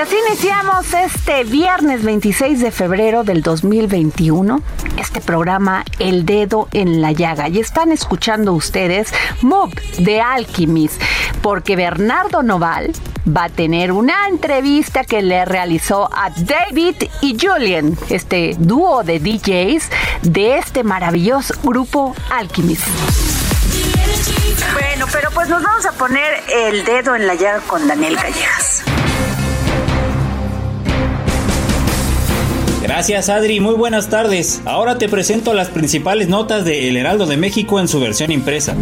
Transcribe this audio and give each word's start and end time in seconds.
Y 0.00 0.02
así 0.02 0.16
iniciamos 0.30 0.94
este 0.94 1.44
viernes 1.44 2.02
26 2.02 2.60
de 2.60 2.70
febrero 2.70 3.22
del 3.22 3.42
2021, 3.42 4.62
este 4.98 5.20
programa 5.20 5.84
El 5.98 6.24
Dedo 6.24 6.68
en 6.72 7.02
la 7.02 7.12
Llaga. 7.12 7.50
Y 7.50 7.58
están 7.58 7.92
escuchando 7.92 8.54
ustedes 8.54 9.12
Mob 9.42 9.74
de 9.98 10.22
Alchemist, 10.22 11.02
porque 11.42 11.76
Bernardo 11.76 12.42
Noval 12.42 12.92
va 13.28 13.44
a 13.44 13.48
tener 13.50 13.92
una 13.92 14.26
entrevista 14.26 15.04
que 15.04 15.20
le 15.20 15.44
realizó 15.44 16.08
a 16.10 16.30
David 16.30 16.96
y 17.20 17.36
Julian, 17.38 17.98
este 18.08 18.56
dúo 18.58 19.02
de 19.02 19.18
DJs 19.18 19.90
de 20.22 20.56
este 20.56 20.82
maravilloso 20.82 21.52
grupo 21.62 22.16
Alchemist. 22.30 22.86
Bueno, 24.72 25.04
pero 25.12 25.30
pues 25.32 25.50
nos 25.50 25.62
vamos 25.62 25.84
a 25.84 25.92
poner 25.92 26.42
el 26.50 26.86
dedo 26.86 27.14
en 27.14 27.26
la 27.26 27.34
llaga 27.34 27.60
con 27.66 27.86
Daniel 27.86 28.16
Callejas. 28.16 28.82
Gracias 32.92 33.28
Adri, 33.28 33.60
muy 33.60 33.76
buenas 33.76 34.10
tardes. 34.10 34.62
Ahora 34.64 34.98
te 34.98 35.08
presento 35.08 35.54
las 35.54 35.68
principales 35.68 36.28
notas 36.28 36.64
de 36.64 36.88
El 36.88 36.96
Heraldo 36.96 37.24
de 37.24 37.36
México 37.36 37.78
en 37.78 37.86
su 37.86 38.00
versión 38.00 38.32
impresa. 38.32 38.74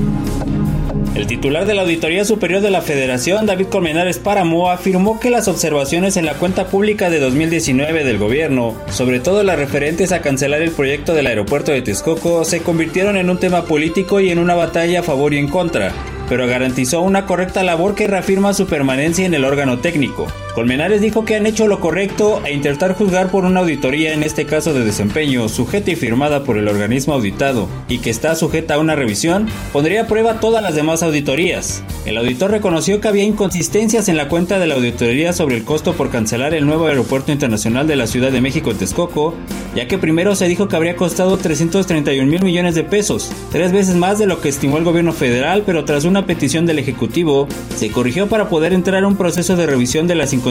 El 1.14 1.26
titular 1.26 1.66
de 1.66 1.74
la 1.74 1.82
Auditoría 1.82 2.24
Superior 2.24 2.62
de 2.62 2.70
la 2.70 2.80
Federación, 2.80 3.44
David 3.44 3.66
Colmenares 3.66 4.18
Páramo, 4.18 4.70
afirmó 4.70 5.20
que 5.20 5.28
las 5.28 5.46
observaciones 5.46 6.16
en 6.16 6.24
la 6.24 6.32
cuenta 6.32 6.68
pública 6.68 7.10
de 7.10 7.20
2019 7.20 8.02
del 8.02 8.16
gobierno, 8.16 8.74
sobre 8.88 9.20
todo 9.20 9.42
las 9.42 9.58
referentes 9.58 10.10
a 10.12 10.22
cancelar 10.22 10.62
el 10.62 10.70
proyecto 10.70 11.12
del 11.12 11.26
aeropuerto 11.26 11.72
de 11.72 11.82
Texcoco, 11.82 12.46
se 12.46 12.62
convirtieron 12.62 13.18
en 13.18 13.28
un 13.28 13.38
tema 13.38 13.66
político 13.66 14.20
y 14.20 14.30
en 14.30 14.38
una 14.38 14.54
batalla 14.54 15.00
a 15.00 15.02
favor 15.02 15.34
y 15.34 15.38
en 15.38 15.48
contra, 15.48 15.92
pero 16.30 16.46
garantizó 16.46 17.02
una 17.02 17.26
correcta 17.26 17.62
labor 17.62 17.94
que 17.94 18.06
reafirma 18.06 18.54
su 18.54 18.66
permanencia 18.66 19.26
en 19.26 19.34
el 19.34 19.44
órgano 19.44 19.80
técnico. 19.80 20.28
Colmenares 20.58 21.00
dijo 21.00 21.24
que 21.24 21.36
han 21.36 21.46
hecho 21.46 21.68
lo 21.68 21.78
correcto 21.78 22.42
e 22.44 22.52
intentar 22.52 22.96
juzgar 22.96 23.30
por 23.30 23.44
una 23.44 23.60
auditoría, 23.60 24.12
en 24.12 24.24
este 24.24 24.44
caso 24.44 24.74
de 24.74 24.84
desempeño, 24.84 25.48
sujeta 25.48 25.92
y 25.92 25.94
firmada 25.94 26.42
por 26.42 26.58
el 26.58 26.66
organismo 26.66 27.14
auditado, 27.14 27.68
y 27.86 27.98
que 27.98 28.10
está 28.10 28.34
sujeta 28.34 28.74
a 28.74 28.80
una 28.80 28.96
revisión, 28.96 29.46
pondría 29.72 30.02
a 30.02 30.06
prueba 30.08 30.40
todas 30.40 30.60
las 30.60 30.74
demás 30.74 31.04
auditorías. 31.04 31.84
El 32.06 32.18
auditor 32.18 32.50
reconoció 32.50 33.00
que 33.00 33.06
había 33.06 33.22
inconsistencias 33.22 34.08
en 34.08 34.16
la 34.16 34.26
cuenta 34.26 34.58
de 34.58 34.66
la 34.66 34.74
auditoría 34.74 35.32
sobre 35.32 35.54
el 35.54 35.62
costo 35.62 35.92
por 35.92 36.10
cancelar 36.10 36.54
el 36.54 36.66
nuevo 36.66 36.88
aeropuerto 36.88 37.30
internacional 37.30 37.86
de 37.86 37.94
la 37.94 38.08
Ciudad 38.08 38.32
de 38.32 38.40
México 38.40 38.72
en 38.72 38.78
Texcoco, 38.78 39.34
ya 39.76 39.86
que 39.86 39.96
primero 39.96 40.34
se 40.34 40.48
dijo 40.48 40.66
que 40.66 40.74
habría 40.74 40.96
costado 40.96 41.36
331 41.36 42.28
mil 42.28 42.42
millones 42.42 42.74
de 42.74 42.82
pesos, 42.82 43.30
tres 43.52 43.70
veces 43.70 43.94
más 43.94 44.18
de 44.18 44.26
lo 44.26 44.40
que 44.40 44.48
estimó 44.48 44.78
el 44.78 44.84
gobierno 44.84 45.12
federal, 45.12 45.62
pero 45.64 45.84
tras 45.84 46.04
una 46.04 46.26
petición 46.26 46.66
del 46.66 46.80
Ejecutivo, 46.80 47.46
se 47.76 47.92
corrigió 47.92 48.28
para 48.28 48.48
poder 48.48 48.72
entrar 48.72 49.04
a 49.04 49.06
un 49.06 49.16
proceso 49.16 49.54
de 49.54 49.66
revisión 49.66 50.08
de 50.08 50.16
las 50.16 50.32
inconsistencias. 50.32 50.47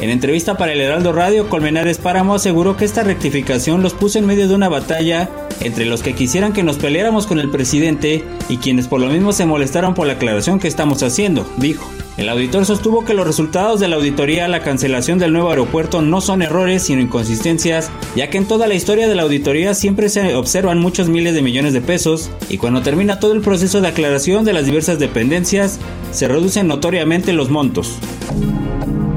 En 0.00 0.10
entrevista 0.10 0.56
para 0.56 0.72
el 0.72 0.80
Heraldo 0.80 1.12
Radio, 1.12 1.48
Colmenares 1.48 1.98
Páramo 1.98 2.34
aseguró 2.34 2.76
que 2.76 2.86
esta 2.86 3.02
rectificación 3.02 3.82
los 3.82 3.92
puso 3.92 4.18
en 4.18 4.26
medio 4.26 4.48
de 4.48 4.54
una 4.54 4.68
batalla 4.68 5.28
entre 5.60 5.84
los 5.84 6.02
que 6.02 6.14
quisieran 6.14 6.52
que 6.52 6.62
nos 6.62 6.76
peleáramos 6.76 7.26
con 7.26 7.38
el 7.38 7.50
presidente 7.50 8.24
y 8.48 8.56
quienes 8.56 8.88
por 8.88 9.00
lo 9.00 9.08
mismo 9.08 9.32
se 9.32 9.44
molestaron 9.44 9.94
por 9.94 10.06
la 10.06 10.14
aclaración 10.14 10.58
que 10.60 10.68
estamos 10.68 11.02
haciendo, 11.02 11.46
dijo. 11.58 11.95
El 12.16 12.30
auditor 12.30 12.64
sostuvo 12.64 13.04
que 13.04 13.12
los 13.12 13.26
resultados 13.26 13.78
de 13.78 13.88
la 13.88 13.96
auditoría 13.96 14.46
a 14.46 14.48
la 14.48 14.62
cancelación 14.62 15.18
del 15.18 15.34
nuevo 15.34 15.50
aeropuerto 15.50 16.00
no 16.00 16.22
son 16.22 16.40
errores 16.40 16.82
sino 16.82 17.02
inconsistencias, 17.02 17.90
ya 18.14 18.30
que 18.30 18.38
en 18.38 18.46
toda 18.46 18.66
la 18.66 18.74
historia 18.74 19.06
de 19.06 19.14
la 19.14 19.24
auditoría 19.24 19.74
siempre 19.74 20.08
se 20.08 20.34
observan 20.34 20.78
muchos 20.78 21.10
miles 21.10 21.34
de 21.34 21.42
millones 21.42 21.74
de 21.74 21.82
pesos 21.82 22.30
y 22.48 22.56
cuando 22.56 22.80
termina 22.80 23.20
todo 23.20 23.34
el 23.34 23.42
proceso 23.42 23.82
de 23.82 23.88
aclaración 23.88 24.46
de 24.46 24.54
las 24.54 24.64
diversas 24.64 24.98
dependencias, 24.98 25.78
se 26.10 26.26
reducen 26.26 26.68
notoriamente 26.68 27.34
los 27.34 27.50
montos. 27.50 27.98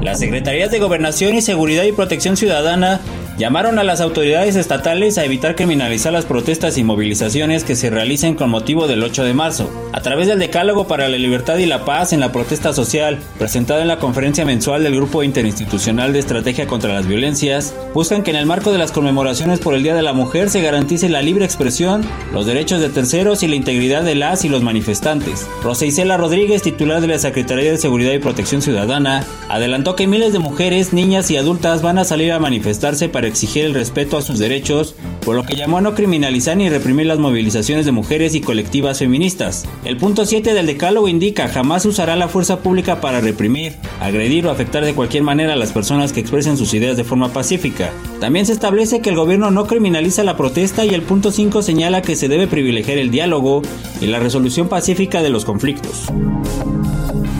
Las 0.02 0.18
Secretarías 0.18 0.70
de 0.70 0.78
Gobernación 0.78 1.34
y 1.34 1.40
Seguridad 1.40 1.84
y 1.84 1.92
Protección 1.92 2.36
Ciudadana 2.36 3.00
llamaron 3.40 3.78
a 3.78 3.84
las 3.84 4.02
autoridades 4.02 4.54
estatales 4.54 5.16
a 5.16 5.24
evitar 5.24 5.56
criminalizar 5.56 6.12
las 6.12 6.26
protestas 6.26 6.76
y 6.76 6.84
movilizaciones 6.84 7.64
que 7.64 7.74
se 7.74 7.88
realicen 7.88 8.34
con 8.34 8.50
motivo 8.50 8.86
del 8.86 9.02
8 9.02 9.24
de 9.24 9.32
marzo. 9.32 9.70
A 9.94 10.02
través 10.02 10.26
del 10.26 10.38
Decálogo 10.38 10.86
para 10.86 11.08
la 11.08 11.16
Libertad 11.16 11.56
y 11.56 11.64
la 11.64 11.86
Paz 11.86 12.12
en 12.12 12.20
la 12.20 12.32
protesta 12.32 12.74
social, 12.74 13.18
presentado 13.38 13.80
en 13.80 13.88
la 13.88 13.98
conferencia 13.98 14.44
mensual 14.44 14.82
del 14.82 14.94
Grupo 14.94 15.22
Interinstitucional 15.22 16.12
de 16.12 16.18
Estrategia 16.18 16.66
contra 16.66 16.92
las 16.92 17.06
Violencias, 17.06 17.74
buscan 17.94 18.22
que 18.22 18.30
en 18.30 18.36
el 18.36 18.44
marco 18.44 18.72
de 18.72 18.78
las 18.78 18.92
conmemoraciones 18.92 19.58
por 19.58 19.72
el 19.72 19.84
Día 19.84 19.94
de 19.94 20.02
la 20.02 20.12
Mujer 20.12 20.50
se 20.50 20.60
garantice 20.60 21.08
la 21.08 21.22
libre 21.22 21.46
expresión, 21.46 22.04
los 22.34 22.44
derechos 22.44 22.82
de 22.82 22.90
terceros 22.90 23.42
y 23.42 23.48
la 23.48 23.56
integridad 23.56 24.02
de 24.02 24.16
las 24.16 24.44
y 24.44 24.50
los 24.50 24.62
manifestantes. 24.62 25.48
Rosa 25.62 25.86
Isela 25.86 26.18
Rodríguez, 26.18 26.60
titular 26.60 27.00
de 27.00 27.08
la 27.08 27.18
Secretaría 27.18 27.70
de 27.70 27.78
Seguridad 27.78 28.12
y 28.12 28.18
Protección 28.18 28.60
Ciudadana, 28.60 29.24
adelantó 29.48 29.96
que 29.96 30.06
miles 30.06 30.34
de 30.34 30.40
mujeres, 30.40 30.92
niñas 30.92 31.30
y 31.30 31.38
adultas 31.38 31.80
van 31.80 31.96
a 31.96 32.04
salir 32.04 32.32
a 32.32 32.38
manifestarse 32.38 33.08
para 33.08 33.29
exigir 33.30 33.64
el 33.64 33.74
respeto 33.74 34.18
a 34.18 34.22
sus 34.22 34.38
derechos, 34.38 34.94
por 35.24 35.34
lo 35.34 35.44
que 35.44 35.56
llamó 35.56 35.78
a 35.78 35.80
no 35.80 35.94
criminalizar 35.94 36.56
ni 36.56 36.68
reprimir 36.68 37.06
las 37.06 37.18
movilizaciones 37.18 37.86
de 37.86 37.92
mujeres 37.92 38.34
y 38.34 38.40
colectivas 38.40 38.98
feministas. 38.98 39.64
El 39.84 39.96
punto 39.96 40.26
7 40.26 40.52
del 40.52 40.66
decálogo 40.66 41.08
indica 41.08 41.48
jamás 41.48 41.86
usará 41.86 42.16
la 42.16 42.28
fuerza 42.28 42.60
pública 42.60 43.00
para 43.00 43.20
reprimir, 43.20 43.76
agredir 44.00 44.46
o 44.46 44.50
afectar 44.50 44.84
de 44.84 44.94
cualquier 44.94 45.22
manera 45.22 45.54
a 45.54 45.56
las 45.56 45.72
personas 45.72 46.12
que 46.12 46.20
expresen 46.20 46.56
sus 46.56 46.74
ideas 46.74 46.96
de 46.96 47.04
forma 47.04 47.32
pacífica. 47.32 47.90
También 48.20 48.46
se 48.46 48.52
establece 48.52 49.00
que 49.00 49.10
el 49.10 49.16
gobierno 49.16 49.50
no 49.50 49.66
criminaliza 49.66 50.24
la 50.24 50.36
protesta 50.36 50.84
y 50.84 50.90
el 50.90 51.02
punto 51.02 51.30
5 51.30 51.62
señala 51.62 52.02
que 52.02 52.16
se 52.16 52.28
debe 52.28 52.46
privilegiar 52.46 52.98
el 52.98 53.10
diálogo 53.10 53.62
y 54.00 54.06
la 54.06 54.18
resolución 54.18 54.68
pacífica 54.68 55.22
de 55.22 55.30
los 55.30 55.44
conflictos. 55.44 56.06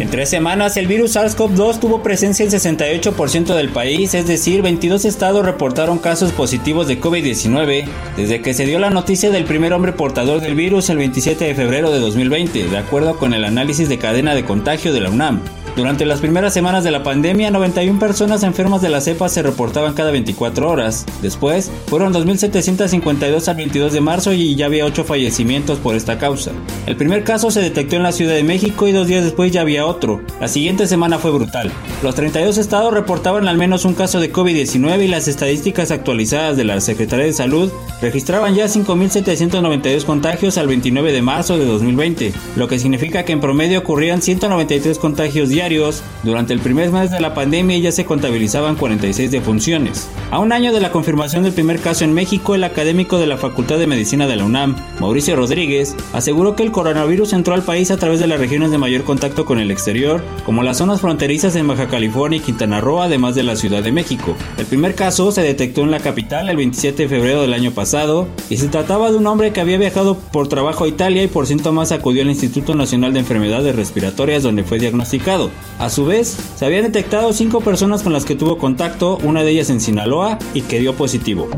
En 0.00 0.08
tres 0.08 0.30
semanas, 0.30 0.78
el 0.78 0.86
virus 0.86 1.14
SARS-CoV-2 1.14 1.78
tuvo 1.78 2.02
presencia 2.02 2.42
en 2.42 2.50
68% 2.50 3.54
del 3.54 3.68
país, 3.68 4.14
es 4.14 4.26
decir, 4.26 4.62
22 4.62 5.04
estados 5.04 5.44
reportaron 5.44 5.98
casos 5.98 6.32
positivos 6.32 6.88
de 6.88 6.98
COVID-19 6.98 7.84
desde 8.16 8.40
que 8.40 8.54
se 8.54 8.64
dio 8.64 8.78
la 8.78 8.88
noticia 8.88 9.28
del 9.28 9.44
primer 9.44 9.74
hombre 9.74 9.92
portador 9.92 10.40
del 10.40 10.54
virus 10.54 10.88
el 10.88 10.96
27 10.96 11.44
de 11.44 11.54
febrero 11.54 11.90
de 11.90 12.00
2020, 12.00 12.68
de 12.68 12.78
acuerdo 12.78 13.18
con 13.18 13.34
el 13.34 13.44
análisis 13.44 13.90
de 13.90 13.98
cadena 13.98 14.34
de 14.34 14.46
contagio 14.46 14.94
de 14.94 15.00
la 15.02 15.10
UNAM. 15.10 15.42
Durante 15.76 16.04
las 16.04 16.20
primeras 16.20 16.52
semanas 16.52 16.82
de 16.82 16.90
la 16.90 17.04
pandemia, 17.04 17.50
91 17.50 18.00
personas 18.00 18.42
enfermas 18.42 18.82
de 18.82 18.88
la 18.88 19.00
cepa 19.00 19.28
se 19.28 19.42
reportaban 19.42 19.94
cada 19.94 20.10
24 20.10 20.68
horas. 20.68 21.06
Después, 21.22 21.70
fueron 21.86 22.12
2.752 22.12 23.46
al 23.46 23.56
22 23.56 23.92
de 23.92 24.00
marzo 24.00 24.32
y 24.32 24.56
ya 24.56 24.66
había 24.66 24.84
8 24.84 25.04
fallecimientos 25.04 25.78
por 25.78 25.94
esta 25.94 26.18
causa. 26.18 26.50
El 26.86 26.96
primer 26.96 27.22
caso 27.22 27.50
se 27.50 27.60
detectó 27.60 27.96
en 27.96 28.02
la 28.02 28.12
Ciudad 28.12 28.34
de 28.34 28.42
México 28.42 28.88
y 28.88 28.92
dos 28.92 29.06
días 29.06 29.24
después 29.24 29.52
ya 29.52 29.60
había 29.60 29.86
otro. 29.86 30.20
La 30.40 30.48
siguiente 30.48 30.88
semana 30.88 31.18
fue 31.18 31.30
brutal. 31.30 31.70
Los 32.02 32.16
32 32.16 32.58
estados 32.58 32.92
reportaban 32.92 33.46
al 33.46 33.56
menos 33.56 33.84
un 33.84 33.94
caso 33.94 34.18
de 34.18 34.32
COVID-19 34.32 35.04
y 35.04 35.08
las 35.08 35.28
estadísticas 35.28 35.92
actualizadas 35.92 36.56
de 36.56 36.64
la 36.64 36.80
Secretaría 36.80 37.26
de 37.26 37.32
Salud 37.32 37.70
registraban 38.02 38.54
ya 38.54 38.66
5.792 38.66 40.04
contagios 40.04 40.58
al 40.58 40.66
29 40.66 41.12
de 41.12 41.22
marzo 41.22 41.58
de 41.58 41.64
2020, 41.64 42.32
lo 42.56 42.66
que 42.66 42.78
significa 42.78 43.24
que 43.24 43.32
en 43.32 43.40
promedio 43.40 43.78
ocurrían 43.78 44.20
193 44.20 44.98
contagios 44.98 45.48
diarios 45.48 45.59
durante 46.22 46.54
el 46.54 46.60
primer 46.60 46.90
mes 46.90 47.10
de 47.10 47.20
la 47.20 47.34
pandemia 47.34 47.76
ya 47.76 47.92
se 47.92 48.06
contabilizaban 48.06 48.76
46 48.76 49.30
defunciones. 49.30 50.08
A 50.30 50.38
un 50.38 50.52
año 50.52 50.72
de 50.72 50.80
la 50.80 50.90
confirmación 50.90 51.42
del 51.42 51.52
primer 51.52 51.80
caso 51.80 52.04
en 52.04 52.14
México, 52.14 52.54
el 52.54 52.64
académico 52.64 53.18
de 53.18 53.26
la 53.26 53.36
Facultad 53.36 53.78
de 53.78 53.86
Medicina 53.86 54.26
de 54.26 54.36
la 54.36 54.44
UNAM, 54.44 54.74
Mauricio 55.00 55.36
Rodríguez, 55.36 55.96
aseguró 56.14 56.56
que 56.56 56.62
el 56.62 56.72
coronavirus 56.72 57.34
entró 57.34 57.52
al 57.52 57.62
país 57.62 57.90
a 57.90 57.98
través 57.98 58.20
de 58.20 58.26
las 58.26 58.40
regiones 58.40 58.70
de 58.70 58.78
mayor 58.78 59.04
contacto 59.04 59.44
con 59.44 59.58
el 59.58 59.70
exterior, 59.70 60.22
como 60.46 60.62
las 60.62 60.78
zonas 60.78 61.02
fronterizas 61.02 61.56
en 61.56 61.68
Baja 61.68 61.88
California 61.88 62.38
y 62.38 62.42
Quintana 62.42 62.80
Roo, 62.80 63.02
además 63.02 63.34
de 63.34 63.42
la 63.42 63.56
Ciudad 63.56 63.82
de 63.82 63.92
México. 63.92 64.34
El 64.56 64.64
primer 64.64 64.94
caso 64.94 65.30
se 65.30 65.42
detectó 65.42 65.82
en 65.82 65.90
la 65.90 66.00
capital 66.00 66.48
el 66.48 66.56
27 66.56 67.02
de 67.02 67.08
febrero 67.08 67.42
del 67.42 67.52
año 67.52 67.72
pasado 67.72 68.28
y 68.48 68.56
se 68.56 68.68
trataba 68.68 69.10
de 69.10 69.18
un 69.18 69.26
hombre 69.26 69.52
que 69.52 69.60
había 69.60 69.76
viajado 69.76 70.16
por 70.16 70.48
trabajo 70.48 70.84
a 70.84 70.88
Italia 70.88 71.22
y 71.22 71.28
por 71.28 71.46
síntomas 71.46 71.92
acudió 71.92 72.22
al 72.22 72.30
Instituto 72.30 72.74
Nacional 72.74 73.12
de 73.12 73.20
Enfermedades 73.20 73.76
Respiratorias 73.76 74.42
donde 74.42 74.64
fue 74.64 74.78
diagnosticado. 74.78 75.49
A 75.78 75.90
su 75.90 76.04
vez, 76.04 76.36
se 76.56 76.66
habían 76.66 76.84
detectado 76.84 77.32
cinco 77.32 77.60
personas 77.60 78.02
con 78.02 78.12
las 78.12 78.24
que 78.24 78.34
tuvo 78.34 78.58
contacto, 78.58 79.18
una 79.22 79.42
de 79.42 79.50
ellas 79.50 79.70
en 79.70 79.80
Sinaloa, 79.80 80.38
y 80.54 80.62
que 80.62 80.80
dio 80.80 80.94
positivo. 80.94 81.48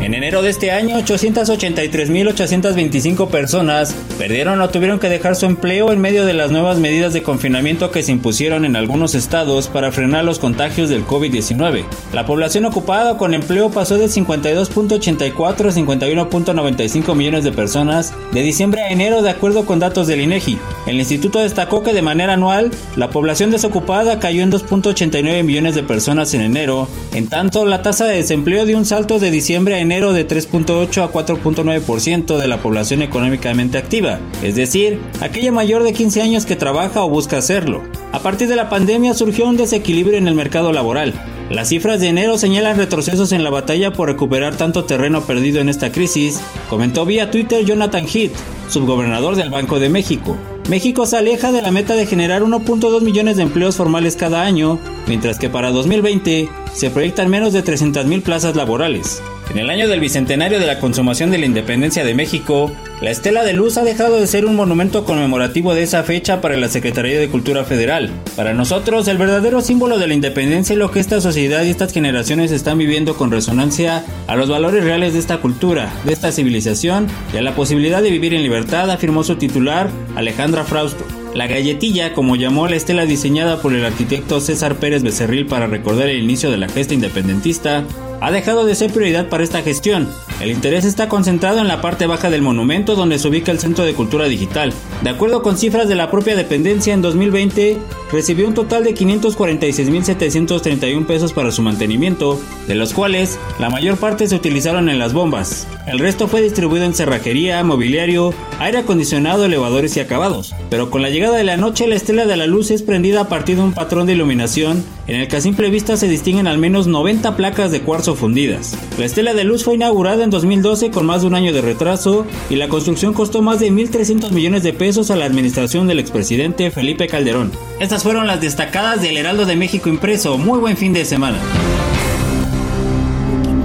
En 0.00 0.14
enero 0.14 0.40
de 0.40 0.48
este 0.48 0.70
año, 0.70 0.96
883.825 0.98 3.28
personas 3.28 3.94
perdieron 4.16 4.62
o 4.62 4.70
tuvieron 4.70 4.98
que 4.98 5.10
dejar 5.10 5.36
su 5.36 5.44
empleo 5.44 5.92
en 5.92 6.00
medio 6.00 6.24
de 6.24 6.32
las 6.32 6.50
nuevas 6.50 6.78
medidas 6.78 7.12
de 7.12 7.22
confinamiento 7.22 7.90
que 7.90 8.02
se 8.02 8.12
impusieron 8.12 8.64
en 8.64 8.76
algunos 8.76 9.14
estados 9.14 9.68
para 9.68 9.92
frenar 9.92 10.24
los 10.24 10.38
contagios 10.38 10.88
del 10.88 11.06
COVID-19. 11.06 11.84
La 12.14 12.24
población 12.24 12.64
ocupada 12.64 13.18
con 13.18 13.34
empleo 13.34 13.70
pasó 13.70 13.98
de 13.98 14.06
52.84 14.06 15.68
a 15.68 15.70
51.95 15.70 17.14
millones 17.14 17.44
de 17.44 17.52
personas 17.52 18.14
de 18.32 18.42
diciembre 18.42 18.80
a 18.80 18.90
enero 18.90 19.20
de 19.20 19.28
acuerdo 19.28 19.66
con 19.66 19.80
datos 19.80 20.06
del 20.06 20.22
INEGI. 20.22 20.58
El 20.86 20.98
instituto 20.98 21.40
destacó 21.40 21.82
que 21.82 21.92
de 21.92 22.02
manera 22.02 22.34
anual 22.34 22.70
la 22.96 23.10
población 23.10 23.50
desocupada 23.50 24.18
cayó 24.18 24.42
en 24.42 24.50
2.89 24.50 25.44
millones 25.44 25.74
de 25.74 25.82
personas 25.82 26.32
en 26.34 26.40
enero, 26.40 26.88
en 27.14 27.28
tanto 27.28 27.66
la 27.66 27.82
tasa 27.82 28.06
de 28.06 28.16
desempleo 28.16 28.64
dio 28.64 28.78
un 28.78 28.86
salto 28.86 29.18
de 29.18 29.30
diciembre 29.30 29.74
a 29.74 29.80
enero 29.80 30.12
de 30.12 30.26
3.8 30.26 31.02
a 31.02 31.12
4.9% 31.12 32.38
de 32.38 32.48
la 32.48 32.62
población 32.62 33.02
económicamente 33.02 33.78
activa, 33.78 34.20
es 34.42 34.54
decir, 34.54 35.00
aquella 35.20 35.52
mayor 35.52 35.82
de 35.82 35.92
15 35.92 36.22
años 36.22 36.46
que 36.46 36.56
trabaja 36.56 37.04
o 37.04 37.10
busca 37.10 37.38
hacerlo. 37.38 37.82
A 38.12 38.20
partir 38.20 38.48
de 38.48 38.56
la 38.56 38.68
pandemia 38.68 39.14
surgió 39.14 39.46
un 39.46 39.56
desequilibrio 39.56 40.18
en 40.18 40.28
el 40.28 40.34
mercado 40.34 40.72
laboral. 40.72 41.14
Las 41.50 41.68
cifras 41.68 42.00
de 42.00 42.08
enero 42.08 42.38
señalan 42.38 42.76
retrocesos 42.76 43.32
en 43.32 43.42
la 43.44 43.50
batalla 43.50 43.92
por 43.92 44.08
recuperar 44.08 44.56
tanto 44.56 44.84
terreno 44.84 45.22
perdido 45.22 45.60
en 45.60 45.68
esta 45.68 45.90
crisis, 45.92 46.40
comentó 46.68 47.04
vía 47.04 47.30
Twitter 47.30 47.64
Jonathan 47.64 48.06
Heath, 48.06 48.32
subgobernador 48.68 49.36
del 49.36 49.50
Banco 49.50 49.80
de 49.80 49.88
México. 49.88 50.36
México 50.70 51.04
se 51.04 51.16
aleja 51.16 51.50
de 51.50 51.62
la 51.62 51.72
meta 51.72 51.94
de 51.94 52.06
generar 52.06 52.42
1.2 52.42 53.00
millones 53.00 53.36
de 53.36 53.42
empleos 53.42 53.74
formales 53.74 54.14
cada 54.14 54.42
año, 54.42 54.78
mientras 55.08 55.36
que 55.36 55.50
para 55.50 55.72
2020 55.72 56.48
se 56.72 56.90
proyectan 56.90 57.28
menos 57.28 57.52
de 57.52 57.64
300.000 57.64 58.22
plazas 58.22 58.54
laborales. 58.54 59.20
En 59.50 59.58
el 59.58 59.68
año 59.68 59.88
del 59.88 59.98
bicentenario 59.98 60.60
de 60.60 60.66
la 60.66 60.78
consumación 60.78 61.32
de 61.32 61.38
la 61.38 61.46
independencia 61.46 62.04
de 62.04 62.14
México, 62.14 62.70
la 63.00 63.10
Estela 63.10 63.42
de 63.42 63.52
Luz 63.52 63.78
ha 63.78 63.82
dejado 63.82 64.20
de 64.20 64.28
ser 64.28 64.46
un 64.46 64.54
monumento 64.54 65.04
conmemorativo 65.04 65.74
de 65.74 65.82
esa 65.82 66.04
fecha 66.04 66.40
para 66.40 66.56
la 66.56 66.68
Secretaría 66.68 67.18
de 67.18 67.28
Cultura 67.28 67.64
Federal. 67.64 68.10
Para 68.36 68.54
nosotros, 68.54 69.08
el 69.08 69.18
verdadero 69.18 69.60
símbolo 69.60 69.98
de 69.98 70.06
la 70.06 70.14
independencia 70.14 70.74
es 70.74 70.78
lo 70.78 70.92
que 70.92 71.00
esta 71.00 71.20
sociedad 71.20 71.64
y 71.64 71.70
estas 71.70 71.92
generaciones 71.92 72.52
están 72.52 72.78
viviendo 72.78 73.16
con 73.16 73.32
resonancia 73.32 74.04
a 74.28 74.36
los 74.36 74.48
valores 74.48 74.84
reales 74.84 75.14
de 75.14 75.18
esta 75.18 75.38
cultura, 75.38 75.92
de 76.04 76.12
esta 76.12 76.30
civilización 76.30 77.08
y 77.34 77.38
a 77.38 77.42
la 77.42 77.56
posibilidad 77.56 78.02
de 78.02 78.12
vivir 78.12 78.34
en 78.34 78.44
libertad, 78.44 78.88
afirmó 78.88 79.24
su 79.24 79.34
titular, 79.34 79.90
Alejandra 80.14 80.62
Frausto. 80.62 81.19
La 81.34 81.46
galletilla, 81.46 82.12
como 82.12 82.34
llamó 82.34 82.66
la 82.66 82.74
estela 82.74 83.06
diseñada 83.06 83.62
por 83.62 83.72
el 83.72 83.84
arquitecto 83.84 84.40
César 84.40 84.76
Pérez 84.76 85.04
Becerril 85.04 85.46
para 85.46 85.68
recordar 85.68 86.08
el 86.08 86.22
inicio 86.22 86.50
de 86.50 86.56
la 86.56 86.68
gesta 86.68 86.92
independentista, 86.92 87.84
ha 88.20 88.30
dejado 88.32 88.66
de 88.66 88.74
ser 88.74 88.92
prioridad 88.92 89.28
para 89.28 89.44
esta 89.44 89.62
gestión. 89.62 90.08
El 90.40 90.50
interés 90.50 90.84
está 90.86 91.10
concentrado 91.10 91.58
en 91.58 91.68
la 91.68 91.82
parte 91.82 92.06
baja 92.06 92.30
del 92.30 92.40
monumento 92.40 92.96
donde 92.96 93.18
se 93.18 93.28
ubica 93.28 93.52
el 93.52 93.58
Centro 93.58 93.84
de 93.84 93.92
Cultura 93.92 94.24
Digital. 94.24 94.72
De 95.02 95.10
acuerdo 95.10 95.42
con 95.42 95.58
cifras 95.58 95.86
de 95.86 95.96
la 95.96 96.10
propia 96.10 96.34
dependencia, 96.34 96.94
en 96.94 97.02
2020 97.02 97.76
recibió 98.10 98.48
un 98.48 98.54
total 98.54 98.84
de 98.84 98.94
546.731 98.94 101.04
pesos 101.04 101.34
para 101.34 101.52
su 101.52 101.60
mantenimiento, 101.60 102.40
de 102.66 102.74
los 102.74 102.94
cuales 102.94 103.38
la 103.58 103.68
mayor 103.68 103.98
parte 103.98 104.28
se 104.28 104.34
utilizaron 104.34 104.88
en 104.88 104.98
las 104.98 105.12
bombas. 105.12 105.68
El 105.86 105.98
resto 105.98 106.26
fue 106.26 106.40
distribuido 106.40 106.86
en 106.86 106.94
cerrajería, 106.94 107.62
mobiliario, 107.62 108.32
aire 108.60 108.78
acondicionado, 108.78 109.44
elevadores 109.44 109.94
y 109.98 110.00
acabados. 110.00 110.54
Pero 110.70 110.90
con 110.90 111.02
la 111.02 111.10
llegada 111.10 111.36
de 111.36 111.44
la 111.44 111.58
noche, 111.58 111.86
la 111.86 111.96
estela 111.96 112.24
de 112.24 112.38
la 112.38 112.46
luz 112.46 112.70
es 112.70 112.82
prendida 112.82 113.20
a 113.20 113.28
partir 113.28 113.56
de 113.56 113.62
un 113.62 113.74
patrón 113.74 114.06
de 114.06 114.14
iluminación 114.14 114.82
en 115.10 115.20
el 115.20 115.26
que 115.26 115.36
a 115.36 115.40
simple 115.40 115.70
vista 115.70 115.96
se 115.96 116.06
distinguen 116.06 116.46
al 116.46 116.58
menos 116.58 116.86
90 116.86 117.36
placas 117.36 117.72
de 117.72 117.82
cuarzo 117.82 118.14
fundidas. 118.14 118.78
La 118.96 119.04
estela 119.04 119.34
de 119.34 119.42
luz 119.42 119.64
fue 119.64 119.74
inaugurada 119.74 120.22
en 120.22 120.30
2012 120.30 120.92
con 120.92 121.04
más 121.04 121.22
de 121.22 121.26
un 121.26 121.34
año 121.34 121.52
de 121.52 121.60
retraso 121.60 122.26
y 122.48 122.54
la 122.54 122.68
construcción 122.68 123.12
costó 123.12 123.42
más 123.42 123.58
de 123.58 123.72
1.300 123.72 124.30
millones 124.30 124.62
de 124.62 124.72
pesos 124.72 125.10
a 125.10 125.16
la 125.16 125.24
administración 125.24 125.88
del 125.88 125.98
expresidente 125.98 126.70
Felipe 126.70 127.08
Calderón. 127.08 127.50
Estas 127.80 128.04
fueron 128.04 128.28
las 128.28 128.40
destacadas 128.40 129.02
del 129.02 129.16
Heraldo 129.16 129.46
de 129.46 129.56
México 129.56 129.88
impreso. 129.88 130.38
Muy 130.38 130.60
buen 130.60 130.76
fin 130.76 130.92
de 130.92 131.04
semana. 131.04 131.38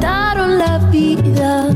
la 0.01 0.77
vida, 0.89 1.69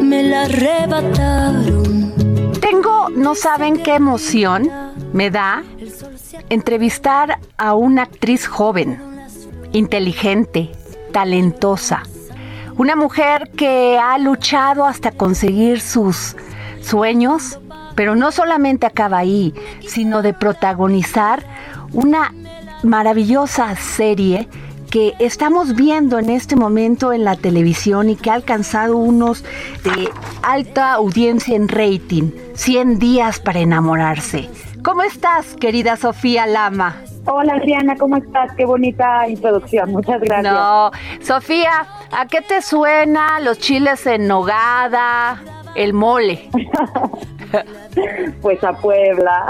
me 0.00 0.22
la 0.24 0.42
arrebataron. 0.42 2.12
Tengo, 2.60 3.10
no 3.10 3.34
saben 3.34 3.76
qué 3.76 3.94
emoción 3.94 4.83
me 5.14 5.30
da 5.30 5.62
entrevistar 6.50 7.38
a 7.56 7.74
una 7.74 8.02
actriz 8.02 8.48
joven, 8.48 8.98
inteligente, 9.72 10.72
talentosa. 11.12 12.02
Una 12.76 12.96
mujer 12.96 13.52
que 13.56 13.96
ha 13.96 14.18
luchado 14.18 14.84
hasta 14.84 15.12
conseguir 15.12 15.80
sus 15.80 16.34
sueños, 16.80 17.60
pero 17.94 18.16
no 18.16 18.32
solamente 18.32 18.86
acaba 18.86 19.18
ahí, 19.18 19.54
sino 19.86 20.20
de 20.20 20.34
protagonizar 20.34 21.44
una 21.92 22.34
maravillosa 22.82 23.76
serie 23.76 24.48
que 24.90 25.14
estamos 25.20 25.76
viendo 25.76 26.18
en 26.18 26.28
este 26.28 26.56
momento 26.56 27.12
en 27.12 27.22
la 27.22 27.36
televisión 27.36 28.10
y 28.10 28.16
que 28.16 28.30
ha 28.30 28.34
alcanzado 28.34 28.96
unos 28.96 29.44
de 29.84 30.08
alta 30.42 30.92
audiencia 30.94 31.54
en 31.54 31.68
rating, 31.68 32.32
100 32.54 32.98
días 32.98 33.38
para 33.38 33.60
enamorarse. 33.60 34.50
¿Cómo 34.84 35.02
estás, 35.02 35.56
querida 35.56 35.96
Sofía 35.96 36.46
Lama? 36.46 36.96
Hola 37.24 37.54
Adriana, 37.54 37.96
¿cómo 37.96 38.18
estás? 38.18 38.52
Qué 38.54 38.66
bonita 38.66 39.26
introducción, 39.26 39.90
muchas 39.90 40.20
gracias. 40.20 40.52
No, 40.52 40.90
Sofía, 41.22 41.86
¿a 42.12 42.26
qué 42.26 42.42
te 42.42 42.60
suena 42.60 43.40
los 43.40 43.58
chiles 43.58 44.06
en 44.06 44.28
nogada, 44.28 45.40
el 45.74 45.94
mole? 45.94 46.50
pues 48.42 48.62
a 48.62 48.74
Puebla. 48.74 49.46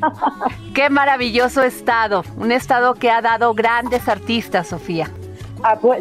qué 0.74 0.88
maravilloso 0.88 1.62
estado, 1.62 2.24
un 2.38 2.50
estado 2.50 2.94
que 2.94 3.10
ha 3.10 3.20
dado 3.20 3.52
grandes 3.52 4.08
artistas, 4.08 4.68
Sofía. 4.68 5.10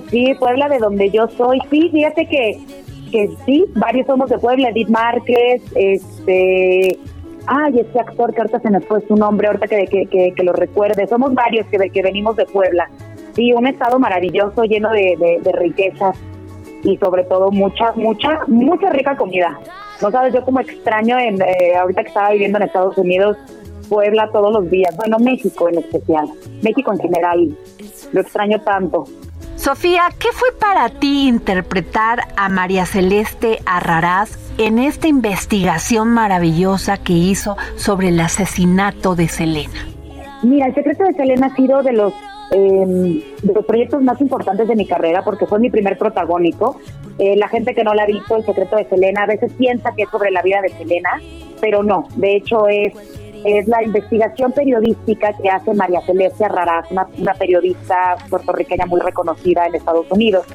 sí, 0.09 0.35
Puebla 0.39 0.69
de 0.69 0.77
donde 0.77 1.11
yo 1.11 1.27
soy. 1.35 1.59
Sí, 1.69 1.89
fíjate 1.89 2.29
que, 2.29 2.65
que 3.11 3.29
sí, 3.45 3.65
varios 3.75 4.07
somos 4.07 4.29
de 4.29 4.37
Puebla, 4.37 4.69
Edith 4.69 4.87
Márquez, 4.87 5.61
este 5.75 6.97
ay, 7.47 7.79
este 7.79 7.99
actor 7.99 8.33
que 8.33 8.41
ahorita 8.41 8.59
se 8.59 8.69
nos 8.69 8.85
fue 8.85 9.01
su 9.07 9.15
nombre, 9.15 9.47
ahorita 9.47 9.67
que, 9.67 9.85
que, 9.85 10.33
que, 10.35 10.43
lo 10.43 10.53
recuerde, 10.53 11.07
somos 11.07 11.33
varios 11.33 11.65
que, 11.67 11.77
que 11.89 12.01
venimos 12.01 12.35
de 12.35 12.45
Puebla. 12.45 12.89
Sí, 13.33 13.53
un 13.53 13.65
estado 13.67 13.99
maravilloso, 13.99 14.63
lleno 14.63 14.91
de, 14.91 15.39
de, 15.43 15.51
riquezas 15.53 16.17
y 16.83 16.97
sobre 16.97 17.23
todo 17.23 17.51
mucha, 17.51 17.91
mucha, 17.93 18.41
mucha 18.47 18.89
rica 18.91 19.17
comida. 19.17 19.59
No 20.01 20.11
sabes, 20.11 20.33
yo 20.33 20.43
como 20.43 20.59
extraño, 20.59 21.17
en, 21.17 21.41
eh, 21.41 21.75
ahorita 21.75 22.03
que 22.03 22.09
estaba 22.09 22.31
viviendo 22.31 22.57
en 22.57 22.65
Estados 22.65 22.97
Unidos, 22.97 23.37
Puebla 23.89 24.29
todos 24.31 24.51
los 24.53 24.69
días, 24.69 24.95
bueno, 24.95 25.17
México 25.19 25.67
en 25.69 25.79
especial, 25.79 26.27
México 26.61 26.93
en 26.93 26.99
general, 26.99 27.57
lo 28.11 28.21
extraño 28.21 28.61
tanto. 28.61 29.05
Sofía, 29.55 30.03
¿qué 30.19 30.29
fue 30.33 30.49
para 30.59 30.89
ti 30.89 31.27
interpretar 31.27 32.21
a 32.35 32.49
María 32.49 32.85
Celeste 32.85 33.59
Arrarás 33.65 34.42
en 34.57 34.79
esta 34.79 35.07
investigación 35.07 36.09
maravillosa 36.09 36.97
que 36.97 37.13
hizo 37.13 37.57
sobre 37.75 38.09
el 38.09 38.19
asesinato 38.19 39.15
de 39.15 39.27
Selena? 39.27 39.87
Mira, 40.43 40.67
el 40.67 40.75
secreto 40.75 41.03
de 41.03 41.13
Selena 41.13 41.47
ha 41.47 41.55
sido 41.55 41.83
de 41.83 41.93
los 41.93 42.13
em, 42.51 43.21
de 43.41 43.53
los 43.53 43.65
proyectos 43.65 44.01
más 44.03 44.19
importantes 44.21 44.67
de 44.67 44.75
mi 44.75 44.85
carrera 44.85 45.23
porque 45.23 45.45
fue 45.45 45.59
mi 45.59 45.69
primer 45.69 45.97
protagónico. 45.97 46.79
Eh, 47.17 47.35
la 47.37 47.47
gente 47.47 47.73
que 47.73 47.83
no 47.83 47.93
la 47.93 48.03
ha 48.03 48.07
visto, 48.07 48.35
El 48.35 48.45
secreto 48.45 48.75
de 48.75 48.85
Selena, 48.85 49.23
a 49.23 49.27
veces 49.27 49.53
piensa 49.53 49.93
que 49.95 50.03
es 50.03 50.09
sobre 50.09 50.31
la 50.31 50.41
vida 50.41 50.61
de 50.61 50.69
Selena, 50.69 51.21
pero 51.61 51.83
no. 51.83 52.07
De 52.15 52.35
hecho, 52.35 52.67
es 52.67 52.93
es 53.43 53.67
la 53.67 53.83
investigación 53.83 54.51
periodística 54.51 55.33
que 55.33 55.49
hace 55.49 55.73
María 55.73 56.01
Celeste 56.01 56.45
Arraraz, 56.45 56.89
una, 56.91 57.33
periodista 57.33 58.15
puertorriqueña 58.29 58.85
muy 58.85 59.01
reconocida 59.01 59.65
en 59.65 59.75
Estados 59.75 60.05
Unidos. 60.09 60.45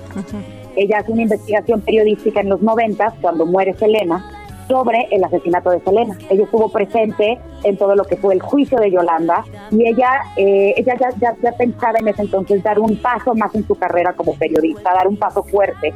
Ella 0.79 0.99
hace 0.99 1.11
una 1.11 1.23
investigación 1.23 1.81
periodística 1.81 2.41
en 2.41 2.51
los 2.51 2.63
noventas, 2.63 3.13
cuando 3.21 3.45
muere 3.45 3.75
Selena, 3.75 4.25
sobre 4.69 5.09
el 5.11 5.25
asesinato 5.25 5.71
de 5.71 5.81
Selena. 5.81 6.17
Ella 6.31 6.45
estuvo 6.45 6.71
presente 6.71 7.37
en 7.65 7.77
todo 7.77 7.95
lo 7.95 8.05
que 8.05 8.17
fue 8.17 8.35
el 8.35 8.41
juicio 8.41 8.79
de 8.79 8.91
Yolanda 8.91 9.45
y 9.71 9.87
ella, 9.87 10.23
eh, 10.37 10.75
ella 10.77 10.95
ya, 10.99 11.35
ya, 11.43 11.53
pensaba 11.53 11.99
en 11.99 12.09
ese 12.09 12.23
entonces 12.23 12.63
dar 12.63 12.79
un 12.79 12.97
paso 12.97 13.35
más 13.35 13.55
en 13.55 13.67
su 13.67 13.75
carrera 13.75 14.13
como 14.13 14.35
periodista, 14.35 14.95
dar 14.95 15.09
un 15.09 15.17
paso 15.17 15.43
fuerte. 15.43 15.93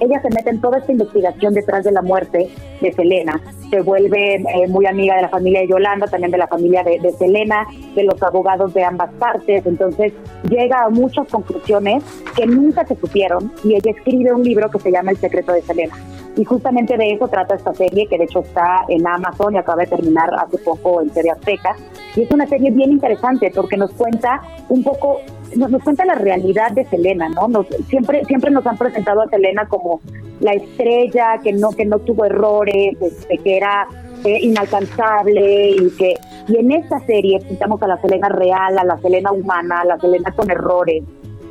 ella 0.00 0.20
se 0.20 0.30
mete 0.30 0.50
en 0.50 0.60
toda 0.60 0.78
esta 0.78 0.92
investigación 0.92 1.54
detrás 1.54 1.84
de 1.84 1.92
la 1.92 2.02
muerte 2.02 2.50
de 2.80 2.92
Selena. 2.92 3.40
Se 3.70 3.80
vuelve 3.80 4.34
eh, 4.34 4.68
muy 4.68 4.86
amiga 4.86 5.16
de 5.16 5.22
la 5.22 5.28
familia 5.28 5.60
de 5.60 5.68
Yolanda, 5.68 6.06
también 6.06 6.30
de 6.30 6.38
la 6.38 6.46
familia 6.46 6.82
de, 6.82 6.98
de 7.00 7.12
Selena, 7.12 7.66
de 7.94 8.04
los 8.04 8.22
abogados 8.22 8.74
de 8.74 8.84
ambas 8.84 9.10
partes. 9.14 9.64
Entonces 9.66 10.12
llega 10.48 10.84
a 10.84 10.90
muchas 10.90 11.28
conclusiones 11.28 12.04
que 12.36 12.46
nunca 12.46 12.86
se 12.86 12.96
supieron 12.96 13.52
y 13.64 13.74
ella 13.74 13.90
escribe 13.90 14.32
un 14.32 14.42
libro 14.42 14.70
que 14.70 14.78
se 14.78 14.90
llama 14.90 15.12
El 15.12 15.16
secreto 15.16 15.52
de 15.52 15.62
Selena. 15.62 15.94
Y 16.36 16.44
justamente 16.44 16.96
de 16.96 17.12
eso 17.12 17.28
trata 17.28 17.54
esta 17.54 17.74
serie, 17.74 18.06
que 18.06 18.16
de 18.16 18.24
hecho 18.24 18.40
está 18.40 18.84
en 18.88 19.06
Amazon 19.06 19.54
y 19.54 19.58
acaba 19.58 19.82
de 19.82 19.88
terminar 19.88 20.30
hace 20.34 20.56
poco 20.58 20.91
en 21.00 21.10
Serie 21.10 21.32
Azteca. 21.32 21.76
Y 22.14 22.22
es 22.22 22.30
una 22.30 22.46
serie 22.46 22.70
bien 22.70 22.92
interesante 22.92 23.50
porque 23.54 23.76
nos 23.76 23.92
cuenta 23.92 24.42
un 24.68 24.82
poco, 24.82 25.20
nos, 25.56 25.82
cuenta 25.82 26.04
la 26.04 26.14
realidad 26.14 26.72
de 26.72 26.84
Selena, 26.84 27.28
¿no? 27.30 27.48
Nos, 27.48 27.66
siempre, 27.88 28.24
siempre 28.26 28.50
nos 28.50 28.66
han 28.66 28.76
presentado 28.76 29.22
a 29.22 29.28
Selena 29.28 29.66
como 29.66 30.00
la 30.40 30.52
estrella 30.52 31.38
que 31.42 31.52
no, 31.52 31.70
que 31.70 31.84
no 31.86 31.98
tuvo 32.00 32.24
errores, 32.24 32.96
este, 33.00 33.38
que 33.38 33.56
era 33.56 33.86
eh, 34.24 34.40
inalcanzable 34.42 35.70
y 35.70 35.90
que 35.96 36.14
y 36.48 36.56
en 36.56 36.72
esta 36.72 36.98
serie 37.06 37.38
pintamos 37.40 37.80
a 37.82 37.86
la 37.86 38.00
Selena 38.00 38.28
real, 38.28 38.78
a 38.78 38.84
la 38.84 38.98
Selena 38.98 39.32
humana, 39.32 39.80
a 39.80 39.84
la 39.84 39.98
Selena 39.98 40.32
con 40.32 40.50
errores. 40.50 41.04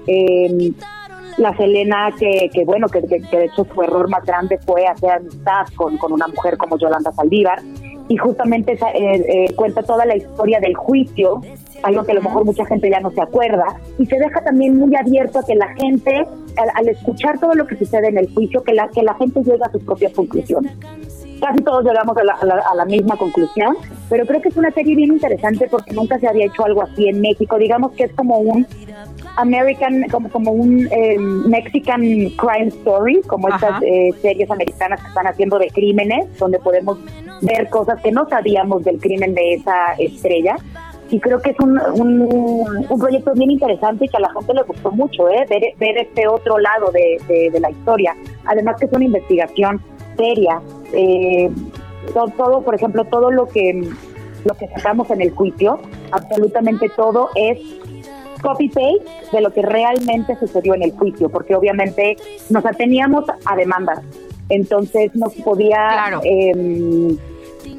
Eh, 0.07 0.71
la 1.37 1.55
Selena 1.55 2.11
que, 2.17 2.49
que 2.53 2.65
bueno, 2.65 2.87
que, 2.87 3.01
de 3.01 3.45
hecho 3.45 3.65
su 3.73 3.81
error 3.81 4.09
más 4.09 4.25
grande 4.25 4.57
fue 4.59 4.85
hacer 4.85 5.11
amistad 5.11 5.65
con, 5.75 5.97
con 5.97 6.11
una 6.11 6.27
mujer 6.27 6.57
como 6.57 6.77
Yolanda 6.77 7.11
Saldívar 7.13 7.61
y 8.11 8.17
justamente 8.17 8.73
eh, 8.73 8.77
eh, 8.93 9.53
cuenta 9.55 9.83
toda 9.83 10.05
la 10.05 10.17
historia 10.17 10.59
del 10.59 10.75
juicio, 10.75 11.39
algo 11.81 12.03
que 12.03 12.11
a 12.11 12.15
lo 12.15 12.21
mejor 12.21 12.43
mucha 12.43 12.65
gente 12.65 12.89
ya 12.89 12.99
no 12.99 13.09
se 13.11 13.21
acuerda, 13.21 13.79
y 13.97 14.05
se 14.05 14.17
deja 14.17 14.43
también 14.43 14.75
muy 14.77 14.93
abierto 14.97 15.39
a 15.39 15.45
que 15.45 15.55
la 15.55 15.69
gente, 15.75 16.27
al, 16.75 16.89
escuchar 16.89 17.39
todo 17.39 17.53
lo 17.53 17.65
que 17.65 17.77
sucede 17.77 18.09
en 18.09 18.17
el 18.17 18.29
juicio, 18.33 18.63
que 18.63 18.73
la, 18.73 18.89
que 18.89 19.01
la 19.01 19.13
gente 19.13 19.41
llegue 19.43 19.63
a 19.63 19.71
sus 19.71 19.81
propias 19.83 20.11
conclusiones 20.11 20.73
casi 21.39 21.63
todos 21.63 21.83
llegamos 21.83 22.15
a, 22.17 22.75
la, 22.75 22.85
misma 22.85 23.17
conclusión, 23.17 23.75
pero 24.09 24.27
creo 24.27 24.43
que 24.43 24.49
es 24.49 24.57
una 24.57 24.69
serie 24.69 24.95
bien 24.95 25.11
interesante 25.11 25.67
porque 25.71 25.91
nunca 25.91 26.19
se 26.19 26.27
había 26.27 26.45
hecho 26.45 26.63
algo 26.63 26.83
así 26.83 27.07
en 27.07 27.19
México. 27.19 27.57
Digamos 27.57 27.93
que 27.93 28.03
es 28.03 28.13
como 28.13 28.37
un 28.37 28.67
American, 29.37 30.03
como, 30.09 30.29
como 30.29 30.51
un 30.51 30.87
eh, 30.91 31.17
Mexican 31.17 32.01
crime 32.01 32.67
story, 32.67 33.21
como 33.27 33.49
estas 33.49 33.81
eh, 33.83 34.11
series 34.21 34.49
americanas 34.49 35.01
que 35.01 35.07
están 35.07 35.27
haciendo 35.27 35.57
de 35.59 35.69
crímenes, 35.69 36.37
donde 36.37 36.59
podemos 36.59 36.97
ver 37.41 37.69
cosas 37.69 38.01
que 38.01 38.11
no 38.11 38.27
sabíamos 38.27 38.83
del 38.83 38.99
crimen 38.99 39.33
de 39.33 39.53
esa 39.55 39.93
estrella. 39.97 40.55
Y 41.09 41.19
creo 41.19 41.41
que 41.41 41.49
es 41.49 41.59
un, 41.59 41.77
un, 41.77 42.99
proyecto 42.99 43.33
bien 43.33 43.51
interesante 43.51 44.05
y 44.05 44.07
que 44.07 44.15
a 44.15 44.21
la 44.21 44.31
gente 44.31 44.53
le 44.53 44.63
gustó 44.63 44.91
mucho, 44.91 45.27
¿eh? 45.27 45.45
ver, 45.49 45.61
ver 45.77 45.97
este 45.97 46.25
otro 46.25 46.57
lado 46.57 46.89
de, 46.91 47.49
de 47.51 47.59
la 47.59 47.69
historia. 47.69 48.15
Además 48.45 48.77
que 48.79 48.85
es 48.85 48.93
una 48.93 49.03
investigación 49.03 49.81
seria. 50.15 50.61
Eh, 50.93 51.49
todo, 52.37 52.61
por 52.61 52.75
ejemplo, 52.75 53.03
todo 53.05 53.31
lo 53.31 53.47
que 53.47 53.89
lo 54.43 54.55
que 54.55 54.67
sacamos 54.69 55.09
en 55.11 55.21
el 55.21 55.31
juicio, 55.31 55.79
absolutamente 56.11 56.89
todo 56.95 57.29
es 57.35 57.59
copy 58.41 58.69
paste 58.69 59.03
de 59.31 59.41
lo 59.41 59.51
que 59.53 59.61
realmente 59.61 60.35
sucedió 60.39 60.75
en 60.75 60.83
el 60.83 60.91
juicio, 60.91 61.29
porque 61.29 61.55
obviamente 61.55 62.17
nos 62.49 62.65
ateníamos 62.65 63.25
a 63.45 63.55
demandas, 63.55 64.01
entonces 64.49 65.11
no 65.15 65.29
se 65.29 65.41
podía 65.41 66.11
em, 66.23 67.17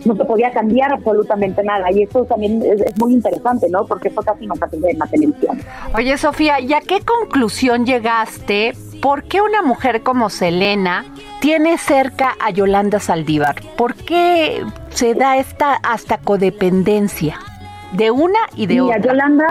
no 0.05 0.17
se 0.17 0.25
podía 0.25 0.51
cambiar 0.51 0.93
absolutamente 0.93 1.63
nada 1.63 1.91
y 1.93 2.03
eso 2.03 2.25
también 2.25 2.63
es, 2.63 2.99
muy 2.99 3.13
interesante, 3.13 3.69
¿no? 3.69 3.87
Porque 3.87 4.09
eso 4.09 4.21
casi 4.23 4.47
no 4.47 4.55
se 4.57 4.91
en 4.91 4.99
la 4.99 5.07
televisión. 5.07 5.59
Oye, 5.95 6.17
Sofía, 6.19 6.61
¿y 6.61 6.73
a 6.73 6.81
qué 6.81 7.01
conclusión 7.01 7.87
llegaste 7.87 8.73
¿por 9.03 9.25
qué 9.25 9.43
una 9.43 9.63
mujer 9.63 10.03
como 10.03 10.31
Selena 10.31 11.05
tiene 11.41 11.77
cerca 11.77 12.37
a 12.41 12.51
Yolanda 12.51 13.01
Saldívar? 13.01 13.57
¿Por 13.77 13.95
qué 13.95 14.65
se 14.91 15.15
da 15.15 15.37
esta 15.37 15.75
hasta 15.83 16.19
codependencia 16.19 17.39
de 17.93 18.11
una 18.11 18.39
y 18.57 18.67
de 18.67 18.75
Mira, 18.75 18.97
otra? 18.97 19.13
Yolanda, 19.13 19.47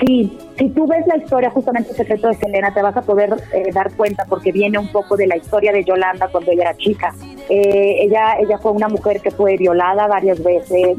sí, 0.00 0.38
si 0.58 0.68
tú 0.70 0.86
ves 0.86 1.06
la 1.06 1.16
historia 1.16 1.50
justamente 1.50 1.90
el 1.90 1.96
secreto 1.96 2.28
de 2.28 2.34
Selena, 2.34 2.72
te 2.72 2.82
vas 2.82 2.96
a 2.96 3.02
poder 3.02 3.34
eh, 3.52 3.70
dar 3.72 3.92
cuenta 3.94 4.24
porque 4.28 4.52
viene 4.52 4.78
un 4.78 4.88
poco 4.88 5.16
de 5.16 5.26
la 5.26 5.36
historia 5.36 5.72
de 5.72 5.84
Yolanda 5.84 6.28
cuando 6.28 6.52
ella 6.52 6.62
era 6.62 6.76
chica. 6.76 7.14
Eh, 7.48 7.98
ella, 8.02 8.36
ella 8.38 8.58
fue 8.58 8.72
una 8.72 8.88
mujer 8.88 9.20
que 9.20 9.30
fue 9.30 9.56
violada 9.56 10.06
varias 10.06 10.42
veces, 10.42 10.96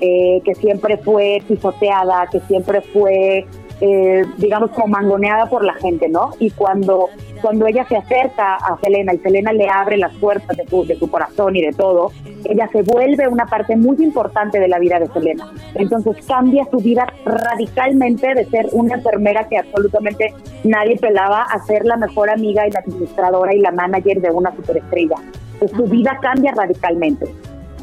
eh, 0.00 0.40
que 0.44 0.54
siempre 0.54 0.96
fue 0.98 1.42
pisoteada, 1.46 2.28
que 2.30 2.40
siempre 2.40 2.80
fue 2.80 3.46
eh, 3.80 4.24
digamos, 4.36 4.70
como 4.70 4.88
mangoneada 4.88 5.46
por 5.46 5.64
la 5.64 5.74
gente, 5.74 6.08
¿no? 6.08 6.32
Y 6.38 6.50
cuando, 6.50 7.08
cuando 7.40 7.66
ella 7.66 7.86
se 7.88 7.96
acerca 7.96 8.56
a 8.56 8.78
Selena 8.82 9.14
y 9.14 9.18
Selena 9.18 9.52
le 9.52 9.68
abre 9.68 9.96
las 9.96 10.14
puertas 10.16 10.56
de 10.56 10.66
su, 10.66 10.84
de 10.84 10.96
su 10.96 11.10
corazón 11.10 11.56
y 11.56 11.62
de 11.62 11.72
todo, 11.72 12.12
ella 12.44 12.68
se 12.72 12.82
vuelve 12.82 13.26
una 13.28 13.46
parte 13.46 13.76
muy 13.76 13.96
importante 14.02 14.60
de 14.60 14.68
la 14.68 14.78
vida 14.78 14.98
de 14.98 15.08
Selena. 15.08 15.50
Entonces 15.74 16.24
cambia 16.26 16.66
su 16.70 16.78
vida 16.78 17.06
radicalmente 17.24 18.34
de 18.34 18.44
ser 18.46 18.68
una 18.72 18.96
enfermera 18.96 19.48
que 19.48 19.58
absolutamente 19.58 20.34
nadie 20.64 20.96
pelaba 20.96 21.42
a 21.42 21.58
ser 21.64 21.84
la 21.84 21.96
mejor 21.96 22.30
amiga 22.30 22.66
y 22.66 22.70
la 22.70 22.80
administradora 22.80 23.54
y 23.54 23.60
la 23.60 23.72
manager 23.72 24.20
de 24.20 24.30
una 24.30 24.54
superestrella. 24.54 25.16
Entonces, 25.54 25.76
su 25.76 25.84
vida 25.84 26.18
cambia 26.20 26.52
radicalmente. 26.52 27.26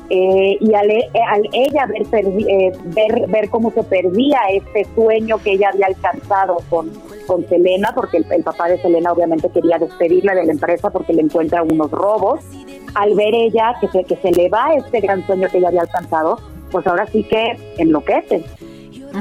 Eh, 0.10 0.58
y 0.62 0.74
al, 0.74 0.90
eh, 0.90 1.10
ella 1.52 1.86
ver, 1.86 2.26
eh, 2.26 2.72
ver, 2.86 3.28
ver 3.28 3.50
cómo 3.50 3.72
se 3.72 3.84
perdía 3.84 4.40
este 4.54 4.86
sueño 4.96 5.38
que 5.44 5.54
ella 5.54 5.70
había 5.74 5.88
alcanzado 5.88 6.58
con, 6.70 6.92
con 7.26 7.46
Selena, 7.50 7.92
porque 7.94 8.18
el, 8.18 8.44
papá 8.44 8.70
de 8.70 8.82
Selena 8.82 9.12
obviamente 9.12 9.50
quería 9.50 9.78
despedirla 9.78 10.34
de 10.34 10.46
la 10.46 10.54
empresa 10.54 10.90
porque 10.92 11.14
le 11.14 11.24
encuentra 11.24 11.62
unos 11.62 11.92
robos, 11.92 12.40
al 12.96 13.16
ver 13.16 13.36
ella 13.36 13.76
que 13.82 13.90
se, 13.90 14.06
que 14.06 14.16
se 14.16 14.32
le 14.32 14.48
va 14.48 14.74
este 14.76 15.02
gran 15.02 15.26
sueño 15.26 15.50
que 15.50 15.58
ella 15.58 15.68
había 15.68 15.82
alcanzado, 15.82 16.40
pues 16.72 16.88
ahora 16.88 17.06
sí 17.08 17.24
que 17.24 17.58
enloquece, 17.78 18.46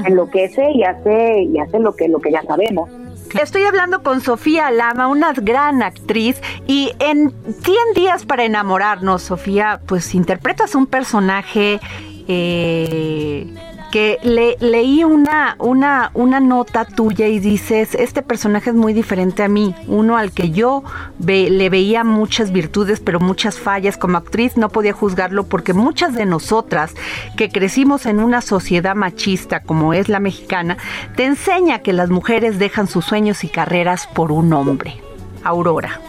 enloquece 0.05 0.71
y 0.71 0.83
hace, 0.83 1.41
y 1.41 1.59
hace 1.59 1.79
lo 1.79 1.93
que, 1.95 2.07
lo 2.07 2.19
que 2.19 2.31
ya 2.31 2.43
sabemos. 2.43 2.89
Estoy 3.33 3.63
hablando 3.63 4.03
con 4.03 4.21
Sofía 4.21 4.71
Lama, 4.71 5.07
una 5.07 5.33
gran 5.33 5.83
actriz, 5.83 6.41
y 6.65 6.91
en 6.99 7.33
100 7.43 7.75
días 7.95 8.25
para 8.25 8.45
enamorarnos, 8.45 9.21
Sofía, 9.23 9.81
pues 9.85 10.15
interpretas 10.15 10.75
un 10.75 10.87
personaje 10.87 11.79
eh, 12.27 13.47
que 13.91 14.19
le, 14.23 14.57
leí 14.59 15.03
una, 15.03 15.55
una, 15.59 16.11
una 16.13 16.39
nota 16.39 16.85
tuya 16.85 17.27
y 17.27 17.39
dices, 17.39 17.95
este 17.95 18.21
personaje 18.21 18.69
es 18.71 18.75
muy 18.75 18.93
diferente 18.93 19.43
a 19.43 19.47
mí, 19.47 19.73
uno 19.87 20.17
al 20.17 20.31
que 20.31 20.51
yo 20.51 20.83
le 21.19 21.69
veía 21.69 22.03
muchas 22.03 22.51
virtudes, 22.51 22.99
pero 22.99 23.19
muchas 23.19 23.59
fallas 23.59 23.97
como 23.97 24.17
actriz, 24.17 24.57
no 24.57 24.69
podía 24.69 24.93
juzgarlo 24.93 25.45
porque 25.45 25.73
muchas 25.73 26.13
de 26.13 26.25
nosotras 26.25 26.93
que 27.35 27.49
crecimos 27.49 28.05
en 28.05 28.19
una 28.19 28.41
sociedad 28.41 28.95
machista 28.95 29.61
como 29.61 29.93
es 29.93 30.09
la 30.09 30.19
mexicana, 30.19 30.77
te 31.15 31.25
enseña 31.25 31.79
que 31.79 31.93
las 31.93 32.09
mujeres 32.09 32.59
dejan 32.59 32.87
sus 32.87 33.05
sueños 33.05 33.43
y 33.43 33.49
carreras 33.49 34.07
por 34.07 34.31
un 34.31 34.51
hombre. 34.53 34.95
Aurora. 35.43 36.01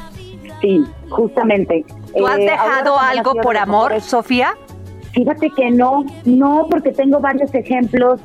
Sí, 0.61 0.85
justamente. 1.11 1.85
¿Tú 2.17 2.27
has 2.27 2.39
eh, 2.39 2.51
dejado 2.51 2.99
algo 2.99 3.35
por 3.35 3.57
amor, 3.57 4.01
Sofía? 4.01 4.57
Fíjate 5.13 5.51
que 5.51 5.71
no, 5.71 6.05
no, 6.25 6.67
porque 6.71 6.93
tengo 6.93 7.21
varios 7.21 7.55
ejemplos 7.55 8.21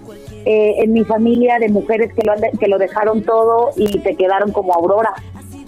eh, 0.46 0.75
en 0.80 0.94
mi 0.94 1.04
familia 1.06 1.58
de 1.60 1.70
mujeres 1.70 2.13
que 2.13 2.22
lo, 2.24 2.34
que 2.60 2.68
lo 2.68 2.78
dejaron 2.78 3.24
todo 3.24 3.72
y 3.78 3.88
se 4.00 4.16
quedaron 4.16 4.52
como 4.52 4.74
Aurora. 4.74 5.13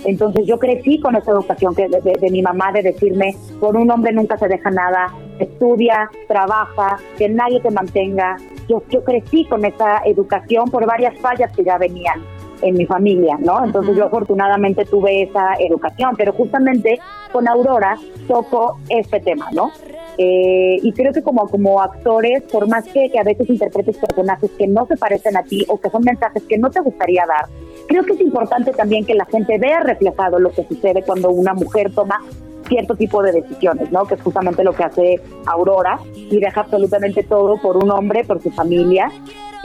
Entonces 0.05 0.45
yo 0.45 0.59
crecí 0.59 0.99
con 0.99 1.15
esa 1.15 1.31
educación 1.31 1.73
que 1.73 1.87
de, 1.87 2.29
mi 2.31 2.41
mamá 2.41 2.71
de 2.71 2.83
decirme, 2.83 3.35
por 3.59 3.75
un 3.75 3.89
hombre 3.89 4.13
nunca 4.13 4.37
se 4.37 4.47
deja 4.47 4.69
nada, 4.69 5.11
estudia, 5.39 6.09
trabaja, 6.27 6.97
que 7.17 7.27
nadie 7.27 7.59
te 7.59 7.71
mantenga. 7.71 8.37
Yo, 8.69 8.83
yo 8.89 9.03
crecí 9.03 9.45
con 9.45 9.65
esa 9.65 10.01
educación 10.05 10.69
por 10.69 10.85
varias 10.85 11.17
fallas 11.19 11.51
que 11.55 11.63
ya 11.63 11.77
venían. 11.77 12.23
en 12.61 12.73
mi 12.75 12.85
familia, 12.85 13.37
¿no? 13.37 13.63
Entonces 13.65 13.97
yo 13.97 14.05
afortunadamente 14.05 14.85
tuve 14.85 15.23
esa 15.23 15.55
educación, 15.59 16.15
pero 16.17 16.31
justamente 16.31 16.99
con 17.33 17.49
Aurora 17.49 17.97
toco 18.29 18.79
este 18.87 19.19
tema, 19.19 19.49
¿no? 19.51 19.71
Eh, 20.17 20.79
y 20.81 20.91
creo 20.93 21.11
que 21.11 21.21
como, 21.21 21.47
como 21.49 21.81
actores, 21.81 22.43
por 22.43 22.67
más 22.67 22.85
que, 22.85 23.09
que 23.09 23.19
a 23.19 23.23
veces 23.23 23.49
interpretes 23.49 23.97
personajes 23.97 24.49
que 24.57 24.67
no 24.67 24.85
se 24.85 24.95
parecen 24.95 25.35
a 25.35 25.43
ti 25.43 25.65
o 25.67 25.79
que 25.79 25.89
son 25.89 26.03
mensajes 26.03 26.43
que 26.43 26.57
no 26.57 26.69
te 26.69 26.79
gustaría 26.79 27.25
dar, 27.25 27.49
creo 27.87 28.03
que 28.03 28.13
es 28.13 28.21
importante 28.21 28.71
también 28.71 29.05
que 29.05 29.13
la 29.13 29.25
gente 29.25 29.57
vea 29.57 29.81
reflejado 29.81 30.39
lo 30.39 30.51
que 30.51 30.65
sucede 30.67 31.03
cuando 31.03 31.29
una 31.31 31.53
mujer 31.53 31.91
toma 31.93 32.21
cierto 32.67 32.95
tipo 32.95 33.21
de 33.23 33.31
decisiones, 33.31 33.91
¿no? 33.91 34.05
Que 34.05 34.15
es 34.15 34.21
justamente 34.21 34.63
lo 34.63 34.73
que 34.73 34.83
hace 34.83 35.21
Aurora 35.45 35.99
y 36.15 36.39
deja 36.39 36.61
absolutamente 36.61 37.23
todo 37.23 37.57
por 37.61 37.77
un 37.77 37.91
hombre, 37.91 38.23
por 38.23 38.41
su 38.41 38.51
familia. 38.51 39.11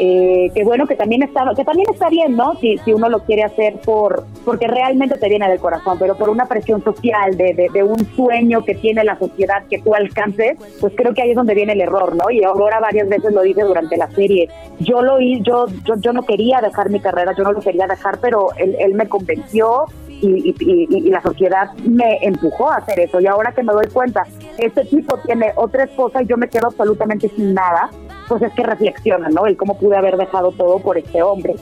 Eh, 0.02 0.50
que 0.54 0.64
bueno, 0.64 0.86
que 0.86 0.96
también 0.96 1.22
está, 1.22 1.44
que 1.54 1.62
también 1.62 1.86
está 1.90 2.08
bien, 2.08 2.34
¿no? 2.34 2.54
Si, 2.54 2.78
si 2.78 2.94
uno 2.94 3.10
lo 3.10 3.18
quiere 3.24 3.42
hacer 3.42 3.74
por, 3.84 4.24
porque 4.46 4.66
realmente 4.66 5.18
te 5.18 5.28
viene 5.28 5.46
del 5.46 5.58
corazón, 5.58 5.98
pero 5.98 6.16
por 6.16 6.30
una 6.30 6.46
presión 6.46 6.82
social 6.82 7.36
de, 7.36 7.68
de, 7.70 7.82
un 7.82 7.98
sueño 8.16 8.64
que 8.64 8.74
tiene 8.74 9.04
la 9.04 9.18
sociedad 9.18 9.62
que 9.68 9.78
tú 9.80 9.94
alcances, 9.94 10.56
pues 10.80 10.94
creo 10.96 11.12
que 11.12 11.20
ahí 11.20 11.30
es 11.30 11.36
donde 11.36 11.54
viene 11.54 11.74
el 11.74 11.82
error, 11.82 12.16
¿no? 12.16 12.30
Y 12.30 12.42
Aurora 12.42 12.80
varias 12.80 13.10
veces 13.10 13.34
lo 13.34 13.42
dice 13.42 13.60
durante 13.60 13.98
la 13.98 14.10
serie. 14.12 14.48
Yo 14.78 15.02
lo 15.02 15.20
yo, 15.20 15.66
yo, 15.84 15.94
yo 15.98 16.12
no 16.14 16.22
quería 16.22 16.62
dejar 16.62 16.88
mi 16.88 17.00
carrera, 17.00 17.34
yo 17.36 17.44
no 17.44 17.52
lo 17.52 17.60
quería 17.60 17.86
dejar, 17.86 18.20
pero 18.22 18.48
él, 18.56 18.76
él 18.78 18.94
me 18.94 19.06
convenció 19.06 19.84
y, 20.20 21.10
la 21.10 21.22
sociedad 21.22 21.72
me 21.84 22.18
empujó 22.22 22.70
a 22.70 22.76
hacer 22.76 23.00
eso. 23.00 23.20
Y 23.20 23.26
ahora 23.26 23.52
que 23.52 23.62
me 23.62 23.72
doy 23.72 23.86
cuenta, 23.92 24.24
este 24.58 24.84
tipo 24.84 25.18
tiene 25.18 25.52
otra 25.56 25.84
esposa 25.84 26.22
y 26.22 26.26
yo 26.26 26.36
me 26.36 26.48
quedo 26.48 26.66
absolutamente 26.66 27.28
sin 27.28 27.54
nada, 27.54 27.90
pues 28.28 28.42
es 28.42 28.52
que 28.52 28.62
reflexiona, 28.62 29.28
¿no? 29.28 29.46
El 29.46 29.56
cómo 29.56 29.78
pude 29.78 29.96
haber 29.96 30.16
dejado 30.16 30.52
todo 30.52 30.78
por 30.78 30.98
este 30.98 31.22
hombre. 31.22 31.56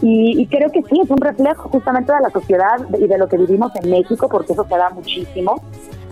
Y, 0.00 0.46
creo 0.46 0.70
que 0.70 0.82
sí, 0.82 1.00
es 1.02 1.10
un 1.10 1.18
reflejo 1.18 1.68
justamente 1.70 2.12
de 2.12 2.20
la 2.20 2.30
sociedad 2.30 2.78
y 2.98 3.06
de 3.06 3.18
lo 3.18 3.28
que 3.28 3.36
vivimos 3.36 3.72
en 3.82 3.90
México, 3.90 4.28
porque 4.28 4.52
eso 4.52 4.64
se 4.64 4.76
da 4.76 4.90
muchísimo. 4.90 5.60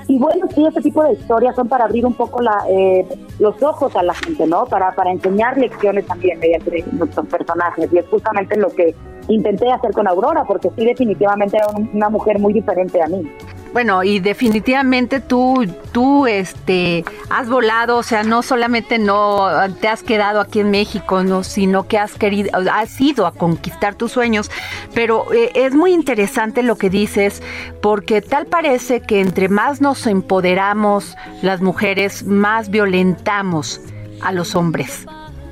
Y 0.09 0.19
bueno, 0.19 0.47
sí, 0.55 0.65
este 0.65 0.83
tipo 0.83 1.03
de 1.03 1.15
historias 1.15 1.57
son 1.57 1.69
para 1.69 1.85
abrir 1.85 2.07
un 2.07 2.15
poco 2.15 2.41
la, 2.41 2.65
eh, 2.69 3.07
los 3.41 3.61
ojos 3.63 3.95
a 3.97 4.03
la 4.03 4.15
gente, 4.15 4.47
¿no? 4.47 4.65
Para, 4.67 4.93
para 4.93 5.11
enseñar 5.11 5.59
lecciones 5.59 6.07
también 6.07 6.39
de 6.41 6.85
nuestros 6.93 7.27
personajes. 7.27 7.93
Y 7.93 7.99
es 7.99 8.07
justamente 8.09 8.57
lo 8.57 8.69
que 8.69 8.95
intenté 9.29 9.71
hacer 9.71 9.93
con 9.93 10.07
Aurora, 10.07 10.45
porque 10.45 10.71
sí, 10.77 10.85
definitivamente 10.85 11.57
era 11.57 11.67
una 11.93 12.09
mujer 12.09 12.39
muy 12.39 12.53
diferente 12.53 13.03
a 13.03 13.09
mí. 13.09 13.29
Bueno, 13.73 14.03
y 14.03 14.21
definitivamente 14.21 15.21
tú, 15.21 15.67
tú, 15.93 16.27
este, 16.27 17.05
has 17.29 17.49
volado, 17.49 17.99
o 17.99 18.03
sea, 18.03 18.23
no 18.23 18.43
solamente 18.43 18.99
no 18.99 19.49
te 19.81 19.89
has 19.89 20.03
quedado 20.03 20.41
aquí 20.41 20.61
en 20.61 20.71
México, 20.71 21.23
no, 21.23 21.45
sino 21.45 21.87
que 21.87 21.99
has 21.99 22.15
querido, 22.15 22.51
has 22.73 23.01
ido 23.01 23.27
a 23.27 23.33
conquistar 23.33 23.95
tus 23.95 24.13
sueños. 24.13 24.51
Pero 24.95 25.33
eh, 25.33 25.53
es 25.55 25.75
muy 25.75 25.93
interesante 25.93 26.63
lo 26.63 26.77
que 26.77 26.91
dices, 26.91 27.43
porque 27.83 28.23
tal 28.23 28.47
parece 28.47 29.01
que 29.03 29.21
entre 29.21 29.49
más 29.49 29.81
nos 29.81 30.07
empoderamos 30.07 31.17
las 31.43 31.61
mujeres, 31.61 32.25
más 32.25 32.71
violentamos 32.71 33.81
a 34.23 34.33
los 34.33 34.55
hombres. 34.55 35.07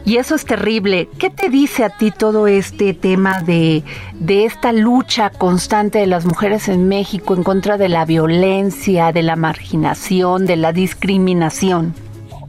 Y 0.06 0.18
eso 0.18 0.34
es 0.34 0.44
terrible. 0.44 1.08
¿Qué 1.18 1.30
te 1.30 1.48
dice 1.48 1.84
a 1.84 1.88
ti 1.88 2.10
todo 2.10 2.46
este 2.46 2.92
tema 2.92 3.40
de, 3.40 3.84
de 4.12 4.44
esta 4.44 4.72
lucha 4.72 5.30
constante 5.30 5.98
de 5.98 6.06
las 6.06 6.26
mujeres 6.26 6.68
en 6.68 6.88
México 6.88 7.34
en 7.34 7.42
contra 7.42 7.78
de 7.78 7.88
la 7.88 8.04
violencia, 8.04 9.12
de 9.12 9.22
la 9.22 9.36
marginación, 9.36 10.44
de 10.44 10.56
la 10.56 10.72
discriminación? 10.72 12.03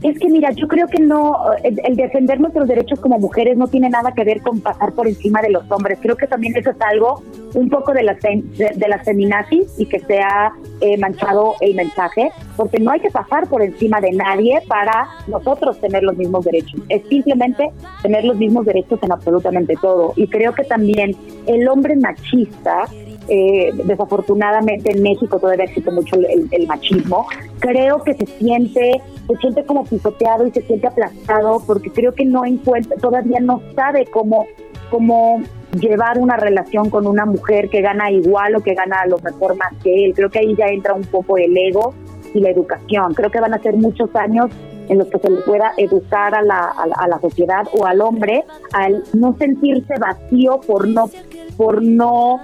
Es 0.06 0.20
que 0.20 0.28
mira, 0.28 0.52
yo 0.52 0.68
creo 0.68 0.86
que 0.86 1.02
no, 1.02 1.36
el, 1.64 1.96
defender 1.96 2.38
nuestros 2.38 2.68
derechos 2.68 3.00
como 3.00 3.18
mujeres 3.18 3.56
no 3.56 3.66
tiene 3.66 3.90
nada 3.90 4.12
que 4.12 4.22
ver 4.22 4.40
con 4.40 4.60
pasar 4.60 4.92
por 4.92 5.08
encima 5.08 5.42
de 5.42 5.50
los 5.50 5.68
hombres. 5.68 5.98
Creo 6.00 6.16
que 6.16 6.28
también 6.28 6.56
eso 6.56 6.70
es 6.70 6.76
algo 6.80 7.24
un 7.54 7.68
poco 7.68 7.92
de 7.92 8.04
las 8.04 8.22
de, 8.22 8.86
las 8.86 9.04
feminazis 9.04 9.66
y 9.76 9.86
que 9.86 9.98
se 9.98 10.20
ha 10.20 10.52
eh, 10.80 10.96
manchado 10.96 11.56
el 11.60 11.74
mensaje, 11.74 12.30
porque 12.56 12.78
no 12.78 12.92
hay 12.92 13.00
que 13.00 13.10
pasar 13.10 13.48
por 13.48 13.62
encima 13.62 14.00
de 14.00 14.12
nadie 14.12 14.62
para 14.68 15.08
nosotros 15.26 15.80
tener 15.80 16.04
los 16.04 16.16
mismos 16.16 16.44
derechos. 16.44 16.80
Es 16.88 17.02
simplemente 17.08 17.72
tener 18.00 18.24
los 18.24 18.36
mismos 18.36 18.64
derechos 18.64 19.00
en 19.02 19.10
absolutamente 19.10 19.74
todo. 19.82 20.12
Y 20.14 20.28
creo 20.28 20.54
que 20.54 20.62
también 20.62 21.16
el 21.48 21.66
hombre 21.66 21.96
machista 21.96 22.84
eh, 23.28 23.72
desafortunadamente 23.84 24.92
en 24.92 25.02
México 25.02 25.40
todavía 25.40 25.64
existe 25.64 25.90
mucho 25.90 26.14
el, 26.14 26.66
machismo, 26.68 27.26
creo 27.58 28.00
que 28.04 28.14
se 28.14 28.26
siente, 28.38 29.00
se 29.26 29.36
siente 29.36 29.64
como 29.64 29.84
pisoteado 29.84 30.46
y 30.46 30.50
se 30.52 30.62
siente 30.62 30.86
aplastado 30.86 31.62
porque 31.66 31.90
creo 31.90 32.12
que 32.12 32.24
no 32.24 32.44
encuentra, 32.44 32.96
todavía 32.96 33.40
no 33.40 33.60
sabe 33.74 34.06
cómo, 34.06 34.46
cómo 34.90 35.42
llevar 35.80 36.18
una 36.18 36.36
relación 36.36 36.90
con 36.90 37.06
una 37.06 37.26
mujer 37.26 37.68
que 37.68 37.80
gana 37.80 38.10
igual 38.10 38.56
o 38.56 38.60
que 38.60 38.74
gana 38.74 39.00
a 39.02 39.06
lo 39.06 39.18
mejor 39.18 39.56
más 39.56 39.72
que 39.82 40.06
él. 40.06 40.14
Creo 40.14 40.30
que 40.30 40.38
ahí 40.38 40.54
ya 40.56 40.66
entra 40.66 40.94
un 40.94 41.04
poco 41.04 41.36
el 41.36 41.56
ego 41.56 41.94
y 42.34 42.40
la 42.40 42.50
educación. 42.50 43.14
Creo 43.14 43.30
que 43.30 43.40
van 43.40 43.54
a 43.54 43.58
ser 43.58 43.76
muchos 43.76 44.14
años 44.14 44.50
en 44.88 44.98
los 44.98 45.08
que 45.08 45.18
se 45.18 45.30
le 45.30 45.40
pueda 45.40 45.72
educar 45.76 46.34
a 46.34 46.42
la, 46.42 46.58
a 46.68 47.20
sociedad 47.20 47.66
o 47.72 47.86
al 47.86 48.00
hombre 48.00 48.44
al 48.72 49.02
no 49.14 49.36
sentirse 49.36 49.94
vacío 49.98 50.60
por 50.60 50.86
no 50.86 51.10
por 51.56 51.82
no 51.82 52.40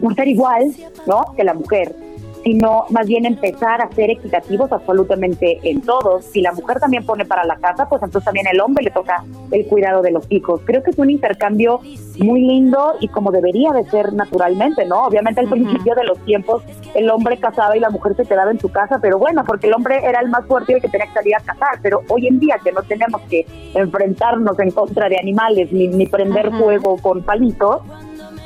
no 0.00 0.14
ser 0.14 0.28
igual, 0.28 0.72
¿no? 1.06 1.34
Que 1.36 1.44
la 1.44 1.54
mujer, 1.54 1.94
sino 2.44 2.84
más 2.90 3.06
bien 3.06 3.26
empezar 3.26 3.80
a 3.80 3.90
ser 3.92 4.10
equitativos 4.10 4.72
absolutamente 4.72 5.58
en 5.62 5.80
todos. 5.82 6.24
Si 6.24 6.40
la 6.40 6.52
mujer 6.52 6.80
también 6.80 7.04
pone 7.04 7.24
para 7.24 7.44
la 7.44 7.56
casa, 7.56 7.88
pues 7.88 8.02
entonces 8.02 8.24
también 8.24 8.46
el 8.52 8.60
hombre 8.60 8.84
le 8.84 8.90
toca 8.90 9.24
el 9.50 9.66
cuidado 9.66 10.02
de 10.02 10.10
los 10.10 10.26
hijos. 10.30 10.60
Creo 10.64 10.82
que 10.82 10.90
es 10.90 10.98
un 10.98 11.10
intercambio 11.10 11.80
muy 12.18 12.40
lindo 12.40 12.94
y 13.00 13.08
como 13.08 13.30
debería 13.30 13.72
de 13.72 13.84
ser 13.90 14.12
naturalmente, 14.12 14.84
¿no? 14.84 15.04
Obviamente 15.04 15.40
al 15.40 15.48
principio 15.48 15.94
de 15.94 16.04
los 16.04 16.18
tiempos 16.24 16.62
el 16.94 17.08
hombre 17.10 17.38
casaba 17.38 17.76
y 17.76 17.80
la 17.80 17.90
mujer 17.90 18.16
se 18.16 18.24
quedaba 18.24 18.50
en 18.50 18.60
su 18.60 18.70
casa, 18.70 18.98
pero 19.00 19.18
bueno, 19.18 19.44
porque 19.44 19.66
el 19.66 19.74
hombre 19.74 20.04
era 20.04 20.20
el 20.20 20.28
más 20.28 20.44
fuerte 20.46 20.72
y 20.72 20.74
el 20.76 20.82
que 20.82 20.88
tenía 20.88 21.06
que 21.06 21.14
salir 21.14 21.34
a 21.36 21.40
cazar, 21.40 21.78
pero 21.82 22.02
hoy 22.08 22.26
en 22.26 22.40
día 22.40 22.56
que 22.62 22.72
no 22.72 22.82
tenemos 22.82 23.20
que 23.22 23.46
enfrentarnos 23.74 24.58
en 24.58 24.70
contra 24.70 25.08
de 25.08 25.18
animales 25.18 25.72
ni, 25.72 25.88
ni 25.88 26.06
prender 26.06 26.50
fuego 26.50 26.96
con 26.98 27.22
palitos, 27.22 27.82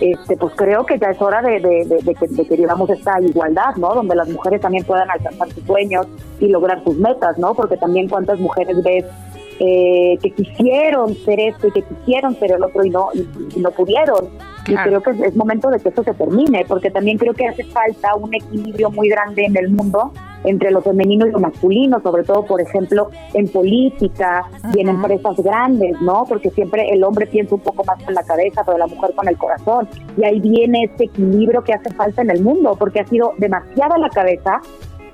este, 0.00 0.36
pues 0.36 0.54
creo 0.56 0.84
que 0.84 0.98
ya 0.98 1.10
es 1.10 1.22
hora 1.22 1.40
de, 1.40 1.60
que, 2.04 2.44
que 2.44 2.56
vivamos 2.56 2.90
esta 2.90 3.20
igualdad, 3.20 3.76
¿no? 3.76 3.94
Donde 3.94 4.16
las 4.16 4.28
mujeres 4.28 4.60
también 4.60 4.84
puedan 4.84 5.10
alcanzar 5.10 5.48
sus 5.50 5.64
sueños 5.64 6.06
y 6.40 6.48
lograr 6.48 6.82
sus 6.84 6.96
metas, 6.96 7.38
¿no? 7.38 7.54
Porque 7.54 7.76
también 7.76 8.08
cuántas 8.08 8.38
mujeres 8.38 8.82
ves 8.82 9.04
eh, 9.60 10.18
que 10.20 10.30
quisieron 10.32 11.14
ser 11.24 11.38
esto 11.38 11.68
y 11.68 11.70
que 11.70 11.82
quisieron 11.82 12.36
ser 12.40 12.52
el 12.52 12.64
otro 12.64 12.84
y 12.84 12.90
no, 12.90 13.08
y, 13.14 13.60
no 13.60 13.70
pudieron. 13.70 14.28
Y 14.66 14.74
creo 14.74 15.00
que 15.02 15.10
es 15.10 15.36
momento 15.36 15.68
de 15.68 15.78
que 15.78 15.90
eso 15.90 16.02
se 16.02 16.14
termine, 16.14 16.64
porque 16.66 16.90
también 16.90 17.18
creo 17.18 17.34
que 17.34 17.46
hace 17.46 17.64
falta 17.64 18.14
un 18.16 18.34
equilibrio 18.34 18.90
muy 18.90 19.08
grande 19.08 19.44
en 19.44 19.56
el 19.56 19.70
mundo 19.70 20.12
entre 20.44 20.70
lo 20.70 20.80
femenino 20.80 21.26
y 21.26 21.30
lo 21.30 21.40
masculino, 21.40 22.00
sobre 22.00 22.24
todo, 22.24 22.44
por 22.44 22.60
ejemplo, 22.60 23.08
en 23.32 23.48
política 23.48 24.44
y 24.74 24.80
en 24.80 24.88
empresas 24.88 25.36
grandes, 25.36 26.00
¿no? 26.00 26.24
Porque 26.28 26.50
siempre 26.50 26.90
el 26.90 27.02
hombre 27.02 27.26
piensa 27.26 27.54
un 27.54 27.62
poco 27.62 27.84
más 27.84 28.02
con 28.02 28.14
la 28.14 28.22
cabeza, 28.22 28.62
pero 28.64 28.78
la 28.78 28.86
mujer 28.86 29.14
con 29.14 29.28
el 29.28 29.36
corazón. 29.36 29.88
Y 30.16 30.24
ahí 30.24 30.40
viene 30.40 30.84
este 30.84 31.04
equilibrio 31.04 31.62
que 31.62 31.72
hace 31.72 31.92
falta 31.94 32.22
en 32.22 32.30
el 32.30 32.42
mundo, 32.42 32.76
porque 32.78 33.00
ha 33.00 33.06
sido 33.06 33.32
demasiada 33.38 33.98
la 33.98 34.10
cabeza 34.10 34.60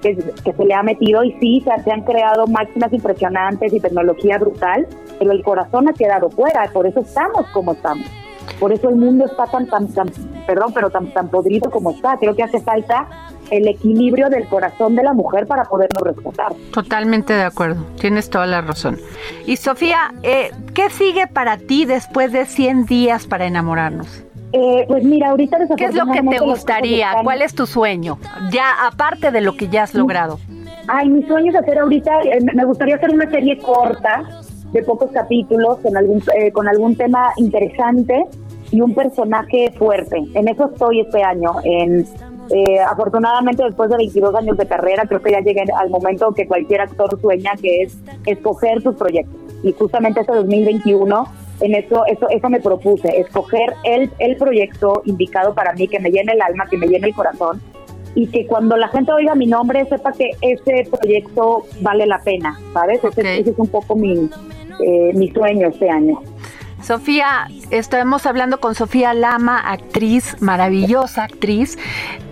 que, 0.01 0.15
se 0.17 0.65
le 0.65 0.75
ha 0.75 0.83
metido 0.83 1.23
y 1.23 1.33
sí, 1.41 1.63
se, 1.65 1.83
se, 1.83 1.93
han 1.93 2.03
creado 2.03 2.47
máquinas 2.47 2.93
impresionantes 2.93 3.73
y 3.73 3.81
tecnología 3.81 4.39
brutal, 4.39 4.87
pero 5.19 5.33
el 5.33 5.43
corazón 5.43 5.89
ha 5.89 5.93
quedado 5.93 6.31
fuera, 6.31 6.71
por 6.73 6.87
eso 6.87 7.01
estamos 7.01 7.47
como 7.53 7.73
estamos. 7.73 8.07
Por 8.59 8.73
eso 8.73 8.89
el 8.89 8.97
mundo 8.97 9.27
está 9.27 9.45
tan, 9.47 9.67
tan, 9.67 9.89
tan 9.89 10.09
perdón, 10.47 10.73
pero 10.75 10.91
tan, 10.91 11.13
tan 11.13 11.29
podrido 11.29 11.71
como 11.71 11.93
está. 11.93 12.17
Creo 12.17 12.35
que 12.35 12.43
hace 12.43 12.61
falta 12.61 13.09
el 13.51 13.69
equilibrio 13.69 14.31
del 14.31 14.47
corazón 14.47 14.97
de 14.97 15.03
la 15.03 15.13
mujer 15.13 15.47
para 15.47 15.65
poderlo 15.65 16.01
rescatar. 16.05 16.53
Totalmente 16.73 17.33
de 17.33 17.43
acuerdo, 17.43 17.85
tienes 18.01 18.31
toda 18.31 18.47
la 18.47 18.61
razón. 18.61 18.99
Y 19.47 19.57
Sofía, 19.57 20.15
eh, 20.23 20.51
¿qué 20.75 20.91
sigue 20.91 21.27
para 21.27 21.57
ti 21.57 21.85
después 21.85 22.33
de 22.33 22.47
100 22.47 22.87
días 22.87 23.27
para 23.27 23.47
enamorarnos? 23.47 24.25
Eh, 24.53 24.85
pues 24.89 25.05
mira, 25.05 25.31
ahorita 25.31 25.59
¿Qué 25.77 25.85
es 25.85 25.95
lo 25.95 26.07
que 26.07 26.23
te 26.23 26.39
gustaría? 26.39 27.13
¿Cuál 27.23 27.43
es 27.43 27.55
tu 27.55 27.67
sueño? 27.67 28.19
Ya 28.51 28.87
aparte 28.87 29.31
de 29.31 29.41
lo 29.41 29.57
que 29.57 29.69
ya 29.69 29.85
has 29.85 29.95
logrado. 29.95 30.39
Ay, 30.89 31.09
mi 31.09 31.23
sueño 31.23 31.53
es 31.53 31.57
hacer 31.57 31.79
ahorita, 31.79 32.11
eh, 32.23 32.41
me 32.55 32.65
gustaría 32.65 32.97
hacer 32.97 33.11
una 33.11 33.31
serie 33.31 33.59
corta 33.59 34.25
de 34.73 34.83
pocos 34.83 35.11
capítulos 35.13 35.79
con 35.79 35.97
algún, 35.97 36.23
con 36.53 36.69
algún 36.69 36.97
tema 36.97 37.29
interesante 37.37 38.25
y 38.73 38.81
un 38.81 38.95
personaje 38.95 39.73
fuerte. 39.77 40.25
En 40.35 40.49
eso 40.49 40.71
estoy 40.73 41.01
este 41.01 41.23
año, 41.23 41.55
en 41.65 42.07
eh, 42.51 42.81
afortunadamente, 42.81 43.63
después 43.63 43.91
de 43.91 43.97
22 43.97 44.35
años 44.35 44.57
de 44.57 44.67
carrera, 44.67 45.05
creo 45.07 45.23
que 45.23 45.31
ya 45.31 45.41
llegué 45.41 45.65
al 45.77 45.89
momento 45.89 46.33
que 46.33 46.47
cualquier 46.47 46.81
actor 46.81 47.21
sueña, 47.21 47.53
que 47.61 47.83
es 47.83 47.97
escoger 48.27 48.83
sus 48.83 48.97
proyectos. 48.97 49.41
Y 49.63 49.73
justamente 49.73 50.21
este 50.21 50.35
2021, 50.35 51.25
en 51.61 51.75
eso, 51.75 52.05
eso, 52.07 52.29
eso 52.29 52.49
me 52.49 52.61
propuse, 52.61 53.21
escoger 53.21 53.75
el, 53.85 54.11
el 54.19 54.37
proyecto 54.37 55.03
indicado 55.05 55.55
para 55.55 55.75
mí, 55.75 55.87
que 55.87 56.01
me 56.01 56.11
llene 56.11 56.33
el 56.33 56.43
alma, 56.43 56.67
que 56.69 56.77
me 56.77 56.89
llene 56.89 57.09
el 57.09 57.15
corazón, 57.15 57.61
y 58.15 58.27
que 58.27 58.47
cuando 58.47 58.77
la 58.77 58.89
gente 58.89 59.13
oiga 59.13 59.35
mi 59.37 59.47
nombre 59.47 59.85
sepa 59.85 60.13
que 60.13 60.31
ese 60.41 60.89
proyecto 60.91 61.67
vale 61.81 62.07
la 62.07 62.19
pena, 62.19 62.59
¿sabes? 62.73 63.05
Ese, 63.05 63.41
es 63.41 63.59
un 63.59 63.69
poco 63.69 63.95
mi, 63.95 64.29
eh, 64.85 65.13
mi 65.15 65.31
sueño 65.31 65.69
este 65.69 65.89
año. 65.89 66.21
Sofía, 66.83 67.49
estamos 67.71 68.27
hablando 68.27 68.59
con 68.59 68.75
Sofía 68.75 69.13
Lama, 69.13 69.59
actriz, 69.59 70.41
maravillosa 70.41 71.25
actriz. 71.25 71.79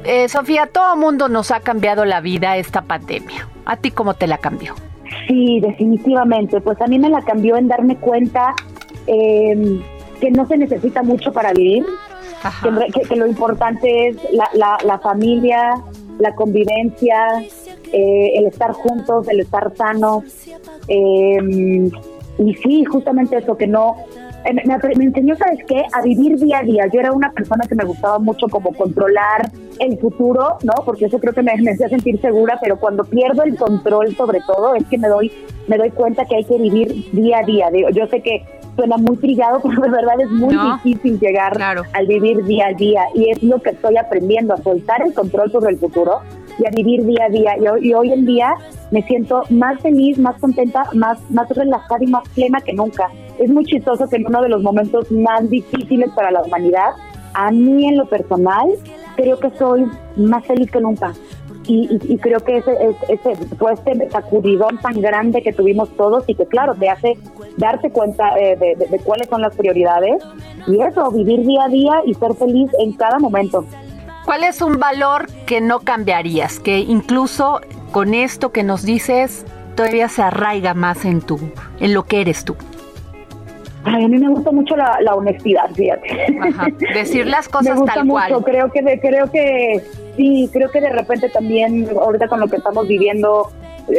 Eh, 0.05 0.29
Sofía, 0.29 0.67
todo 0.67 0.97
mundo 0.97 1.29
nos 1.29 1.51
ha 1.51 1.61
cambiado 1.61 2.05
la 2.05 2.21
vida 2.21 2.57
esta 2.57 2.83
pandemia. 2.83 3.47
¿A 3.67 3.77
ti 3.77 3.91
cómo 3.91 4.15
te 4.15 4.27
la 4.27 4.39
cambió? 4.39 4.75
Sí, 5.27 5.61
definitivamente. 5.61 6.61
Pues 6.61 6.81
a 6.81 6.87
mí 6.87 6.99
me 6.99 7.11
la 7.11 7.23
cambió 7.23 7.57
en 7.57 7.69
darme 7.69 7.97
cuenta 7.97 8.55
em, 9.07 9.83
que 10.21 10.31
no 10.31 10.47
se 10.47 10.57
necesita 10.57 11.03
mucho 11.03 11.33
para 11.33 11.53
vivir, 11.53 11.85
que, 13.09 13.17
lo 13.17 13.27
importante 13.27 14.09
es 14.09 14.17
la, 14.33 14.99
familia, 14.99 15.75
la 16.19 16.35
convivencia, 16.35 17.45
eh, 17.93 18.33
el 18.35 18.47
estar 18.47 18.73
juntos, 18.73 19.29
el 19.29 19.41
estar 19.41 19.77
sanos. 19.77 20.25
Eh, 20.89 21.91
y 22.39 22.55
sí, 22.55 22.85
justamente 22.85 23.37
eso, 23.37 23.57
que 23.57 23.67
no, 23.67 23.97
eh, 24.45 24.55
me, 24.55 25.05
enseñó, 25.05 25.37
¿sabes 25.37 25.61
qué? 25.67 25.85
A 25.93 26.03
vivir 26.03 26.39
día 26.39 26.59
a 26.59 26.63
día. 26.63 26.87
Yo 26.93 27.01
era 27.01 27.13
una 27.13 27.33
persona 27.33 27.65
que 27.69 27.75
me 27.75 27.85
gustaba 27.85 28.19
mucho 28.19 28.49
como 28.49 28.73
controlar 28.73 29.51
el 29.79 29.99
futuro, 29.99 30.59
¿no? 30.63 30.73
Porque 30.85 31.07
eso 31.07 31.19
creo 31.19 31.33
que 31.33 31.43
me, 31.43 31.57
me 31.57 31.73
hacía 31.73 31.89
sentir 31.89 32.21
segura, 32.21 32.59
pero 32.61 32.79
cuando 32.79 33.05
pierdo 33.05 33.43
el 33.43 33.57
control 33.57 34.15
sobre 34.17 34.41
todo 34.47 34.75
es 34.75 34.85
que 34.87 34.99
me 34.99 35.09
doy, 35.09 35.33
me 35.67 35.77
doy 35.77 35.91
cuenta 35.91 36.25
que 36.25 36.37
hay 36.37 36.45
que 36.45 36.59
vivir 36.59 37.11
día 37.13 37.39
a 37.39 37.43
día. 37.43 37.69
Yo 37.93 38.07
sé 38.07 38.21
que 38.23 38.45
suena 38.79 38.97
muy 38.97 39.17
trillado, 39.17 39.61
pero 39.63 39.83
de 39.83 39.91
verdad 39.91 40.21
es 40.21 40.31
muy 40.31 40.57
difícil 40.57 41.19
llegar 41.19 41.61
al 41.93 42.07
vivir 42.07 42.45
día 42.45 42.69
a 42.69 42.73
día 42.75 43.03
y 43.15 43.31
es 43.31 43.43
lo 43.43 43.61
que 43.61 43.71
estoy 43.71 43.97
aprendiendo, 43.97 44.55
a 44.55 44.59
soltar 44.59 45.03
el 45.03 45.13
control 45.13 45.51
sobre 45.51 45.73
el 45.73 45.79
futuro 45.79 46.21
y 46.59 46.67
a 46.67 46.71
vivir 46.71 47.05
día 47.05 47.25
a 47.25 47.29
día. 47.29 47.57
Y, 47.83 47.93
hoy 47.93 48.13
en 48.13 48.25
día 48.25 48.55
me 48.93 49.03
siento 49.03 49.43
más 49.51 49.81
feliz, 49.81 50.17
más 50.19 50.41
contenta, 50.41 50.85
más, 50.95 51.19
más 51.31 51.49
relajada 51.51 52.05
y 52.05 52.07
más 52.07 52.29
plena 52.31 52.61
que 52.61 52.73
nunca. 52.73 53.09
Es 53.39 53.51
muy 53.51 53.65
chistoso 53.65 54.09
que 54.09 54.17
en 54.17 54.27
uno 54.27 54.43
de 54.43 54.49
los 54.49 54.63
momentos 54.63 55.11
más 55.11 55.49
difíciles 55.51 56.11
para 56.15 56.31
la 56.31 56.43
humanidad, 56.43 56.91
a 57.35 57.51
mí 57.51 57.87
en 57.87 57.99
lo 57.99 58.07
personal, 58.07 58.69
creo 59.17 59.39
que 59.39 59.51
soy 59.59 59.87
más 60.17 60.47
feliz 60.47 60.71
que 60.71 60.81
nunca. 60.81 61.13
Y, 61.71 62.17
creo 62.19 62.41
que 62.41 62.57
ese, 62.57 62.73
ese, 63.09 63.37
fue 63.57 63.75
este 63.75 64.09
sacudidón 64.11 64.79
tan 64.79 65.01
grande 65.03 65.43
que 65.43 65.53
tuvimos 65.53 65.91
todos 65.97 66.25
y 66.27 66.35
que 66.35 66.47
claro, 66.47 66.75
te 66.75 66.89
hace 66.89 67.19
darte 67.59 67.91
cuenta 67.91 68.39
eh, 68.39 68.57
de 68.57 68.99
cuáles 69.01 69.29
son 69.29 69.43
las 69.43 69.55
prioridades 69.55 70.23
y 70.67 70.81
eso, 70.81 71.11
vivir 71.11 71.45
día 71.47 71.65
a 71.65 71.69
día 71.69 72.03
y 72.05 72.15
ser 72.15 72.35
feliz 72.35 72.71
en 72.79 72.93
cada 72.93 73.19
momento. 73.19 73.65
¿Cuál 74.25 74.45
es 74.45 74.61
un 74.61 74.79
valor 74.79 75.27
que 75.47 75.61
no 75.61 75.81
cambiarías? 75.81 76.61
Que 76.61 76.79
incluso 76.79 77.61
con 77.93 78.13
esto 78.13 78.53
que 78.53 78.63
nos 78.63 78.83
dices 78.83 79.47
todavía 79.75 80.09
se 80.09 80.23
arraiga 80.23 80.75
más 80.75 81.05
en 81.05 81.23
tu, 81.23 81.39
en 81.81 81.95
lo 81.95 82.05
que 82.05 82.21
eres 82.21 82.45
tú. 82.45 82.57
Ay, 83.85 84.05
a 84.05 84.09
mí 84.09 84.19
me 84.19 84.29
gusta 84.29 84.51
mucho 84.51 84.77
la, 84.77 85.15
honestidad, 85.15 85.71
fíjate. 85.75 86.09
Decir 86.95 87.27
las 87.27 87.49
cosas 87.51 87.75
me 87.75 87.81
gusta 87.81 87.95
tal 87.95 88.07
mucho. 88.07 88.41
Creo 88.43 88.71
que, 88.71 88.83
creo 89.01 89.31
que 89.31 89.83
sí, 90.17 90.49
creo 90.53 90.71
que 90.71 90.81
de 90.81 90.91
repente 90.91 91.29
también 91.29 91.89
ahorita 91.91 92.29
con 92.29 92.41
lo 92.41 92.49
que 92.49 92.57
estamos 92.57 92.87
viviendo 92.87 93.51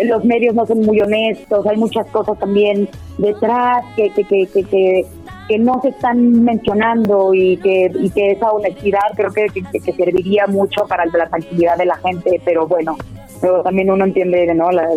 los 0.05 0.23
medios 0.23 0.53
no 0.53 0.65
son 0.65 0.81
muy 0.81 1.01
honestos, 1.01 1.65
hay 1.65 1.77
muchas 1.77 2.05
cosas 2.07 2.37
también 2.37 2.87
detrás 3.17 3.83
que, 3.95 4.11
que, 4.11 4.23
que, 4.23 4.45
que, 4.45 5.05
que 5.47 5.57
no 5.57 5.81
se 5.81 5.89
están 5.89 6.43
mencionando 6.43 7.33
y 7.33 7.57
que, 7.57 7.91
y 7.99 8.09
que 8.11 8.31
esa 8.31 8.51
honestidad 8.51 9.01
creo 9.15 9.31
que, 9.31 9.47
que, 9.47 9.93
serviría 9.93 10.45
mucho 10.47 10.85
para 10.87 11.05
la 11.07 11.27
tranquilidad 11.27 11.75
de 11.77 11.87
la 11.87 11.95
gente, 11.97 12.39
pero 12.45 12.67
bueno, 12.67 12.97
pero 13.41 13.63
también 13.63 13.89
uno 13.89 14.05
entiende 14.05 14.53
¿no? 14.53 14.69
la, 14.71 14.87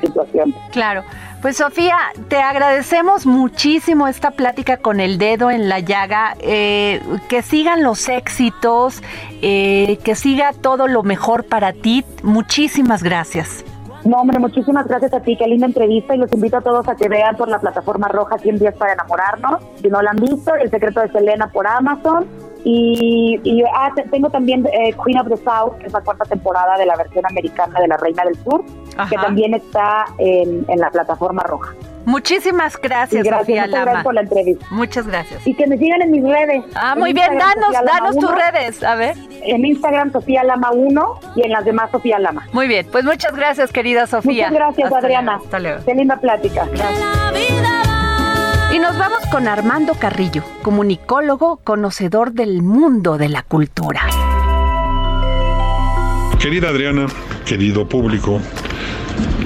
situación. 0.00 0.54
Claro. 0.70 1.02
Pues 1.42 1.56
Sofía, 1.56 1.96
te 2.28 2.36
agradecemos 2.36 3.26
muchísimo 3.26 4.06
esta 4.06 4.30
plática 4.30 4.76
con 4.76 5.00
el 5.00 5.18
dedo 5.18 5.50
en 5.50 5.68
la 5.68 5.80
llaga. 5.80 6.36
Eh, 6.38 7.02
que 7.28 7.42
sigan 7.42 7.82
los 7.82 8.08
éxitos, 8.08 9.02
eh, 9.42 9.98
que 10.04 10.14
siga 10.14 10.52
todo 10.52 10.86
lo 10.86 11.02
mejor 11.02 11.44
para 11.44 11.72
ti. 11.72 12.04
Muchísimas 12.22 13.02
gracias. 13.02 13.64
No, 14.04 14.18
hombre, 14.18 14.38
muchísimas 14.38 14.86
gracias 14.86 15.14
a 15.14 15.20
ti, 15.20 15.36
qué 15.36 15.48
linda 15.48 15.66
entrevista 15.66 16.14
y 16.14 16.18
los 16.18 16.32
invito 16.32 16.58
a 16.58 16.60
todos 16.60 16.88
a 16.88 16.94
que 16.94 17.08
vean 17.08 17.36
por 17.36 17.48
la 17.48 17.58
plataforma 17.58 18.06
roja 18.06 18.38
100 18.38 18.60
días 18.60 18.74
para 18.76 18.92
enamorarnos. 18.92 19.62
Si 19.80 19.88
no 19.88 20.00
la 20.00 20.10
han 20.10 20.18
visto, 20.18 20.54
El 20.54 20.70
secreto 20.70 21.00
de 21.00 21.10
Selena 21.10 21.50
por 21.50 21.66
Amazon. 21.66 22.24
Y, 22.64 23.64
ah, 23.74 23.92
tengo 24.12 24.30
también 24.30 24.64
eh, 24.66 24.94
Queen 25.04 25.18
of 25.18 25.28
the 25.28 25.36
South, 25.38 25.78
que 25.80 25.86
es 25.86 25.92
la 25.92 26.00
cuarta 26.02 26.24
temporada 26.24 26.78
de 26.78 26.86
la 26.86 26.94
versión 26.94 27.26
americana 27.26 27.80
de 27.80 27.88
La 27.88 27.96
Reina 27.96 28.24
del 28.24 28.36
Sur, 28.44 28.64
que 29.08 29.16
también 29.16 29.54
está 29.54 30.06
en, 30.18 30.64
en 30.68 30.78
la 30.78 30.90
plataforma 30.90 31.42
roja. 31.42 31.74
Muchísimas 32.04 32.76
gracias, 32.80 33.26
Sofía 33.26 33.66
Lama. 33.66 33.84
Gracias 33.84 34.04
por 34.04 34.14
la 34.14 34.20
entrevista. 34.22 34.66
Muchas 34.70 35.06
gracias. 35.06 35.46
Y 35.46 35.54
que 35.54 35.66
me 35.66 35.78
sigan 35.78 36.02
en 36.02 36.10
mis 36.10 36.22
redes. 36.22 36.64
Ah, 36.74 36.94
muy 36.96 37.12
bien, 37.12 37.38
danos, 37.38 37.72
danos 37.72 38.16
tus 38.16 38.30
redes, 38.30 38.82
a 38.82 38.94
ver. 38.96 39.16
En 39.42 39.64
Instagram 39.64 40.12
Sofía 40.12 40.42
Lama 40.42 40.72
1 40.72 41.20
y 41.36 41.42
en 41.42 41.52
las 41.52 41.64
demás 41.64 41.90
Sofía 41.90 42.18
Lama. 42.18 42.46
Muy 42.52 42.66
bien, 42.66 42.86
pues 42.90 43.04
muchas 43.04 43.34
gracias, 43.34 43.72
querida 43.72 44.06
Sofía. 44.06 44.48
Muchas 44.48 44.74
gracias, 44.74 44.92
Adriana. 44.92 45.36
Hasta 45.36 45.58
luego. 45.60 45.84
Qué 45.84 45.94
linda 45.94 46.16
plática. 46.16 46.66
Y 48.72 48.78
nos 48.78 48.98
vamos 48.98 49.20
con 49.30 49.46
Armando 49.48 49.94
Carrillo, 49.94 50.42
comunicólogo, 50.62 51.58
conocedor 51.58 52.32
del 52.32 52.62
mundo 52.62 53.18
de 53.18 53.28
la 53.28 53.42
cultura. 53.42 54.00
Querida 56.40 56.70
Adriana, 56.70 57.06
querido 57.44 57.86
público, 57.86 58.40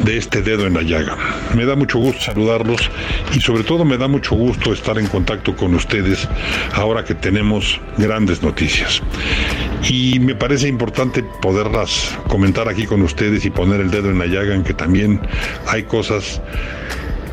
de 0.05 0.17
este 0.17 0.43
dedo 0.43 0.67
en 0.67 0.75
la 0.75 0.83
llaga. 0.83 1.17
Me 1.55 1.65
da 1.65 1.75
mucho 1.75 1.99
gusto 1.99 2.21
saludarlos 2.21 2.91
y 3.35 3.41
sobre 3.41 3.65
todo 3.65 3.85
me 3.85 3.97
da 3.97 4.09
mucho 4.09 4.35
gusto 4.35 4.73
estar 4.73 4.99
en 4.99 5.07
contacto 5.07 5.57
con 5.57 5.75
ustedes 5.75 6.29
ahora 6.75 7.05
que 7.05 7.15
tenemos 7.15 7.81
grandes 7.99 8.43
noticias. 8.43 9.03
Y 9.89 10.19
me 10.21 10.35
parece 10.35 10.69
importante 10.69 11.25
poderlas 11.43 12.17
comentar 12.29 12.69
aquí 12.69 12.87
con 12.87 13.03
ustedes 13.03 13.45
y 13.45 13.51
poner 13.51 13.81
el 13.81 13.91
dedo 13.91 14.11
en 14.11 14.19
la 14.19 14.27
llaga 14.27 14.55
en 14.55 14.65
que 14.65 14.75
también 14.75 15.21
hay 15.67 15.83
cosas 15.85 16.41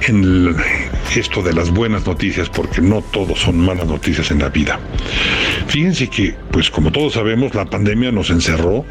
en 0.08 0.56
esto 1.15 1.41
de 1.41 1.53
las 1.53 1.69
buenas 1.69 2.06
noticias, 2.06 2.49
porque 2.49 2.82
no 2.82 3.01
todos 3.01 3.39
son 3.39 3.58
malas 3.58 3.88
noticias 3.88 4.32
en 4.32 4.39
la 4.39 4.49
vida. 4.49 4.79
Fíjense 5.67 6.10
que, 6.10 6.36
pues 6.51 6.69
como 6.69 6.91
todos 6.91 7.13
sabemos, 7.13 7.56
la 7.56 7.65
pandemia 7.65 8.12
nos 8.12 8.29
encerró, 8.29 8.86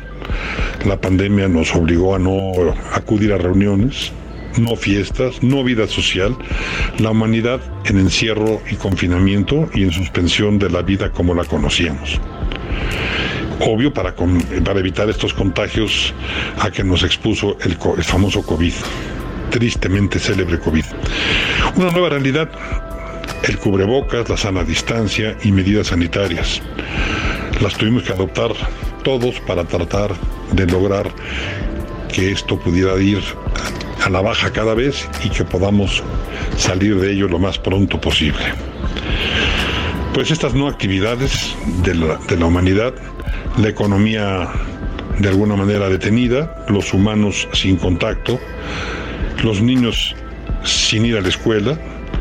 la 0.87 1.01
pandemia 1.01 1.49
nos 1.49 1.75
obligó 1.75 2.15
a 2.15 2.19
no 2.19 2.53
acudir 2.93 3.33
a 3.33 3.39
reuniones, 3.39 4.13
no 4.59 4.77
fiestas, 4.77 5.43
no 5.43 5.65
vida 5.65 5.87
social, 5.87 6.37
la 6.99 7.11
humanidad 7.11 7.61
en 7.85 7.99
encierro 7.99 8.61
y 8.71 8.77
confinamiento 8.77 9.69
y 9.75 9.85
en 9.85 9.93
suspensión 9.93 10.59
de 10.59 10.71
la 10.71 10.83
vida 10.83 11.11
como 11.11 11.35
la 11.35 11.45
conocíamos. 11.45 12.21
Obvio 13.61 13.93
para, 13.93 14.15
evitar 14.79 15.09
estos 15.09 15.33
contagios 15.35 16.13
a 16.59 16.71
que 16.71 16.83
nos 16.83 17.05
expuso 17.05 17.57
el, 17.61 17.79
el 17.97 18.05
famoso 18.05 18.43
COVID 18.43 18.73
tristemente 19.53 20.19
célebre 20.19 20.59
COVID. 20.59 20.85
Una 21.77 21.91
nueva 21.91 22.09
realidad, 22.09 22.49
el 23.45 23.59
cubrebocas, 23.59 24.29
la 24.29 24.37
sana 24.37 24.65
distancia 24.65 25.37
y 25.45 25.53
medidas 25.53 25.89
sanitarias. 25.89 26.63
Las 27.61 27.75
tuvimos 27.77 28.03
que 28.03 28.13
adoptar 28.13 28.51
todos 29.03 29.41
para 29.41 29.65
tratar 29.65 30.13
de 30.53 30.67
lograr 30.67 31.11
que 32.13 32.33
esto 32.33 32.59
pudiera 32.59 33.01
ir 33.01 33.21
a 34.05 34.11
la 34.11 34.21
baja 34.21 34.53
cada 34.53 34.75
vez 34.75 35.09
y 35.25 35.31
que 35.31 35.45
podamos 35.45 36.03
salir 36.57 36.99
de 36.99 37.13
ello 37.13 37.29
lo 37.29 37.39
más 37.39 37.59
pronto 37.59 38.01
posible. 38.01 38.45
Pues 40.13 40.31
estas 40.31 40.55
no 40.55 40.69
actividades 40.69 41.57
de 41.85 41.95
la, 41.95 42.17
de 42.17 42.37
la 42.37 42.47
humanidad, 42.47 42.95
la 43.59 43.69
economía 43.69 44.51
de 45.19 45.29
alguna 45.29 45.57
manera 45.57 45.89
detenida, 45.89 46.65
los 46.69 46.93
humanos 46.93 47.49
sin 47.53 47.77
contacto, 47.77 48.39
los 49.43 49.63
niños 49.63 50.15
sin 50.65 51.07
ir 51.07 51.17
a 51.17 51.21
la 51.21 51.29
escuela, 51.29 51.79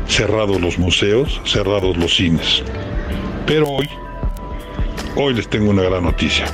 cerrados 0.08 0.60
los 0.60 0.78
museos, 0.78 1.40
cerrados 1.44 1.96
los 1.96 2.14
cines. 2.14 2.62
Pero 3.46 3.68
hoy, 3.68 3.88
hoy 5.16 5.34
les 5.34 5.48
tengo 5.48 5.70
una 5.70 5.82
gran 5.82 6.04
noticia. 6.04 6.46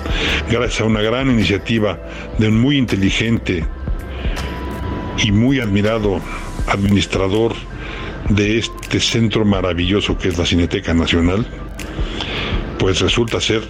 Gracias 0.50 0.80
a 0.80 0.84
una 0.84 1.02
gran 1.02 1.30
iniciativa 1.30 1.98
de 2.38 2.48
un 2.48 2.60
muy 2.60 2.76
inteligente 2.76 3.64
y 5.22 5.32
muy 5.32 5.60
admirado 5.60 6.20
administrador 6.66 7.54
de 8.28 8.58
este 8.58 9.00
centro 9.00 9.44
maravilloso 9.44 10.18
que 10.18 10.28
es 10.28 10.38
la 10.38 10.46
Cineteca 10.46 10.94
Nacional, 10.94 11.46
pues 12.78 13.00
resulta 13.00 13.40
ser 13.40 13.62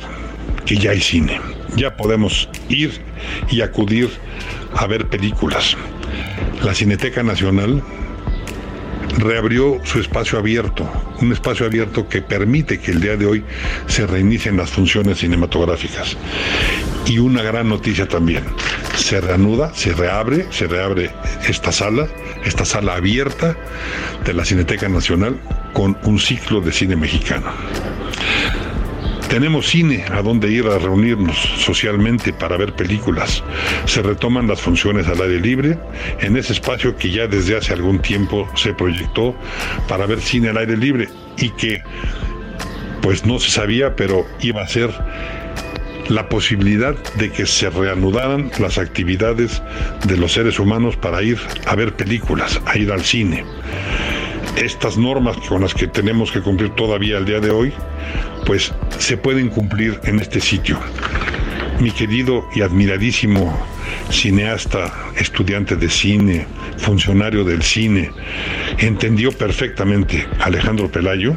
que 0.67 0.77
ya 0.77 0.91
hay 0.91 1.01
cine. 1.01 1.41
Ya 1.77 1.97
podemos 1.97 2.49
ir 2.69 3.01
y 3.51 3.61
acudir 3.61 4.11
a 4.75 4.87
ver 4.87 5.09
películas 5.09 5.77
la 6.63 6.75
Cineteca 6.75 7.23
Nacional 7.23 7.83
reabrió 9.19 9.81
su 9.85 10.01
espacio 10.01 10.39
abierto, 10.39 10.89
un 11.21 11.33
espacio 11.33 11.67
abierto 11.67 12.09
que 12.09 12.23
permite 12.23 12.79
que 12.79 12.93
el 12.93 13.01
día 13.01 13.17
de 13.17 13.27
hoy 13.27 13.45
se 13.87 14.07
reinicien 14.07 14.57
las 14.57 14.71
funciones 14.71 15.19
cinematográficas. 15.19 16.17
Y 17.07 17.19
una 17.19 17.43
gran 17.43 17.69
noticia 17.69 18.07
también, 18.07 18.45
se 18.97 19.21
reanuda, 19.21 19.73
se 19.75 19.93
reabre, 19.93 20.47
se 20.51 20.67
reabre 20.67 21.11
esta 21.49 21.73
sala, 21.73 22.07
esta 22.45 22.65
sala 22.65 22.95
abierta 22.97 23.57
de 24.25 24.35
la 24.35 24.45
Cineteca 24.45 24.89
Nacional 24.89 25.39
con 25.73 25.97
un 26.05 26.19
ciclo 26.19 26.61
de 26.61 26.73
cine 26.73 26.97
mexicano. 26.97 27.51
Tenemos 29.29 29.69
cine 29.69 30.05
a 30.11 30.23
donde 30.23 30.51
ir 30.51 30.67
a 30.67 30.79
reunirnos 30.79 31.37
socialmente 31.37 32.33
para 32.33 32.57
ver 32.57 32.73
películas. 32.73 33.45
Se 33.85 34.03
retoman 34.03 34.49
las 34.49 34.63
funciones 34.63 35.07
al 35.07 35.21
aire 35.21 35.41
libre 35.41 35.79
en 36.21 36.37
ese 36.37 36.55
espacio 36.55 36.97
que 36.97 37.11
ya 37.11 37.27
desde 37.27 37.57
hace 37.57 37.75
algún 37.75 38.01
tiempo 38.01 38.49
se 38.55 38.73
proyectó 38.73 39.35
para 39.87 40.07
ver 40.07 40.21
cine 40.21 40.49
al 40.49 40.57
aire 40.57 40.77
libre 40.77 41.09
y 41.37 41.51
que 41.51 41.83
pues 43.03 43.27
no 43.27 43.39
se 43.39 43.51
sabía, 43.51 43.95
pero 43.97 44.27
iba 44.41 44.63
a 44.63 44.69
ser 44.69 44.91
la 46.09 46.29
posibilidad 46.29 46.97
de 47.15 47.31
que 47.31 47.47
se 47.47 47.69
reanudaran 47.69 48.51
las 48.59 48.79
actividades 48.79 49.63
de 50.07 50.17
los 50.17 50.33
seres 50.33 50.59
humanos 50.59 50.97
para 50.97 51.23
ir 51.23 51.39
a 51.67 51.75
ver 51.75 51.95
películas, 51.95 52.61
a 52.65 52.79
ir 52.79 52.91
al 52.91 53.03
cine. 53.03 53.45
Estas 54.61 54.99
normas 54.99 55.37
con 55.49 55.63
las 55.63 55.73
que 55.73 55.87
tenemos 55.87 56.33
que 56.33 56.41
cumplir 56.41 56.71
todavía 56.71 57.19
el 57.19 57.25
día 57.25 57.39
de 57.39 57.51
hoy, 57.51 57.73
pues 58.45 58.73
se 58.99 59.17
pueden 59.17 59.51
cumplir 59.51 60.01
en 60.03 60.19
este 60.19 60.41
sitio. 60.41 60.79
Mi 61.81 61.93
querido 61.93 62.45
y 62.57 62.63
admiradísimo 62.63 63.57
cineasta, 64.11 64.93
estudiante 65.17 65.77
de 65.77 65.89
cine, 65.89 66.47
funcionario 66.77 67.45
del 67.45 67.63
cine, 67.63 68.11
entendió 68.79 69.31
perfectamente 69.31 70.27
Alejandro 70.41 70.91
Pelayo 70.91 71.37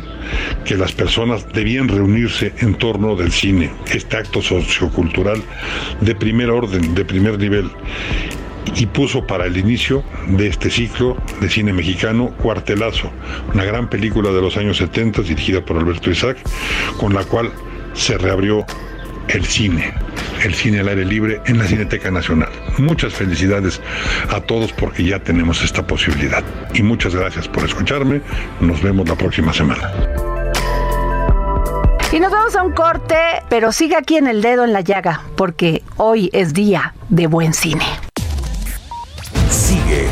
que 0.65 0.75
las 0.75 0.91
personas 0.91 1.45
debían 1.53 1.89
reunirse 1.89 2.53
en 2.59 2.73
torno 2.73 3.15
del 3.15 3.31
cine, 3.31 3.71
este 3.93 4.17
acto 4.17 4.41
sociocultural 4.41 5.43
de 5.99 6.15
primer 6.15 6.49
orden, 6.49 6.95
de 6.95 7.05
primer 7.05 7.37
nivel 7.37 7.69
y 8.75 8.85
puso 8.85 9.25
para 9.25 9.45
el 9.45 9.57
inicio 9.57 10.03
de 10.27 10.47
este 10.47 10.69
ciclo 10.69 11.17
de 11.39 11.49
cine 11.49 11.73
mexicano 11.73 12.29
Cuartelazo, 12.41 13.11
una 13.53 13.63
gran 13.63 13.89
película 13.89 14.31
de 14.31 14.41
los 14.41 14.57
años 14.57 14.77
70 14.77 15.21
dirigida 15.23 15.63
por 15.63 15.77
Alberto 15.77 16.09
Isaac, 16.11 16.37
con 16.97 17.13
la 17.13 17.23
cual 17.23 17.51
se 17.93 18.17
reabrió 18.17 18.65
el 19.27 19.45
cine, 19.45 19.93
el 20.43 20.53
cine 20.53 20.79
al 20.79 20.89
aire 20.89 21.05
libre 21.05 21.41
en 21.45 21.57
la 21.57 21.65
Cineteca 21.65 22.11
Nacional. 22.11 22.49
Muchas 22.77 23.13
felicidades 23.13 23.81
a 24.29 24.41
todos 24.41 24.73
porque 24.73 25.03
ya 25.03 25.19
tenemos 25.19 25.63
esta 25.63 25.85
posibilidad. 25.85 26.43
Y 26.73 26.83
muchas 26.83 27.15
gracias 27.15 27.47
por 27.47 27.63
escucharme. 27.63 28.21
Nos 28.59 28.81
vemos 28.81 29.07
la 29.07 29.15
próxima 29.15 29.53
semana. 29.53 29.91
Y 32.11 32.19
nos 32.19 32.31
vamos 32.31 32.55
a 32.55 32.63
un 32.63 32.73
corte, 32.73 33.15
pero 33.49 33.71
sigue 33.71 33.95
aquí 33.95 34.17
en 34.17 34.27
el 34.27 34.41
dedo 34.41 34.65
en 34.65 34.73
la 34.73 34.81
llaga, 34.81 35.21
porque 35.37 35.81
hoy 35.95 36.29
es 36.33 36.53
día 36.53 36.93
de 37.07 37.27
buen 37.27 37.53
cine. 37.53 37.85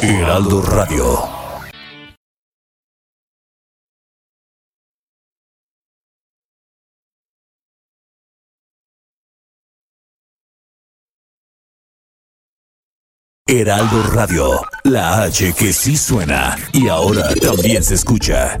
Heraldo 0.00 0.62
Radio. 0.62 1.38
Heraldo 13.44 14.02
Radio, 14.12 14.60
la 14.84 15.22
H 15.22 15.52
que 15.54 15.72
sí 15.72 15.96
suena 15.96 16.56
y 16.72 16.86
ahora 16.86 17.34
también 17.34 17.82
se 17.82 17.94
escucha. 17.94 18.60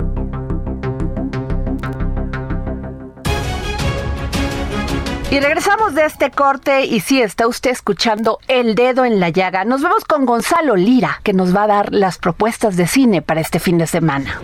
Y 5.31 5.39
regresamos 5.39 5.95
de 5.95 6.03
este 6.03 6.29
corte 6.29 6.83
y 6.85 6.99
sí, 6.99 7.21
está 7.21 7.47
usted 7.47 7.71
escuchando 7.71 8.39
El 8.49 8.75
Dedo 8.75 9.05
en 9.05 9.21
la 9.21 9.29
Llaga. 9.29 9.63
Nos 9.63 9.81
vemos 9.81 10.03
con 10.03 10.25
Gonzalo 10.25 10.75
Lira, 10.75 11.21
que 11.23 11.31
nos 11.31 11.55
va 11.55 11.63
a 11.63 11.67
dar 11.67 11.93
las 11.93 12.17
propuestas 12.17 12.75
de 12.75 12.85
cine 12.85 13.21
para 13.21 13.39
este 13.39 13.57
fin 13.59 13.77
de 13.77 13.87
semana. 13.87 14.41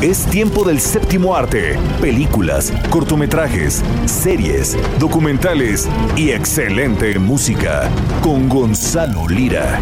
Es 0.00 0.26
tiempo 0.26 0.64
del 0.64 0.80
séptimo 0.80 1.36
arte, 1.36 1.78
películas, 2.00 2.72
cortometrajes, 2.90 3.84
series, 4.06 4.76
documentales 4.98 5.88
y 6.16 6.32
excelente 6.32 7.20
música 7.20 7.88
con 8.20 8.48
Gonzalo 8.48 9.28
Lira. 9.28 9.78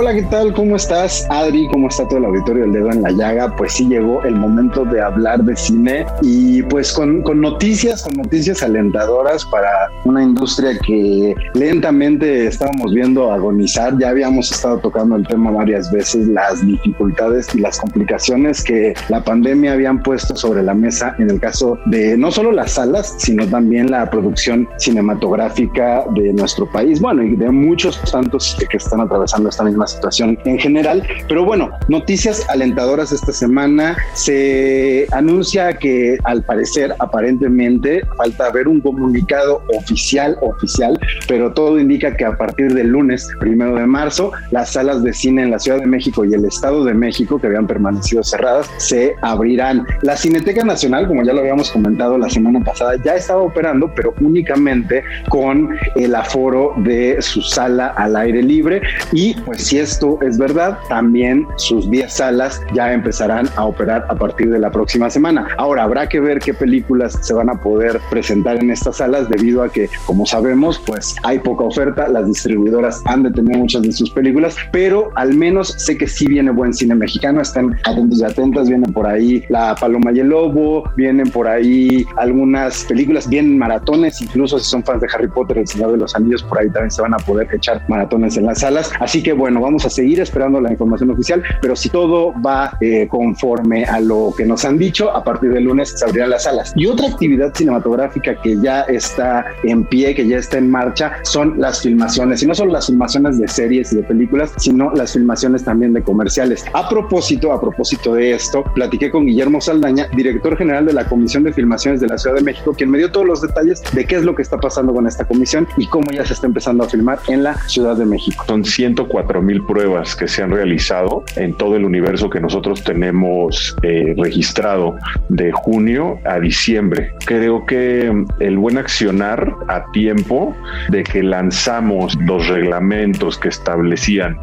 Hola, 0.00 0.14
¿qué 0.14 0.22
tal? 0.22 0.54
¿Cómo 0.54 0.76
estás, 0.76 1.26
Adri? 1.28 1.66
¿Cómo 1.72 1.88
está 1.88 2.06
todo 2.06 2.20
el 2.20 2.26
auditorio 2.26 2.62
del 2.62 2.72
dedo 2.72 2.92
en 2.92 3.02
la 3.02 3.10
llaga? 3.10 3.56
Pues 3.56 3.72
sí 3.72 3.88
llegó 3.88 4.22
el 4.22 4.36
momento 4.36 4.84
de 4.84 5.02
hablar 5.02 5.42
de 5.42 5.56
cine 5.56 6.06
y 6.22 6.62
pues 6.62 6.92
con, 6.92 7.20
con 7.22 7.40
noticias, 7.40 8.04
con 8.04 8.12
noticias 8.12 8.62
alentadoras 8.62 9.44
para 9.46 9.68
una 10.04 10.22
industria 10.22 10.78
que 10.86 11.34
lentamente 11.54 12.46
estábamos 12.46 12.94
viendo 12.94 13.32
agonizar. 13.32 13.98
Ya 13.98 14.10
habíamos 14.10 14.52
estado 14.52 14.78
tocando 14.78 15.16
el 15.16 15.26
tema 15.26 15.50
varias 15.50 15.90
veces, 15.90 16.28
las 16.28 16.64
dificultades 16.64 17.52
y 17.56 17.58
las 17.58 17.80
complicaciones 17.80 18.62
que 18.62 18.94
la 19.08 19.24
pandemia 19.24 19.72
habían 19.72 20.00
puesto 20.04 20.36
sobre 20.36 20.62
la 20.62 20.74
mesa 20.74 21.16
en 21.18 21.28
el 21.28 21.40
caso 21.40 21.76
de 21.86 22.16
no 22.16 22.30
solo 22.30 22.52
las 22.52 22.74
salas, 22.74 23.16
sino 23.18 23.48
también 23.48 23.90
la 23.90 24.08
producción 24.08 24.68
cinematográfica 24.78 26.04
de 26.14 26.32
nuestro 26.34 26.70
país, 26.70 27.00
bueno, 27.00 27.24
y 27.24 27.34
de 27.34 27.50
muchos 27.50 28.00
tantos 28.12 28.56
que 28.70 28.76
están 28.76 29.00
atravesando 29.00 29.48
esta 29.48 29.64
misma 29.64 29.87
situación 29.88 30.38
en 30.44 30.58
general. 30.58 31.02
Pero 31.28 31.44
bueno, 31.44 31.70
noticias 31.88 32.44
alentadoras 32.48 33.12
esta 33.12 33.32
semana. 33.32 33.96
Se 34.14 35.06
anuncia 35.12 35.72
que 35.72 36.18
al 36.24 36.42
parecer, 36.42 36.94
aparentemente, 36.98 38.02
falta 38.16 38.50
ver 38.50 38.68
un 38.68 38.80
comunicado 38.80 39.62
oficial, 39.76 40.36
oficial, 40.40 40.98
pero 41.26 41.52
todo 41.52 41.78
indica 41.78 42.16
que 42.16 42.24
a 42.24 42.36
partir 42.36 42.74
del 42.74 42.88
lunes, 42.88 43.28
primero 43.40 43.74
de 43.74 43.86
marzo, 43.86 44.32
las 44.50 44.72
salas 44.72 45.02
de 45.02 45.12
cine 45.12 45.42
en 45.42 45.50
la 45.50 45.58
Ciudad 45.58 45.78
de 45.78 45.86
México 45.86 46.24
y 46.24 46.34
el 46.34 46.44
Estado 46.44 46.84
de 46.84 46.94
México, 46.94 47.40
que 47.40 47.46
habían 47.46 47.66
permanecido 47.66 48.22
cerradas, 48.22 48.68
se 48.78 49.14
abrirán. 49.22 49.86
La 50.02 50.16
Cineteca 50.16 50.64
Nacional, 50.64 51.06
como 51.06 51.22
ya 51.24 51.32
lo 51.32 51.40
habíamos 51.40 51.70
comentado 51.70 52.18
la 52.18 52.28
semana 52.28 52.60
pasada, 52.60 52.96
ya 53.04 53.16
estaba 53.16 53.42
operando, 53.42 53.92
pero 53.94 54.14
únicamente 54.20 55.02
con 55.28 55.76
el 55.96 56.14
aforo 56.14 56.74
de 56.78 57.20
su 57.20 57.42
sala 57.42 57.88
al 57.96 58.16
aire 58.16 58.42
libre 58.42 58.82
y 59.12 59.34
pues 59.34 59.62
esto 59.78 60.18
es 60.22 60.38
verdad, 60.38 60.78
también 60.88 61.46
sus 61.56 61.90
10 61.90 62.12
salas 62.12 62.60
ya 62.74 62.92
empezarán 62.92 63.48
a 63.56 63.64
operar 63.64 64.06
a 64.08 64.14
partir 64.14 64.50
de 64.50 64.58
la 64.58 64.70
próxima 64.70 65.10
semana. 65.10 65.48
Ahora, 65.56 65.84
habrá 65.84 66.08
que 66.08 66.20
ver 66.20 66.38
qué 66.38 66.54
películas 66.54 67.18
se 67.22 67.34
van 67.34 67.50
a 67.50 67.60
poder 67.60 68.00
presentar 68.10 68.56
en 68.56 68.70
estas 68.70 68.96
salas 68.96 69.28
debido 69.28 69.62
a 69.62 69.68
que, 69.68 69.88
como 70.06 70.26
sabemos, 70.26 70.80
pues 70.86 71.14
hay 71.22 71.38
poca 71.38 71.64
oferta, 71.64 72.08
las 72.08 72.26
distribuidoras 72.26 73.02
han 73.06 73.22
de 73.22 73.30
tener 73.30 73.56
muchas 73.56 73.82
de 73.82 73.92
sus 73.92 74.10
películas, 74.10 74.56
pero 74.72 75.10
al 75.14 75.34
menos 75.34 75.74
sé 75.78 75.96
que 75.96 76.06
sí 76.06 76.26
viene 76.26 76.50
buen 76.50 76.74
cine 76.74 76.94
mexicano, 76.94 77.40
estén 77.40 77.76
atentos 77.84 78.20
y 78.20 78.24
atentas, 78.24 78.68
vienen 78.68 78.92
por 78.92 79.06
ahí 79.06 79.44
La 79.48 79.74
Paloma 79.74 80.12
y 80.12 80.20
el 80.20 80.28
Lobo, 80.28 80.84
vienen 80.96 81.30
por 81.30 81.48
ahí 81.48 82.06
algunas 82.16 82.84
películas, 82.84 83.28
vienen 83.28 83.58
maratones, 83.58 84.20
incluso 84.20 84.58
si 84.58 84.68
son 84.70 84.82
fans 84.82 85.00
de 85.00 85.08
Harry 85.14 85.28
Potter, 85.28 85.58
El 85.58 85.66
Señor 85.66 85.92
de 85.92 85.98
los 85.98 86.14
Anillos, 86.14 86.42
por 86.42 86.58
ahí 86.58 86.70
también 86.70 86.90
se 86.90 87.02
van 87.02 87.14
a 87.14 87.18
poder 87.18 87.48
echar 87.52 87.82
maratones 87.88 88.36
en 88.36 88.46
las 88.46 88.60
salas. 88.60 88.90
Así 89.00 89.22
que 89.22 89.32
bueno, 89.32 89.57
vamos 89.60 89.84
a 89.84 89.90
seguir 89.90 90.20
esperando 90.20 90.60
la 90.60 90.70
información 90.70 91.10
oficial, 91.10 91.42
pero 91.60 91.76
si 91.76 91.88
todo 91.88 92.34
va 92.40 92.76
eh, 92.80 93.06
conforme 93.08 93.84
a 93.84 94.00
lo 94.00 94.32
que 94.36 94.44
nos 94.44 94.64
han 94.64 94.78
dicho, 94.78 95.10
a 95.10 95.24
partir 95.24 95.52
del 95.52 95.64
lunes 95.64 95.94
se 95.96 96.04
abrirán 96.04 96.30
las 96.30 96.44
salas. 96.44 96.72
Y 96.76 96.86
otra 96.86 97.08
actividad 97.08 97.52
cinematográfica 97.54 98.40
que 98.40 98.56
ya 98.60 98.82
está 98.82 99.46
en 99.62 99.84
pie, 99.84 100.14
que 100.14 100.26
ya 100.26 100.38
está 100.38 100.58
en 100.58 100.70
marcha, 100.70 101.12
son 101.22 101.60
las 101.60 101.82
filmaciones, 101.82 102.42
y 102.42 102.46
no 102.46 102.54
solo 102.54 102.72
las 102.72 102.86
filmaciones 102.86 103.38
de 103.38 103.48
series 103.48 103.92
y 103.92 103.96
de 103.96 104.02
películas, 104.02 104.52
sino 104.58 104.92
las 104.92 105.12
filmaciones 105.12 105.64
también 105.64 105.92
de 105.92 106.02
comerciales. 106.02 106.64
A 106.72 106.88
propósito, 106.88 107.52
a 107.52 107.60
propósito 107.60 108.14
de 108.14 108.32
esto, 108.32 108.64
platiqué 108.74 109.10
con 109.10 109.26
Guillermo 109.26 109.60
Saldaña, 109.60 110.08
director 110.16 110.56
general 110.56 110.86
de 110.86 110.92
la 110.92 111.08
Comisión 111.08 111.44
de 111.44 111.52
Filmaciones 111.52 112.00
de 112.00 112.08
la 112.08 112.18
Ciudad 112.18 112.36
de 112.36 112.42
México, 112.42 112.74
quien 112.76 112.90
me 112.90 112.98
dio 112.98 113.10
todos 113.10 113.26
los 113.26 113.40
detalles 113.40 113.82
de 113.92 114.04
qué 114.04 114.16
es 114.16 114.24
lo 114.24 114.34
que 114.34 114.42
está 114.42 114.58
pasando 114.58 114.92
con 114.92 115.06
esta 115.06 115.24
comisión 115.24 115.66
y 115.76 115.86
cómo 115.86 116.10
ya 116.10 116.24
se 116.24 116.34
está 116.34 116.46
empezando 116.46 116.84
a 116.84 116.88
filmar 116.88 117.18
en 117.28 117.42
la 117.42 117.54
Ciudad 117.68 117.96
de 117.96 118.04
México. 118.04 118.44
Son 118.46 118.64
104 118.64 119.42
mil 119.48 119.64
pruebas 119.64 120.14
que 120.14 120.28
se 120.28 120.42
han 120.42 120.50
realizado 120.50 121.24
en 121.36 121.54
todo 121.54 121.74
el 121.74 121.86
universo 121.86 122.28
que 122.28 122.38
nosotros 122.38 122.84
tenemos 122.84 123.74
eh, 123.82 124.14
registrado 124.16 124.96
de 125.30 125.50
junio 125.52 126.18
a 126.26 126.38
diciembre. 126.38 127.12
Creo 127.24 127.64
que 127.64 128.12
el 128.40 128.58
buen 128.58 128.76
accionar 128.76 129.54
a 129.68 129.90
tiempo 129.92 130.54
de 130.90 131.02
que 131.02 131.22
lanzamos 131.22 132.14
los 132.26 132.46
reglamentos 132.48 133.38
que 133.38 133.48
establecían 133.48 134.36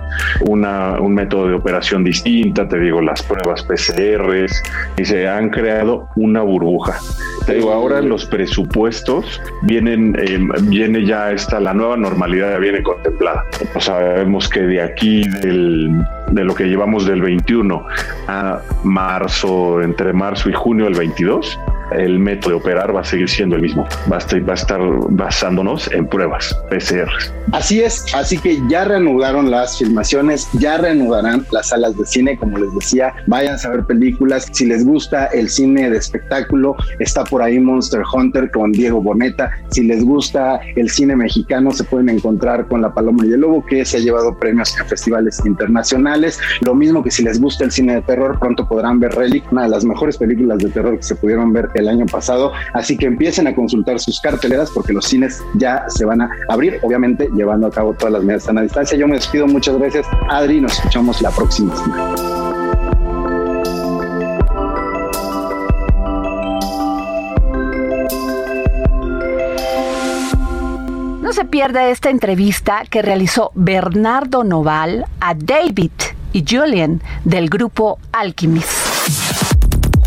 una, 0.48 1.00
un 1.00 1.14
método 1.14 1.50
de 1.50 1.54
operación 1.54 2.04
distinta, 2.04 2.68
te 2.68 2.80
digo, 2.80 3.00
las 3.00 3.22
pruebas 3.22 3.62
PCRs, 3.64 4.64
y 4.98 5.06
se 5.06 5.28
han 5.28 5.52
creado 5.52 6.10
una 6.16 6.42
burbuja. 6.42 6.98
Te 7.46 7.54
digo, 7.54 7.72
ahora 7.72 8.02
los 8.02 8.26
presupuestos 8.26 9.40
vienen, 9.62 10.16
eh, 10.20 10.40
viene 10.64 11.06
ya 11.06 11.32
esta, 11.32 11.60
la 11.60 11.76
nueva 11.76 11.96
normalidad 11.96 12.60
viene 12.60 12.82
contemplada. 12.82 13.44
O 13.76 13.80
sabemos 13.80 14.50
que 14.50 14.62
de 14.62 14.82
aquí 14.96 15.28
del, 15.28 15.92
de 16.32 16.44
lo 16.46 16.56
que 16.56 16.66
llevamos 16.66 17.06
del 17.06 17.22
21 17.22 17.86
a 18.28 18.62
marzo, 18.86 19.82
entre 19.82 20.14
marzo 20.14 20.50
y 20.50 20.54
junio 20.54 20.86
del 20.86 20.94
22, 20.94 21.60
el 21.92 22.20
método 22.20 22.52
de 22.52 22.56
operar 22.58 22.96
va 22.96 23.02
a 23.02 23.04
seguir 23.04 23.30
siendo 23.30 23.56
el 23.56 23.62
mismo. 23.62 23.88
Va 24.12 24.18
a 24.18 24.54
estar, 24.54 24.82
basándonos 25.10 25.92
en 25.92 26.08
pruebas 26.08 26.58
PCR. 26.70 27.10
Así 27.52 27.82
es, 27.82 28.06
así 28.16 28.38
que 28.38 28.60
ya 28.68 28.86
reanudaron 28.86 29.52
las 29.52 29.78
filmaciones, 29.78 30.48
ya 30.54 30.78
reanudarán 30.78 31.46
las 31.52 31.70
salas 31.70 31.98
de 31.98 32.06
cine, 32.06 32.38
como 32.38 32.58
les 32.58 32.74
decía, 32.74 33.14
vayan 33.28 33.58
a 33.64 33.70
ver 33.70 33.86
películas. 33.86 34.48
Si 34.52 34.66
les 34.66 34.86
gusta 34.86 35.26
el 35.28 35.50
cine 35.50 35.90
de 35.90 35.98
espectáculo, 35.98 36.76
está 37.00 37.24
por 37.24 37.42
ahí 37.42 37.60
Monster 37.60 38.02
Hunter 38.14 38.52
con 38.52 38.72
Diego 38.72 39.02
Boneta. 39.02 39.52
Si 39.70 39.84
les 39.84 40.04
gusta 40.04 40.60
el 40.76 40.90
cine 40.90 41.16
mexicano, 41.16 41.72
se 41.72 41.84
pueden 41.84 42.10
encontrar 42.10 42.68
con 42.68 42.82
La 42.82 42.94
Paloma 42.94 43.26
y 43.26 43.34
el 43.34 43.42
Lobo, 43.42 43.66
que 43.66 43.86
se 43.86 43.98
ha 43.98 44.00
llevado 44.00 44.38
premios 44.38 44.78
en 44.80 44.86
festivales 44.88 45.42
internacionales. 45.46 46.40
Lo 46.62 46.76
mismo 46.76 47.04
que 47.04 47.12
si 47.12 47.24
les 47.24 47.40
gusta 47.40 47.64
el 47.64 47.72
cine 47.72 47.96
de 47.96 48.02
terror, 48.02 48.40
pronto 48.40 48.68
podrán 48.68 49.00
ver 49.00 49.14
Relic, 49.14 49.52
una 49.52 49.64
de 49.64 49.70
las 49.70 49.86
mejores 49.86 50.18
películas 50.18 50.60
de 50.60 50.70
terror 50.70 50.98
que 50.98 51.04
se 51.04 51.16
pudieron 51.16 51.54
ver 51.54 51.70
el 51.80 51.90
año 51.90 52.06
pasado. 52.06 52.52
Así 52.74 52.98
que 52.98 53.06
empiecen 53.06 53.48
a 53.48 53.56
consultar 53.56 54.00
sus 54.00 54.20
carteleras 54.20 54.72
porque 54.72 54.94
los 54.94 55.06
cines 55.06 55.44
ya 55.56 55.86
se 55.88 56.06
van 56.06 56.22
a 56.22 56.30
abrir, 56.50 56.80
obviamente 56.82 57.30
llevando 57.36 57.68
a 57.68 57.72
cabo 57.72 57.94
todas 57.94 58.14
las 58.14 58.24
medidas 58.24 58.48
a 58.50 58.62
distancia. 58.62 58.98
Yo 58.98 59.08
me 59.08 59.16
despido, 59.16 59.48
muchas 59.48 59.78
gracias, 59.78 60.06
Adri, 60.30 60.62
nos 60.62 60.74
escuchamos 60.74 61.22
la 61.22 61.32
próxima 61.32 61.76
semana. 61.76 62.16
No 71.22 71.34
se 71.34 71.44
pierda 71.44 71.90
esta 71.90 72.10
entrevista 72.12 72.84
que 72.90 73.02
realizó 73.02 73.52
Bernardo 73.56 74.44
Noval 74.44 75.06
a 75.20 75.34
David 75.34 75.92
y 76.34 76.46
Julian 76.48 77.02
del 77.24 77.50
grupo 77.50 77.98
Alchemist. 78.12 78.95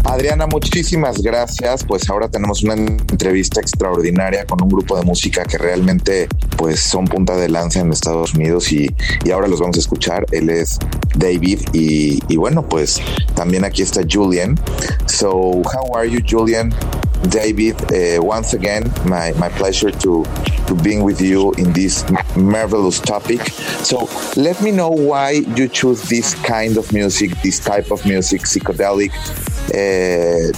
Adriana, 0.08 0.46
muchísimas 0.46 1.20
gracias. 1.20 1.84
Pues 1.84 2.08
ahora 2.08 2.30
tenemos 2.30 2.62
una 2.62 2.72
entrevista 2.72 3.60
extraordinaria 3.60 4.46
con 4.46 4.62
un 4.62 4.70
grupo 4.70 4.96
de 4.96 5.02
música 5.02 5.44
que 5.44 5.58
realmente 5.58 6.28
pues 6.56 6.80
son 6.80 7.04
punta 7.04 7.36
de 7.36 7.50
lanza 7.50 7.80
en 7.80 7.92
Estados 7.92 8.32
Unidos 8.32 8.72
y, 8.72 8.88
y 9.22 9.30
ahora 9.30 9.48
los 9.48 9.60
vamos 9.60 9.76
a 9.76 9.80
escuchar. 9.80 10.24
Él 10.32 10.48
es 10.48 10.78
David 11.14 11.60
y, 11.74 12.36
bueno, 12.36 12.66
pues 12.66 13.02
también 13.34 13.66
aquí 13.66 13.82
está 13.82 14.00
Julian. 14.10 14.58
So, 15.04 15.30
how 15.30 15.94
are 15.94 16.10
you, 16.10 16.20
Julian? 16.26 16.72
David, 17.30 17.74
uh, 17.92 18.22
once 18.22 18.54
again, 18.54 18.90
my, 19.04 19.32
my 19.38 19.50
pleasure 19.50 19.90
to, 19.90 20.24
to 20.66 20.74
being 20.82 21.02
with 21.02 21.20
you 21.20 21.52
in 21.58 21.72
this 21.74 22.04
marvelous 22.34 22.98
topic. 23.00 23.42
So 23.82 24.08
let 24.36 24.62
me 24.62 24.70
know 24.70 24.88
why 24.88 25.42
you 25.54 25.68
choose 25.68 26.02
this 26.08 26.34
kind 26.34 26.78
of 26.78 26.90
music, 26.92 27.32
this 27.42 27.58
type 27.58 27.90
of 27.90 28.06
music, 28.06 28.42
psychedelic 28.42 29.10
uh, 29.74 29.97
Uh, 29.98 30.52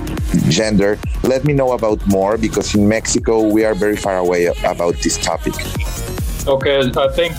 gender. 0.50 0.98
Let 1.22 1.44
me 1.44 1.52
know 1.54 1.72
about 1.72 2.06
more 2.06 2.36
because 2.36 2.74
in 2.74 2.86
Mexico 2.86 3.42
we 3.42 3.64
are 3.64 3.74
very 3.74 3.96
far 3.96 4.18
away 4.18 4.46
about 4.64 4.96
this 5.02 5.16
topic. 5.16 5.54
Okay, 6.46 6.80
I 6.80 7.08
think 7.08 7.32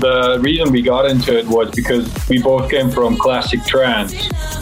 the 0.00 0.38
reason 0.40 0.72
we 0.72 0.82
got 0.82 1.06
into 1.06 1.36
it 1.38 1.46
was 1.46 1.70
because 1.70 2.08
we 2.28 2.40
both 2.42 2.70
came 2.70 2.90
from 2.90 3.16
classic 3.16 3.64
trance, 3.64 4.14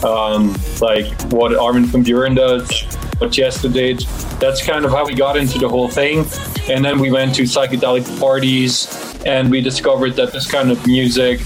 um, 0.03 0.55
like 0.79 1.09
what 1.31 1.55
Armin 1.55 1.85
van 1.85 2.03
Buren 2.03 2.35
does, 2.35 2.83
what 3.17 3.37
Yesterday. 3.37 3.93
That's 4.39 4.65
kind 4.65 4.85
of 4.85 4.91
how 4.91 5.05
we 5.05 5.13
got 5.13 5.37
into 5.37 5.59
the 5.59 5.69
whole 5.69 5.87
thing. 5.87 6.25
And 6.69 6.83
then 6.83 6.99
we 6.99 7.11
went 7.11 7.35
to 7.35 7.43
psychedelic 7.43 8.19
parties 8.19 8.87
and 9.25 9.51
we 9.51 9.61
discovered 9.61 10.11
that 10.15 10.31
this 10.31 10.49
kind 10.49 10.71
of 10.71 10.85
music 10.87 11.39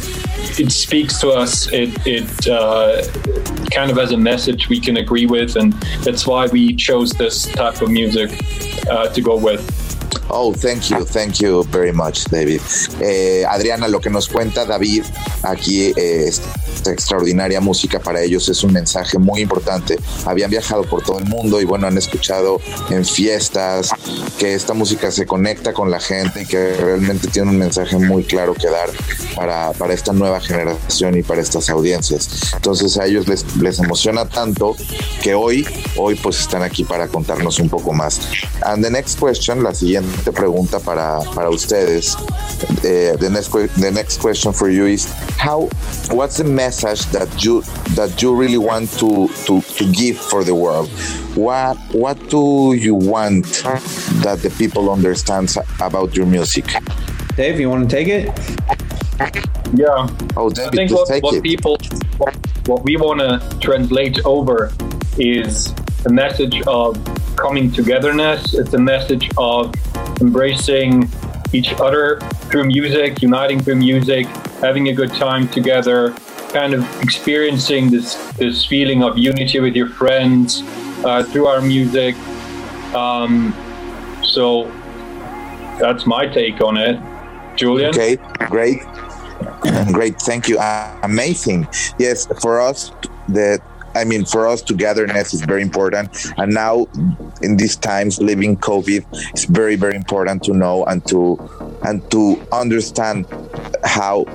it 0.60 0.72
speaks 0.72 1.20
to 1.20 1.30
us. 1.30 1.72
It 1.72 1.90
it 2.06 2.48
uh, 2.48 3.04
kind 3.72 3.92
of 3.92 3.98
has 3.98 4.12
a 4.12 4.18
message 4.18 4.70
we 4.70 4.80
can 4.80 4.98
agree 4.98 5.26
with, 5.26 5.56
and 5.56 5.74
that's 6.04 6.26
why 6.26 6.48
we 6.48 6.76
chose 6.76 7.12
this 7.12 7.46
type 7.46 7.82
of 7.82 7.90
music 7.90 8.32
uh, 8.90 9.10
to 9.10 9.22
go 9.22 9.36
with. 9.36 9.85
Oh, 10.30 10.54
thank 10.54 10.90
you, 10.90 11.06
thank 11.06 11.40
you 11.40 11.64
very 11.72 11.92
much, 11.92 12.26
David. 12.26 12.62
Eh, 13.00 13.46
Adriana, 13.48 13.88
lo 13.88 14.00
que 14.00 14.10
nos 14.10 14.28
cuenta 14.28 14.66
David 14.66 15.04
aquí 15.44 15.94
eh, 15.96 16.32
extraordinaria 16.86 17.62
música 17.62 18.00
para 18.00 18.22
ellos 18.22 18.50
es 18.50 18.64
un 18.64 18.74
mensaje 18.74 19.18
muy 19.18 19.42
importante. 19.42 20.00
Habían 20.26 20.50
viajado 20.50 20.84
por 20.84 21.04
todo 21.04 21.20
el 21.20 21.26
mundo 21.26 21.62
y 21.62 21.66
bueno, 21.66 21.88
han 21.88 21.98
escuchado 21.98 22.60
en 22.90 23.06
fiestas 23.06 23.92
que 24.38 24.54
esta 24.54 24.74
música 24.74 25.12
se 25.12 25.26
conecta 25.26 25.74
con 25.74 25.92
la 25.92 26.00
gente 26.00 26.44
y 26.44 26.46
que 26.46 26.76
realmente 26.76 27.28
tiene 27.28 27.50
un 27.50 27.58
mensaje 27.58 27.98
muy 27.98 28.24
claro 28.24 28.54
que 28.54 28.70
dar 28.70 28.90
para, 29.36 29.72
para 29.74 29.94
esta 29.94 30.14
nueva 30.14 30.40
generación 30.40 31.18
y 31.18 31.24
para 31.24 31.42
estas 31.42 31.70
audiencias. 31.70 32.54
Entonces 32.54 32.98
a 32.98 33.06
ellos 33.06 33.28
les, 33.28 33.46
les 33.58 33.80
emociona 33.80 34.28
tanto 34.28 34.76
que 35.22 35.36
hoy, 35.36 35.66
hoy 35.98 36.16
pues 36.16 36.40
están 36.40 36.64
aquí 36.64 36.84
para 36.84 37.08
contarnos 37.08 37.60
un 37.60 37.70
poco 37.70 37.94
más. 37.94 38.20
And 38.64 38.84
the 38.84 38.90
next 38.90 39.20
question, 39.20 39.64
la 39.64 39.74
siguiente 39.74 40.32
pregunta 40.32 40.80
para, 40.80 41.20
para 41.34 41.50
ustedes, 41.50 42.16
uh, 42.16 43.18
the, 43.18 43.30
next, 43.30 43.52
the 43.52 43.92
next 43.92 44.20
question 44.22 44.54
for 44.54 44.70
you 44.70 44.86
is 44.86 45.08
how, 45.38 45.70
what's 46.12 46.38
the 46.38 46.44
message 46.66 47.06
that 47.18 47.30
you 47.44 47.62
that 48.00 48.12
you 48.22 48.30
really 48.42 48.62
want 48.72 48.90
to, 49.02 49.28
to, 49.46 49.54
to 49.78 49.84
give 49.92 50.18
for 50.32 50.44
the 50.50 50.56
world? 50.64 50.90
What 51.46 51.78
what 52.04 52.18
do 52.36 52.74
you 52.86 52.96
want 53.14 53.46
that 54.26 54.38
the 54.46 54.52
people 54.62 54.84
understand 54.98 55.48
about 55.90 56.10
your 56.18 56.28
music? 56.36 56.66
Dave, 57.38 57.60
you 57.60 57.70
want 57.74 57.90
to 57.90 57.92
take 57.98 58.10
it? 58.18 58.26
Yeah. 59.84 60.08
Oh, 60.38 60.50
I 60.50 60.54
David, 60.54 60.74
think 60.78 60.90
just 60.90 61.00
what, 61.00 61.08
take 61.14 61.24
what 61.24 61.36
it. 61.36 61.44
people, 61.44 61.78
what 62.70 62.80
we 62.88 62.94
want 63.06 63.20
to 63.26 63.34
translate 63.60 64.18
over 64.26 64.58
is 65.18 65.74
a 66.10 66.12
message 66.24 66.58
of 66.80 66.90
coming 67.36 67.66
togetherness. 67.72 68.54
It's 68.54 68.74
a 68.74 68.84
message 68.94 69.26
of 69.38 69.74
embracing 70.22 71.10
each 71.54 71.72
other 71.86 72.20
through 72.50 72.66
music, 72.78 73.22
uniting 73.22 73.60
through 73.64 73.80
music, 73.90 74.26
having 74.66 74.90
a 74.90 74.94
good 74.94 75.12
time 75.26 75.48
together, 75.58 76.16
kind 76.56 76.74
of 76.74 76.84
experiencing 77.04 77.92
this 77.92 78.16
this 78.40 78.66
feeling 78.66 79.04
of 79.04 79.18
unity 79.18 79.60
with 79.60 79.76
your 79.76 79.90
friends 79.90 80.64
uh, 81.04 81.22
through 81.22 81.48
our 81.48 81.60
music. 81.60 82.16
Um, 82.96 83.54
so 84.24 84.72
that's 85.84 86.06
my 86.06 86.26
take 86.26 86.62
on 86.62 86.78
it, 86.78 86.96
Julian. 87.58 87.90
Okay, 87.90 88.16
great, 88.48 88.80
great. 89.92 90.16
Thank 90.22 90.48
you. 90.48 90.58
Uh, 90.58 90.98
amazing. 91.04 91.68
Yes, 92.00 92.26
for 92.42 92.62
us, 92.62 92.92
the 93.28 93.60
I 93.96 94.04
mean, 94.04 94.26
for 94.26 94.48
us, 94.48 94.62
togetherness 94.62 95.34
is 95.34 95.42
very 95.42 95.62
important. 95.62 96.10
And 96.38 96.54
now, 96.54 96.88
in 97.42 97.58
these 97.58 97.76
times, 97.76 98.20
living 98.22 98.58
COVID, 98.58 99.06
it's 99.32 99.46
very, 99.46 99.76
very 99.76 99.96
important 99.96 100.44
to 100.44 100.54
know 100.54 100.84
and 100.86 101.06
to 101.08 101.38
and 101.84 102.02
to 102.12 102.38
understand 102.52 103.26
how 103.84 104.26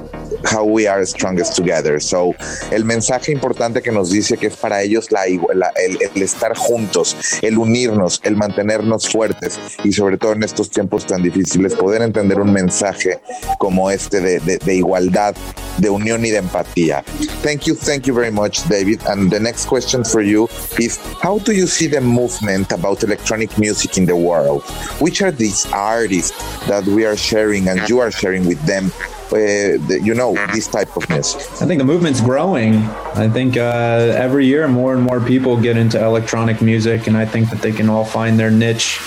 how 0.44 0.64
we 0.64 0.86
are 0.86 1.04
strongest 1.04 1.54
together. 1.56 2.00
So, 2.00 2.32
el 2.70 2.84
mensaje 2.84 3.32
importante 3.32 3.82
que 3.82 3.90
nos 3.92 4.10
dice 4.10 4.36
que 4.38 4.46
es 4.46 4.56
para 4.56 4.80
ellos 4.82 5.10
la, 5.10 5.22
la- 5.54 5.72
el, 5.76 6.22
estar 6.22 6.56
juntos, 6.56 7.16
el 7.42 7.58
unirnos, 7.58 8.20
el 8.24 8.36
mantenernos 8.36 9.08
fuertes 9.08 9.58
y 9.84 9.92
sobre 9.92 10.16
todo 10.16 10.32
en 10.32 10.42
estos 10.44 10.70
tiempos 10.70 11.04
tan 11.06 11.22
difíciles 11.22 11.74
poder 11.74 12.02
entender 12.02 12.40
un 12.40 12.52
mensaje 12.52 13.20
como 13.58 13.90
este 13.90 14.20
de, 14.20 14.38
de- 14.40 14.58
de 14.58 14.74
igualdad, 14.76 15.34
de 15.78 15.90
unión 15.90 16.24
y 16.24 16.30
de 16.30 16.38
empatía. 16.38 17.02
Thank 17.42 17.62
you, 17.64 17.74
thank 17.74 18.04
you 18.06 18.14
very 18.14 18.30
much, 18.30 18.62
David. 18.68 19.00
And 19.08 19.30
the 19.30 19.40
next 19.40 19.49
question 19.56 20.04
for 20.04 20.20
you 20.20 20.48
is 20.78 20.98
how 21.22 21.38
do 21.38 21.52
you 21.52 21.66
see 21.66 21.86
the 21.86 22.00
movement 22.00 22.72
about 22.72 23.02
electronic 23.02 23.58
music 23.58 23.96
in 23.98 24.06
the 24.06 24.16
world? 24.16 24.62
Which 25.00 25.22
are 25.22 25.30
these 25.30 25.66
artists 25.72 26.36
that 26.66 26.84
we 26.84 27.04
are 27.04 27.16
sharing 27.16 27.68
and 27.68 27.88
you 27.88 27.98
are 28.00 28.10
sharing 28.10 28.46
with 28.46 28.60
them? 28.66 28.92
Uh, 29.32 29.78
the, 29.86 30.00
you 30.02 30.12
know, 30.12 30.34
this 30.52 30.66
type 30.66 30.96
of 30.96 31.08
music. 31.08 31.40
I 31.62 31.66
think 31.66 31.78
the 31.78 31.84
movement's 31.84 32.20
growing. 32.20 32.74
I 33.14 33.28
think 33.28 33.56
uh, 33.56 34.26
every 34.26 34.44
year 34.44 34.66
more 34.66 34.92
and 34.92 35.04
more 35.04 35.20
people 35.20 35.56
get 35.56 35.76
into 35.76 36.04
electronic 36.04 36.60
music, 36.60 37.06
and 37.06 37.16
I 37.16 37.26
think 37.26 37.48
that 37.50 37.62
they 37.62 37.70
can 37.70 37.88
all 37.88 38.04
find 38.04 38.36
their 38.40 38.50
niche, 38.50 38.98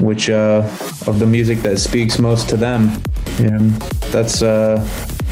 which 0.00 0.30
uh, 0.30 0.62
of 1.06 1.18
the 1.18 1.26
music 1.26 1.58
that 1.60 1.78
speaks 1.78 2.18
most 2.18 2.48
to 2.48 2.56
them. 2.56 2.90
And 3.38 3.72
that's 4.10 4.40
uh, 4.40 4.80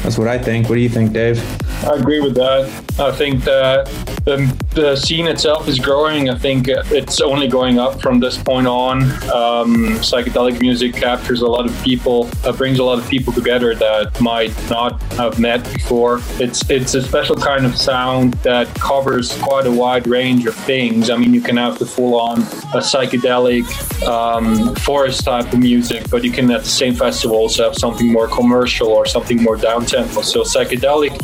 That's 0.05 0.19
what 0.19 0.27
I 0.27 0.37
think. 0.37 0.69
What 0.69 0.75
do 0.75 0.81
you 0.81 0.89
think, 0.89 1.13
Dave? 1.13 1.41
I 1.83 1.95
agree 1.95 2.21
with 2.21 2.35
that. 2.35 2.69
I 2.99 3.11
think 3.11 3.43
that 3.43 3.85
the, 4.25 4.65
the 4.73 4.95
scene 4.95 5.27
itself 5.27 5.67
is 5.67 5.79
growing. 5.79 6.29
I 6.29 6.37
think 6.37 6.67
it's 6.67 7.21
only 7.21 7.47
going 7.47 7.77
up 7.77 8.01
from 8.01 8.19
this 8.19 8.37
point 8.37 8.65
on. 8.65 9.03
Um, 9.03 9.97
psychedelic 10.01 10.59
music 10.59 10.95
captures 10.95 11.41
a 11.41 11.47
lot 11.47 11.65
of 11.67 11.83
people, 11.83 12.29
uh, 12.43 12.51
brings 12.51 12.79
a 12.79 12.83
lot 12.83 12.97
of 12.97 13.07
people 13.07 13.33
together 13.33 13.75
that 13.75 14.19
might 14.19 14.53
not 14.69 15.01
have 15.13 15.39
met 15.39 15.63
before. 15.73 16.21
It's 16.39 16.67
it's 16.69 16.95
a 16.95 17.01
special 17.03 17.35
kind 17.35 17.65
of 17.65 17.77
sound 17.77 18.33
that 18.35 18.73
covers 18.75 19.37
quite 19.41 19.67
a 19.67 19.71
wide 19.71 20.07
range 20.07 20.47
of 20.47 20.55
things. 20.55 21.09
I 21.09 21.17
mean, 21.17 21.33
you 21.33 21.41
can 21.41 21.57
have 21.57 21.77
the 21.77 21.85
full 21.85 22.19
on 22.19 22.39
a 22.39 22.81
psychedelic 22.81 23.65
um, 24.07 24.73
forest 24.75 25.23
type 25.23 25.53
of 25.53 25.59
music, 25.59 26.09
but 26.09 26.23
you 26.23 26.31
can 26.31 26.49
at 26.49 26.63
the 26.63 26.69
same 26.69 26.95
festival 26.95 27.37
also 27.37 27.65
have 27.65 27.75
something 27.75 28.11
more 28.11 28.27
commercial 28.27 28.87
or 28.87 29.05
something 29.05 29.41
more 29.43 29.55
down 29.55 29.85
tempo. 29.85 30.21
So 30.21 30.41
psychedelic 30.41 31.15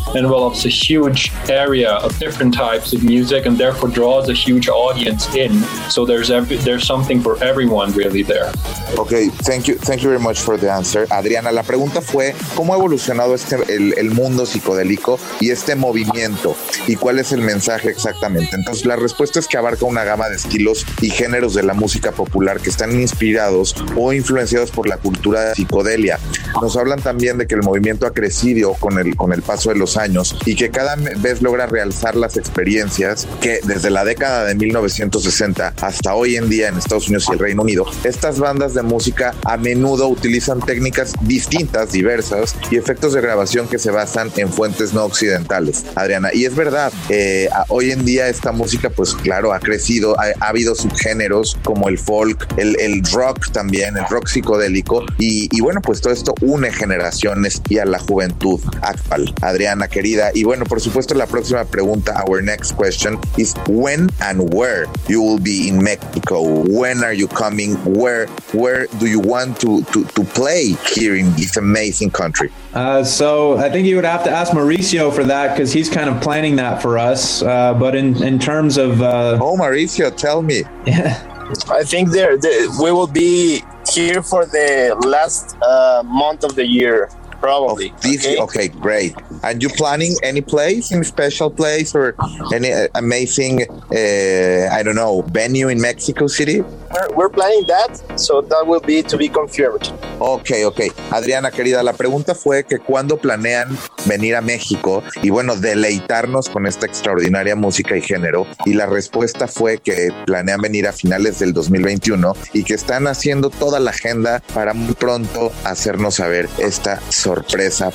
envelops 0.41 0.65
a 0.65 0.69
huge 0.69 1.31
area 1.49 1.91
of 2.01 2.17
different 2.17 2.51
types 2.51 2.93
of 2.93 3.03
music 3.03 3.45
and 3.45 3.59
therefore 3.59 3.89
draws 3.89 4.27
a 4.27 4.33
huge 4.33 4.67
audience 4.69 5.27
in. 5.35 5.51
So 5.89 6.03
there's 6.03 6.31
every, 6.31 6.57
there's 6.57 6.87
something 6.87 7.21
for 7.21 7.37
everyone 7.43 7.91
really 7.93 8.23
there. 8.23 8.51
Okay, 8.97 9.29
thank 9.29 9.67
you, 9.67 9.75
thank 9.75 10.01
you 10.01 10.09
very 10.09 10.19
much 10.19 10.39
for 10.39 10.57
the 10.57 10.71
answer. 10.71 11.05
Adriana, 11.11 11.51
la 11.51 11.61
pregunta 11.61 12.01
fue 12.01 12.33
cómo 12.55 12.73
ha 12.73 12.77
evolucionado 12.77 13.35
este 13.35 13.55
el, 13.69 13.93
el 13.97 14.09
mundo 14.09 14.47
psicodélico 14.47 15.19
y 15.39 15.51
este 15.51 15.75
movimiento 15.75 16.55
y 16.87 16.95
cuál 16.95 17.19
es 17.19 17.31
el 17.33 17.41
mensaje 17.41 17.89
exactamente. 17.89 18.55
Entonces 18.55 18.85
la 18.85 18.95
respuesta 18.95 19.39
es 19.39 19.47
que 19.47 19.57
abarca 19.57 19.85
una 19.85 20.03
gama 20.03 20.27
de 20.27 20.37
estilos 20.37 20.87
y 21.01 21.11
géneros 21.11 21.53
de 21.53 21.61
la 21.61 21.75
música 21.75 22.11
popular 22.11 22.59
que 22.61 22.69
están 22.69 22.99
inspirados 22.99 23.75
o 23.95 24.11
influenciados 24.11 24.71
por 24.71 24.87
la 24.87 24.97
cultura 24.97 25.41
de 25.41 25.55
psicodelia. 25.55 26.19
Nos 26.61 26.75
hablan 26.77 26.99
también 26.99 27.37
de 27.37 27.45
que 27.45 27.53
el 27.53 27.61
movimiento 27.61 28.07
ha 28.07 28.13
crecido 28.13 28.73
con 28.73 28.97
el, 28.97 29.15
con 29.15 29.33
el 29.33 29.43
paso 29.43 29.69
de 29.69 29.75
los 29.75 29.97
años 29.97 30.30
y 30.45 30.55
que 30.55 30.69
cada 30.69 30.95
vez 30.95 31.41
logra 31.41 31.67
realzar 31.67 32.15
las 32.15 32.37
experiencias 32.37 33.27
que 33.39 33.59
desde 33.63 33.89
la 33.89 34.03
década 34.03 34.45
de 34.45 34.55
1960 34.55 35.73
hasta 35.81 36.15
hoy 36.15 36.35
en 36.35 36.49
día 36.49 36.67
en 36.67 36.77
Estados 36.77 37.07
Unidos 37.07 37.25
y 37.29 37.33
el 37.33 37.39
Reino 37.39 37.61
Unido, 37.61 37.85
estas 38.03 38.39
bandas 38.39 38.73
de 38.73 38.81
música 38.81 39.33
a 39.45 39.57
menudo 39.57 40.07
utilizan 40.07 40.59
técnicas 40.59 41.13
distintas, 41.21 41.91
diversas 41.91 42.55
y 42.69 42.77
efectos 42.77 43.13
de 43.13 43.21
grabación 43.21 43.67
que 43.67 43.79
se 43.79 43.91
basan 43.91 44.31
en 44.37 44.51
fuentes 44.51 44.93
no 44.93 45.03
occidentales. 45.05 45.85
Adriana, 45.95 46.29
y 46.33 46.45
es 46.45 46.55
verdad, 46.55 46.91
eh, 47.09 47.49
hoy 47.67 47.91
en 47.91 48.05
día 48.05 48.27
esta 48.27 48.51
música 48.51 48.89
pues 48.89 49.13
claro 49.13 49.53
ha 49.53 49.59
crecido, 49.59 50.15
ha, 50.19 50.47
habido 50.47 50.75
subgéneros 50.75 51.57
como 51.63 51.89
el 51.89 51.97
folk, 51.97 52.47
el, 52.57 53.01
rock 53.11 53.51
también, 53.51 53.97
el 53.97 54.05
rock 54.09 54.27
psicodélico 54.27 55.03
y, 55.17 55.49
y 55.55 55.61
bueno 55.61 55.81
pues 55.81 56.01
todo 56.01 56.13
esto 56.13 56.33
une 56.41 56.71
generaciones 56.71 57.61
y 57.69 57.77
a 57.79 57.85
la 57.85 57.99
juventud 57.99 58.59
actual. 58.81 59.33
Adriana 59.41 59.87
querida, 59.87 60.20
y 60.33 60.43
bueno 60.43 60.65
por 60.65 60.79
supuesto 60.79 61.15
la 61.15 61.25
próxima 61.25 61.65
pregunta, 61.65 62.23
our 62.27 62.41
next 62.41 62.73
question 62.75 63.17
is 63.37 63.53
when 63.67 64.09
and 64.21 64.53
where 64.53 64.87
you 65.07 65.21
will 65.21 65.39
be 65.39 65.67
in 65.67 65.81
Mexico. 65.81 66.41
When 66.43 67.03
are 67.03 67.13
you 67.13 67.27
coming? 67.27 67.75
Where 67.85 68.27
where 68.53 68.87
do 68.99 69.07
you 69.07 69.19
want 69.19 69.59
to 69.61 69.83
to, 69.93 70.03
to 70.03 70.23
play 70.23 70.75
here 70.93 71.15
in 71.15 71.33
this 71.35 71.57
amazing 71.57 72.11
country? 72.11 72.51
Uh, 72.73 73.03
so 73.03 73.57
I 73.57 73.69
think 73.69 73.87
you 73.87 73.95
would 73.95 74.05
have 74.05 74.23
to 74.25 74.29
ask 74.31 74.51
Mauricio 74.53 75.11
for 75.11 75.23
that 75.23 75.55
because 75.55 75.73
he's 75.73 75.89
kind 75.89 76.09
of 76.09 76.21
planning 76.21 76.55
that 76.57 76.81
for 76.81 76.97
us. 76.97 77.41
Uh, 77.41 77.73
but 77.73 77.95
in 77.95 78.21
in 78.23 78.39
terms 78.39 78.77
of 78.77 79.01
uh, 79.01 79.39
oh 79.41 79.57
Mauricio, 79.57 80.15
tell 80.15 80.41
me. 80.41 80.63
Yeah. 80.85 81.27
I 81.69 81.83
think 81.83 82.11
there 82.11 82.37
the, 82.37 82.77
we 82.81 82.91
will 82.91 83.07
be 83.07 83.63
here 83.91 84.23
for 84.23 84.45
the 84.45 84.95
last 85.05 85.57
uh, 85.61 86.01
month 86.05 86.43
of 86.43 86.55
the 86.55 86.65
year 86.65 87.09
probably. 87.41 87.91
This, 88.01 88.25
okay? 88.25 88.37
okay, 88.37 88.67
great. 88.69 89.15
And 89.43 89.61
you 89.61 89.69
planning 89.69 90.15
any 90.23 90.41
place, 90.41 90.91
any 90.91 91.03
special 91.03 91.49
place, 91.49 91.95
or 91.95 92.15
any 92.53 92.71
uh, 92.71 92.87
amazing, 92.95 93.63
uh, 93.63 94.69
I 94.71 94.83
don't 94.83 94.95
know, 94.95 95.23
venue 95.23 95.67
in 95.69 95.81
Mexico 95.81 96.27
City? 96.27 96.61
We're, 96.61 97.15
we're, 97.15 97.29
planning 97.29 97.65
that, 97.67 98.19
so 98.19 98.41
that 98.41 98.67
will 98.67 98.81
be 98.81 99.01
to 99.01 99.17
be 99.17 99.27
confirmed. 99.27 99.91
Ok, 100.19 100.51
ok. 100.65 100.81
Adriana, 101.09 101.49
querida, 101.49 101.81
la 101.81 101.93
pregunta 101.93 102.35
fue 102.35 102.63
que 102.63 102.77
cuándo 102.77 103.17
planean 103.17 103.75
venir 104.05 104.35
a 104.35 104.41
México 104.41 105.01
y 105.23 105.31
bueno, 105.31 105.55
deleitarnos 105.55 106.49
con 106.49 106.67
esta 106.67 106.85
extraordinaria 106.85 107.55
música 107.55 107.97
y 107.97 108.01
género. 108.01 108.45
Y 108.65 108.73
la 108.73 108.85
respuesta 108.85 109.47
fue 109.47 109.79
que 109.79 110.09
planean 110.25 110.61
venir 110.61 110.87
a 110.87 110.93
finales 110.93 111.39
del 111.39 111.53
2021 111.53 112.35
y 112.53 112.63
que 112.63 112.75
están 112.75 113.07
haciendo 113.07 113.49
toda 113.49 113.79
la 113.79 113.91
agenda 113.91 114.43
para 114.53 114.73
muy 114.73 114.93
pronto 114.93 115.51
hacernos 115.63 116.15
saber 116.15 116.47
esta 116.59 117.01
sorpresa 117.09 117.30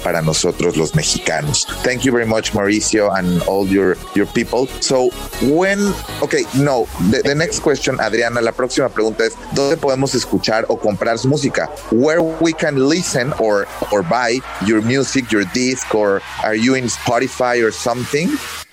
para 0.02 0.22
nosotros 0.22 0.76
los 0.76 0.94
mexicanos. 0.94 1.66
Thank 1.82 2.04
you 2.04 2.12
very 2.12 2.26
much, 2.26 2.52
Mauricio, 2.52 3.10
and 3.16 3.42
all 3.42 3.66
your, 3.66 3.96
your 4.14 4.26
people. 4.26 4.66
So, 4.80 5.10
when, 5.42 5.92
okay, 6.22 6.44
no, 6.56 6.86
the, 7.10 7.22
the 7.24 7.34
next 7.34 7.60
question, 7.60 7.98
Adriana, 8.00 8.40
la 8.40 8.52
próxima 8.52 8.88
pregunta 8.88 9.24
es, 9.24 9.34
¿dónde 9.54 9.76
podemos 9.76 10.14
escuchar 10.14 10.64
o 10.68 10.78
comprar 10.78 11.18
su 11.18 11.28
música? 11.28 11.68
Where 11.92 12.22
we 12.22 12.52
can 12.52 12.88
listen 12.88 13.32
or, 13.38 13.66
or 13.92 14.02
buy 14.02 14.40
your 14.64 14.82
music, 14.82 15.30
your 15.30 15.44
disc, 15.52 15.94
or 15.94 16.22
are 16.42 16.54
you 16.54 16.74
in 16.74 16.84
Spotify 16.84 17.62
or 17.62 17.70
something? 17.70 18.28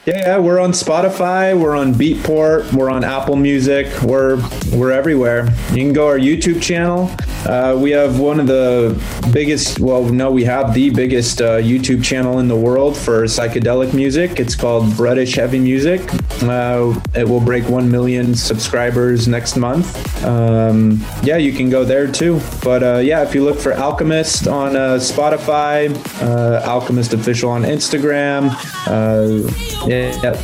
Yeah, 0.06 0.18
yeah, 0.18 0.38
we're 0.38 0.60
on 0.60 0.74
Spotify, 0.74 1.58
we're 1.58 1.78
on 1.78 1.94
Beatport, 1.94 2.74
we're 2.74 2.90
on 2.90 3.06
Apple 3.06 3.38
Music, 3.38 3.88
we're 4.02 4.36
we're 4.74 4.92
everywhere. 4.92 5.46
You 5.70 5.78
can 5.78 5.94
go 5.94 6.08
our 6.08 6.20
YouTube 6.20 6.62
channel. 6.62 7.10
Uh, 7.46 7.78
we 7.78 7.92
have 7.92 8.20
one 8.20 8.40
of 8.40 8.48
the 8.48 8.98
biggest, 9.34 9.80
well, 9.80 10.04
no, 10.04 10.32
we 10.32 10.46
have 10.46 10.74
the 10.74 10.90
biggest 10.90 11.42
uh, 11.42 11.58
YouTube 11.58 12.04
channel 12.04 12.40
in 12.40 12.48
the 12.48 12.56
world 12.56 12.98
for 12.98 13.24
psychedelic 13.24 13.94
music. 13.94 14.40
It's 14.40 14.56
called 14.56 14.96
British 14.96 15.36
Heavy 15.36 15.60
Music. 15.60 16.02
Uh, 16.42 17.00
it 17.16 17.28
will 17.28 17.42
break 17.42 17.68
1 17.68 17.90
million 17.92 18.34
subscribers 18.34 19.28
next 19.28 19.58
month. 19.58 20.24
Um, 20.24 21.04
yeah, 21.24 21.36
you 21.38 21.52
can 21.52 21.70
go 21.70 21.84
there 21.84 22.10
too. 22.10 22.40
But 22.64 22.82
uh, 22.82 22.98
yeah, 23.00 23.24
if 23.24 23.36
you 23.36 23.44
look 23.44 23.60
for 23.60 23.74
Alchemist 23.74 24.48
on 24.48 24.78
uh, 24.78 24.96
Spotify, 24.96 25.94
uh, 26.22 26.62
Alchemist 26.66 27.14
Official 27.14 27.50
on 27.52 27.64
Instagram, 27.64 28.52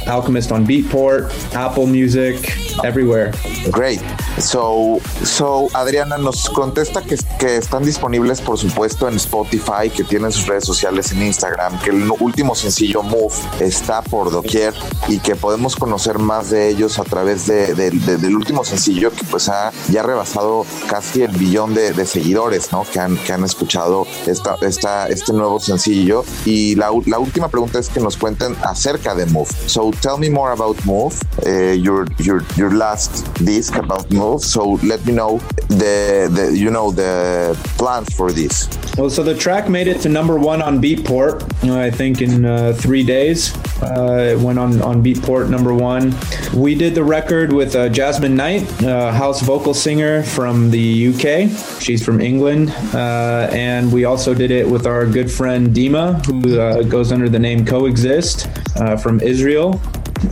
Alchemist 0.08 0.52
on 0.52 0.66
Beatport, 0.66 1.32
Apple 1.54 1.88
Music, 1.88 2.38
everywhere. 2.84 3.32
Great. 3.72 4.02
So, 4.38 5.00
so 5.24 5.68
Adriana 5.74 6.18
nos 6.18 6.50
contesta 6.50 7.02
que, 7.02 7.18
que 7.38 7.58
están 7.58 7.84
disponibles, 7.84 8.42
por 8.42 8.58
supuesto, 8.58 9.08
en 9.08 9.16
Spotify, 9.16 9.90
que 9.96 10.04
tienen 10.04 10.32
sus 10.32 10.48
redes 10.48 10.66
sociales 10.66 11.12
en 11.12 11.24
Instagram, 11.24 11.80
que 11.80 11.90
el 11.90 12.10
último 12.20 12.56
sencillo 12.56 13.04
Move 13.04 13.34
está 13.60 14.02
por 14.02 14.32
doquier 14.32 14.74
y 15.08 15.20
que 15.20 15.36
podemos 15.36 15.76
conocer 15.76 16.20
más 16.20 16.50
de 16.50 16.70
ellos 16.70 17.00
a 17.00 17.04
través 17.04 17.48
de, 17.48 17.74
de, 17.74 17.92
de, 17.92 18.18
del 18.18 18.36
último 18.36 18.64
sencillo 18.64 19.12
que 19.12 19.24
pues 19.30 19.50
ha 19.50 19.72
ya 19.90 20.04
rebasado 20.04 20.66
casi 20.88 21.24
el 21.24 21.32
billón 21.32 21.74
de, 21.74 22.06
seguidores, 22.06 22.72
¿no? 22.72 22.86
Que 22.92 23.00
han, 23.00 23.18
que 23.18 23.34
han 23.34 23.44
escuchado 23.44 24.08
esta, 24.26 24.56
esta, 24.62 25.08
este 25.08 25.34
nuevo 25.34 25.60
sencillo. 25.60 26.24
Y 26.46 26.76
la, 26.76 26.90
la 27.06 27.20
última 27.20 27.50
pregunta 27.50 27.80
es 27.80 27.90
que 27.90 28.00
nos 28.00 28.18
cuenten 28.18 28.56
acerca 28.64 29.16
de 29.16 29.26
Move. 29.26 29.39
So 29.48 29.92
tell 29.92 30.18
me 30.18 30.30
more 30.30 30.52
about 30.52 30.84
Move, 30.86 31.22
uh, 31.46 31.72
your 31.72 32.08
your 32.20 32.44
your 32.56 32.72
last 32.72 33.34
disc 33.46 33.76
about 33.76 34.10
Move. 34.12 34.42
So 34.42 34.80
let 34.84 35.06
me 35.06 35.14
know 35.14 35.38
the, 35.68 36.30
the 36.32 36.58
you 36.58 36.72
know 36.72 36.92
the 36.92 37.58
plans 37.78 38.14
for 38.16 38.32
this. 38.32 38.68
Well, 38.98 39.10
so 39.10 39.24
the 39.24 39.36
track 39.36 39.70
made 39.70 39.88
it 39.88 40.02
to 40.02 40.10
number 40.10 40.38
one 40.38 40.62
on 40.62 40.82
Beatport. 40.82 41.44
I 41.70 41.92
think 41.92 42.22
in 42.22 42.46
uh, 42.46 42.74
three 42.74 43.04
days. 43.04 43.56
Uh, 43.82 44.36
it 44.36 44.40
went 44.40 44.60
on 44.60 44.82
on 44.82 45.02
Beatport 45.02 45.50
number 45.50 45.74
one. 45.74 46.14
We 46.54 46.76
did 46.76 46.96
the 46.96 47.04
record 47.04 47.54
with 47.54 47.76
uh, 47.76 47.88
Jasmine 47.88 48.36
Knight, 48.36 48.64
house 48.82 49.42
vocal 49.42 49.74
singer 49.74 50.22
from 50.24 50.70
the 50.70 51.08
UK. 51.10 51.50
She's 51.82 52.04
from 52.04 52.20
England, 52.20 52.72
uh, 52.94 53.50
and 53.52 53.92
we 53.92 54.06
also 54.06 54.34
did 54.34 54.52
it 54.52 54.68
with 54.68 54.86
our 54.86 55.06
good 55.06 55.32
friend 55.32 55.70
Dima, 55.70 56.26
who 56.26 56.60
uh, 56.60 56.84
goes 56.84 57.12
under 57.12 57.30
the 57.30 57.40
name 57.40 57.66
Coexist 57.66 58.48
uh, 58.76 58.98
from 58.98 59.20
Israel. 59.30 59.80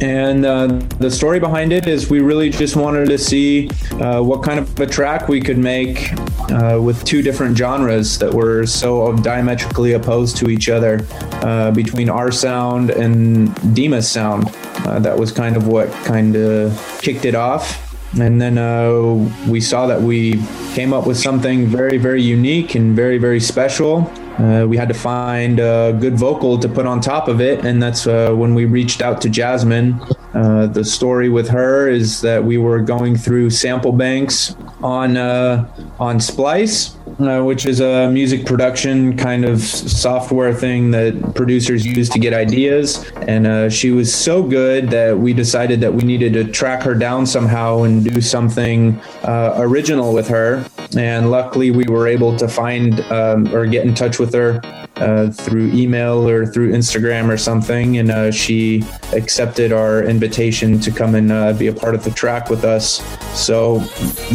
And 0.01 0.45
uh, 0.45 0.67
the 0.99 1.09
story 1.09 1.39
behind 1.39 1.71
it 1.71 1.87
is 1.87 2.09
we 2.09 2.19
really 2.19 2.49
just 2.49 2.75
wanted 2.75 3.07
to 3.07 3.17
see 3.17 3.69
uh, 4.01 4.21
what 4.21 4.43
kind 4.43 4.59
of 4.59 4.79
a 4.79 4.85
track 4.85 5.29
we 5.29 5.39
could 5.39 5.57
make 5.57 6.11
uh, 6.51 6.79
with 6.81 7.03
two 7.05 7.21
different 7.21 7.57
genres 7.57 8.19
that 8.19 8.33
were 8.33 8.65
so 8.65 9.15
diametrically 9.17 9.93
opposed 9.93 10.35
to 10.37 10.49
each 10.49 10.67
other 10.69 11.05
uh, 11.43 11.71
between 11.71 12.09
our 12.09 12.31
sound 12.31 12.89
and 12.89 13.53
Dima's 13.73 14.09
sound. 14.09 14.53
Uh, 14.85 14.99
that 14.99 15.17
was 15.17 15.31
kind 15.31 15.55
of 15.55 15.67
what 15.67 15.89
kind 16.03 16.35
of 16.35 16.99
kicked 17.01 17.25
it 17.25 17.35
off. 17.35 17.83
And 18.19 18.41
then 18.41 18.57
uh, 18.57 19.13
we 19.47 19.61
saw 19.61 19.87
that 19.87 20.01
we 20.01 20.41
came 20.73 20.93
up 20.93 21.05
with 21.07 21.17
something 21.17 21.67
very, 21.67 21.97
very 21.97 22.21
unique 22.21 22.75
and 22.75 22.95
very, 22.95 23.17
very 23.17 23.39
special. 23.39 24.11
Uh, 24.37 24.65
we 24.67 24.77
had 24.77 24.87
to 24.87 24.93
find 24.93 25.59
a 25.59 25.97
good 25.99 26.15
vocal 26.15 26.59
to 26.59 26.69
put 26.69 26.85
on 26.85 27.01
top 27.01 27.27
of 27.27 27.41
it, 27.41 27.65
and 27.65 27.81
that's 27.81 28.05
uh, 28.05 28.31
when 28.33 28.53
we 28.53 28.65
reached 28.65 29.01
out 29.01 29.19
to 29.21 29.29
Jasmine. 29.29 29.99
Uh, 30.33 30.67
the 30.67 30.83
story 30.83 31.29
with 31.29 31.49
her 31.49 31.89
is 31.89 32.21
that 32.21 32.43
we 32.43 32.57
were 32.57 32.79
going 32.79 33.15
through 33.15 33.49
sample 33.49 33.91
banks 33.91 34.55
on 34.83 35.17
uh, 35.17 35.67
on 35.99 36.19
Splice, 36.19 36.95
uh, 37.19 37.41
which 37.41 37.65
is 37.65 37.79
a 37.79 38.09
music 38.09 38.45
production 38.45 39.17
kind 39.17 39.45
of 39.45 39.61
software 39.61 40.53
thing 40.53 40.91
that 40.91 41.33
producers 41.35 41.85
use 41.85 42.09
to 42.09 42.19
get 42.19 42.33
ideas. 42.33 43.09
And 43.27 43.47
uh, 43.47 43.69
she 43.69 43.91
was 43.91 44.13
so 44.13 44.43
good 44.43 44.89
that 44.89 45.17
we 45.17 45.33
decided 45.33 45.81
that 45.81 45.93
we 45.93 46.03
needed 46.03 46.33
to 46.33 46.43
track 46.45 46.83
her 46.83 46.93
down 46.93 47.25
somehow 47.25 47.83
and 47.83 48.03
do 48.03 48.21
something 48.21 48.99
uh, 49.23 49.55
original 49.57 50.13
with 50.13 50.27
her. 50.27 50.65
And 50.95 51.31
luckily, 51.31 51.71
we 51.71 51.85
were 51.85 52.07
able 52.07 52.35
to 52.37 52.47
find 52.47 52.99
um, 53.11 53.53
or 53.53 53.65
get 53.65 53.85
in 53.85 53.93
touch 53.93 54.19
with 54.19 54.33
her 54.33 54.61
uh, 54.97 55.29
through 55.29 55.71
email 55.73 56.27
or 56.27 56.45
through 56.45 56.71
Instagram 56.71 57.29
or 57.29 57.37
something, 57.37 57.97
and 57.97 58.09
uh, 58.09 58.31
she 58.31 58.83
accepted 59.13 59.71
our 59.71 60.03
invitation 60.03 60.79
to 60.79 60.91
come 60.91 61.15
and 61.15 61.31
uh, 61.31 61.53
be 61.53 61.67
a 61.67 61.73
part 61.73 61.93
of 61.93 62.03
the 62.03 62.11
track 62.11 62.49
with 62.49 62.63
us. 62.63 63.01
So 63.37 63.83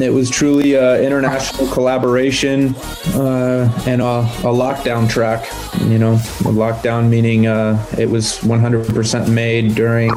it 0.00 0.12
was 0.12 0.30
truly 0.32 0.74
an 0.74 1.04
international 1.04 1.68
collaboration 1.68 2.74
uh, 3.14 3.70
and 3.86 4.00
a, 4.00 4.04
a, 4.04 4.52
lockdown 4.52 5.08
track. 5.08 5.46
You 5.82 5.98
know, 5.98 6.14
a 6.14 6.52
lockdown 6.52 7.08
meaning 7.08 7.46
uh, 7.46 7.84
it 7.98 8.08
was 8.08 8.38
100% 8.40 9.28
made 9.28 9.74
during 9.74 10.10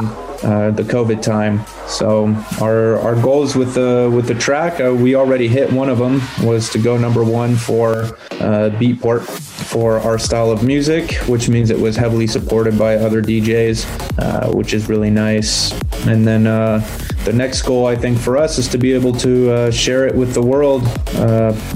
uh, 0.43 0.71
the 0.71 0.83
COVID 0.83 1.21
time. 1.21 1.65
So 1.87 2.27
our 2.61 2.97
our 2.99 3.15
goals 3.15 3.55
with 3.55 3.73
the 3.73 4.11
with 4.13 4.27
the 4.27 4.35
track, 4.35 4.81
uh, 4.81 4.93
we 4.93 5.15
already 5.15 5.47
hit 5.47 5.71
one 5.71 5.89
of 5.89 5.97
them 5.97 6.21
was 6.43 6.69
to 6.71 6.79
go 6.79 6.97
number 6.97 7.23
one 7.23 7.55
for 7.55 8.03
uh, 8.31 8.69
Beatport 8.79 9.21
for 9.21 9.99
our 9.99 10.17
style 10.17 10.51
of 10.51 10.63
music, 10.63 11.13
which 11.27 11.49
means 11.49 11.69
it 11.69 11.79
was 11.79 11.95
heavily 11.95 12.27
supported 12.27 12.77
by 12.77 12.95
other 12.95 13.21
DJs, 13.21 14.19
uh, 14.19 14.51
which 14.51 14.73
is 14.73 14.89
really 14.89 15.09
nice. 15.09 15.71
And 16.07 16.27
then 16.27 16.45
uh, 16.45 16.79
the 17.23 17.33
next 17.33 17.63
goal, 17.63 17.87
I 17.87 17.95
think, 17.95 18.19
for 18.19 18.37
us 18.37 18.57
is 18.57 18.67
to 18.69 18.77
be 18.77 18.93
able 18.93 19.13
to 19.13 19.71
share 19.71 20.05
it 20.05 20.15
with 20.15 20.33
the 20.33 20.41
world 20.41 20.83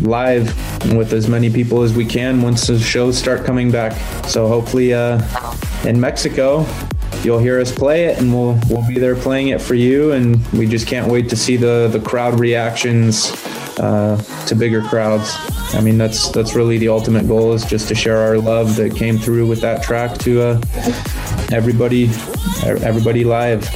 live 0.01 0.45
with 0.93 1.13
as 1.13 1.27
many 1.27 1.49
people 1.49 1.81
as 1.81 1.93
we 1.93 2.05
can 2.05 2.41
once 2.41 2.67
the 2.67 2.77
shows 2.77 3.17
start 3.17 3.45
coming 3.45 3.71
back. 3.71 3.93
So 4.25 4.47
hopefully 4.47 4.91
in 4.91 5.99
Mexico, 5.99 6.65
you'll 7.23 7.39
hear 7.39 7.59
us 7.59 7.71
play 7.71 8.05
it 8.05 8.17
and 8.19 8.33
we'll 8.33 8.59
we'll 8.69 8.87
be 8.87 8.99
there 8.99 9.15
playing 9.15 9.49
it 9.49 9.61
for 9.61 9.75
you 9.75 10.11
and 10.11 10.45
we 10.53 10.65
just 10.67 10.87
can't 10.87 11.11
wait 11.11 11.29
to 11.29 11.35
see 11.35 11.57
the 11.57 11.89
the 11.91 11.99
crowd 11.99 12.39
reactions 12.39 13.31
uh, 13.79 14.17
to 14.45 14.55
bigger 14.55 14.81
crowds. 14.81 15.33
I 15.73 15.81
mean 15.81 15.97
that's 15.97 16.29
that's 16.29 16.55
really 16.55 16.77
the 16.77 16.89
ultimate 16.89 17.27
goal 17.27 17.53
is 17.53 17.65
just 17.65 17.87
to 17.89 17.95
share 17.95 18.17
our 18.17 18.37
love 18.37 18.75
that 18.75 18.95
came 18.95 19.17
through 19.17 19.47
with 19.47 19.61
that 19.61 19.83
track 19.83 20.17
to 20.19 20.41
uh, 20.41 20.61
everybody 21.51 22.09
everybody 22.63 23.23
live 23.23 23.67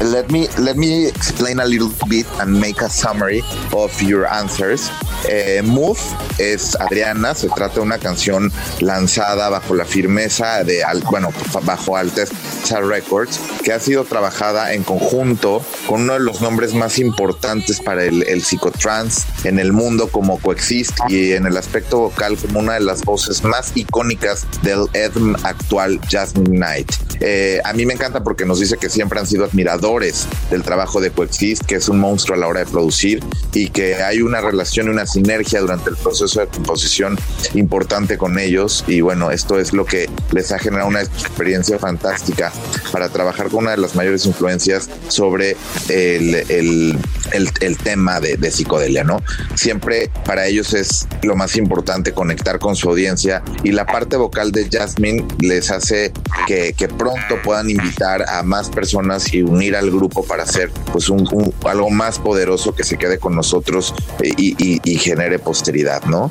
let 0.00 0.30
me 0.30 0.48
let 0.58 0.76
me 0.76 1.06
explain 1.06 1.60
a 1.60 1.64
little 1.64 1.90
bit 2.08 2.26
and 2.40 2.58
make 2.58 2.80
a 2.80 2.88
summary 2.88 3.42
of 3.72 4.00
your 4.02 4.26
answers. 4.26 4.90
Eh, 5.28 5.60
Move 5.62 5.98
es 6.38 6.74
Adriana, 6.80 7.34
se 7.34 7.48
trata 7.48 7.74
de 7.74 7.80
una 7.80 7.98
canción 7.98 8.50
lanzada 8.80 9.50
bajo 9.50 9.74
la 9.74 9.84
firmeza 9.84 10.64
de, 10.64 10.82
bueno, 11.10 11.28
bajo 11.64 11.96
Alteza 11.96 12.80
Records, 12.80 13.38
que 13.62 13.72
ha 13.72 13.80
sido 13.80 14.04
trabajada 14.04 14.72
en 14.72 14.82
conjunto 14.82 15.62
con 15.86 16.02
uno 16.02 16.14
de 16.14 16.20
los 16.20 16.40
nombres 16.40 16.72
más 16.74 16.98
importantes 16.98 17.80
para 17.80 18.04
el, 18.04 18.22
el 18.22 18.42
psicotrans 18.42 19.26
en 19.44 19.58
el 19.58 19.72
mundo 19.72 20.08
como 20.08 20.38
Coexist 20.38 20.96
y 21.08 21.32
en 21.32 21.46
el 21.46 21.56
aspecto 21.58 21.98
vocal 21.98 22.38
como 22.38 22.60
una 22.60 22.74
de 22.74 22.80
las 22.80 23.02
voces 23.02 23.44
más 23.44 23.72
icónicas 23.74 24.46
del 24.62 24.86
EDM 24.94 25.36
actual, 25.44 26.00
Jasmine 26.08 26.56
Knight. 26.56 26.92
Eh, 27.20 27.60
a 27.64 27.74
mí 27.74 27.84
me 27.84 27.92
encanta 27.92 28.22
porque 28.22 28.46
nos 28.46 28.60
dice 28.60 28.78
que 28.78 28.88
siempre 28.88 29.20
han 29.20 29.26
sido 29.26 29.44
admiradores 29.44 29.89
del 29.98 30.62
trabajo 30.62 31.00
de 31.00 31.10
Coexist, 31.10 31.64
que 31.64 31.74
es 31.74 31.88
un 31.88 31.98
monstruo 31.98 32.36
a 32.36 32.40
la 32.40 32.46
hora 32.46 32.60
de 32.60 32.66
producir 32.66 33.20
y 33.52 33.68
que 33.70 33.96
hay 33.96 34.22
una 34.22 34.40
relación 34.40 34.86
y 34.86 34.90
una 34.90 35.04
sinergia 35.04 35.60
durante 35.60 35.90
el 35.90 35.96
proceso 35.96 36.40
de 36.40 36.46
composición 36.46 37.18
importante 37.54 38.16
con 38.16 38.38
ellos. 38.38 38.84
Y 38.86 39.00
bueno, 39.00 39.32
esto 39.32 39.58
es 39.58 39.72
lo 39.72 39.84
que 39.84 40.08
les 40.30 40.52
ha 40.52 40.58
generado 40.58 40.88
una 40.88 41.02
experiencia 41.02 41.78
fantástica 41.78 42.52
para 42.92 43.08
trabajar 43.08 43.48
con 43.48 43.64
una 43.64 43.72
de 43.72 43.78
las 43.78 43.96
mayores 43.96 44.26
influencias 44.26 44.88
sobre 45.08 45.56
el, 45.88 46.34
el, 46.34 46.98
el, 47.32 47.76
tema 47.78 48.20
de, 48.20 48.36
de, 48.36 48.50
psicodelia, 48.50 49.02
¿no? 49.02 49.20
Siempre 49.56 50.10
para 50.24 50.46
ellos 50.46 50.72
es 50.74 51.08
lo 51.22 51.34
más 51.34 51.56
importante 51.56 52.12
conectar 52.12 52.58
con 52.58 52.76
su 52.76 52.88
audiencia 52.88 53.42
y 53.64 53.72
la 53.72 53.86
parte 53.86 54.16
vocal 54.16 54.52
de 54.52 54.68
Jasmine 54.70 55.26
les 55.40 55.70
hace 55.70 56.12
que, 56.46 56.74
que 56.74 56.88
pronto 56.88 57.40
puedan 57.42 57.70
invitar 57.70 58.28
a 58.28 58.42
más 58.42 58.68
personas 58.68 59.32
y 59.32 59.42
unir 59.42 59.76
al 59.80 59.90
grupo 59.90 60.22
para 60.22 60.44
hacer 60.44 60.70
pues 60.92 61.08
un, 61.08 61.52
algo 61.64 61.90
más 61.90 62.18
poderoso 62.18 62.74
que 62.74 62.84
se 62.84 62.98
quede 62.98 63.18
con 63.18 63.34
nosotros 63.34 63.94
y, 64.22 64.54
y, 64.58 64.98
genere 64.98 65.38
posteridad, 65.38 66.04
¿no? 66.04 66.30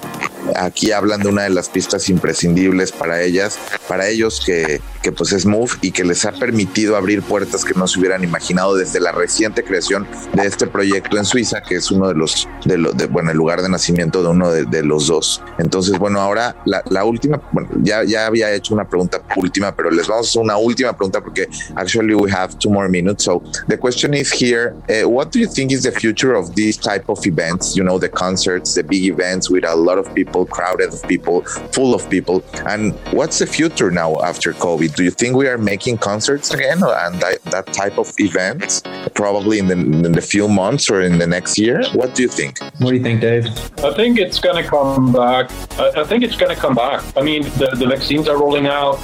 Aquí 0.55 0.91
hablan 0.91 1.21
de 1.21 1.29
una 1.29 1.43
de 1.43 1.49
las 1.49 1.69
pistas 1.69 2.09
imprescindibles 2.09 2.91
para 2.91 3.21
ellas, 3.21 3.57
para 3.89 4.07
ellos 4.07 4.41
que, 4.45 4.79
que 5.01 5.11
pues 5.11 5.33
es 5.33 5.47
Move 5.47 5.71
y 5.81 5.91
que 5.91 6.03
les 6.03 6.23
ha 6.23 6.31
permitido 6.31 6.95
abrir 6.95 7.23
puertas 7.23 7.65
que 7.65 7.73
no 7.73 7.87
se 7.87 7.99
hubieran 7.99 8.23
imaginado 8.23 8.75
desde 8.75 8.99
la 8.99 9.11
reciente 9.11 9.63
creación 9.63 10.07
de 10.33 10.45
este 10.45 10.67
proyecto 10.67 11.17
en 11.17 11.25
Suiza, 11.25 11.61
que 11.63 11.75
es 11.75 11.89
uno 11.89 12.07
de 12.07 12.13
los, 12.13 12.47
de, 12.65 12.77
lo, 12.77 12.93
de 12.93 13.07
bueno, 13.07 13.31
el 13.31 13.37
lugar 13.37 13.63
de 13.63 13.67
nacimiento 13.67 14.21
de 14.21 14.29
uno 14.29 14.51
de, 14.51 14.65
de 14.65 14.83
los 14.83 15.07
dos. 15.07 15.41
Entonces, 15.57 15.97
bueno, 15.97 16.21
ahora 16.21 16.55
la, 16.65 16.83
la, 16.91 17.03
última, 17.03 17.41
bueno, 17.51 17.67
ya, 17.81 18.03
ya 18.03 18.27
había 18.27 18.53
hecho 18.53 18.75
una 18.75 18.87
pregunta 18.87 19.23
última, 19.35 19.75
pero 19.75 19.89
les 19.89 20.07
vamos 20.07 20.27
a 20.27 20.29
hacer 20.29 20.41
una 20.43 20.57
última 20.57 20.95
pregunta 20.95 21.19
porque 21.19 21.47
actually 21.75 22.13
we 22.13 22.31
have 22.31 22.55
two 22.59 22.69
more 22.69 22.87
minutes. 22.87 23.23
So 23.23 23.41
the 23.67 23.77
question 23.77 24.13
is 24.13 24.31
here, 24.31 24.75
uh, 24.87 25.09
what 25.09 25.31
do 25.31 25.39
you 25.39 25.47
think 25.47 25.71
is 25.71 25.81
the 25.81 25.91
future 25.91 26.35
of 26.35 26.53
these 26.53 26.77
type 26.77 27.05
of 27.09 27.25
events? 27.25 27.75
You 27.75 27.83
know, 27.83 27.97
the 27.97 28.09
concerts, 28.09 28.75
the 28.75 28.83
big 28.83 29.05
events 29.05 29.49
with 29.49 29.65
a 29.65 29.75
lot 29.75 29.97
of 29.97 30.13
people, 30.13 30.45
crowded 30.45 30.93
of 30.93 31.01
people, 31.07 31.41
full 31.73 31.95
of 31.95 32.07
people. 32.07 32.43
And 32.67 32.93
what's 33.11 33.39
the 33.39 33.47
future 33.47 33.78
now 33.87 34.19
after 34.21 34.51
COVID? 34.51 34.95
Do 34.95 35.03
you 35.03 35.11
think 35.11 35.37
we 35.37 35.47
are 35.47 35.57
making 35.57 35.99
concerts 35.99 36.53
again 36.53 36.83
and 36.83 37.15
that, 37.21 37.41
that 37.45 37.67
type 37.67 37.97
of 37.97 38.11
events 38.19 38.83
probably 39.13 39.59
in 39.59 39.67
the, 39.67 39.79
in 40.05 40.11
the 40.11 40.21
few 40.21 40.47
months 40.49 40.89
or 40.89 41.01
in 41.01 41.17
the 41.17 41.27
next 41.27 41.57
year? 41.57 41.81
What 41.93 42.15
do 42.15 42.21
you 42.21 42.27
think? 42.27 42.59
What 42.79 42.89
do 42.89 42.95
you 42.97 43.03
think, 43.03 43.21
Dave? 43.21 43.45
I 43.83 43.93
think 43.93 44.19
it's 44.19 44.39
going 44.39 44.61
to 44.61 44.69
come 44.69 45.13
back. 45.13 45.49
I, 45.79 46.01
I 46.01 46.03
think 46.03 46.23
it's 46.23 46.35
going 46.35 46.53
to 46.53 46.59
come 46.59 46.75
back. 46.75 47.03
I 47.15 47.21
mean, 47.21 47.43
the, 47.61 47.69
the 47.79 47.87
vaccines 47.87 48.27
are 48.27 48.37
rolling 48.37 48.67
out. 48.67 48.99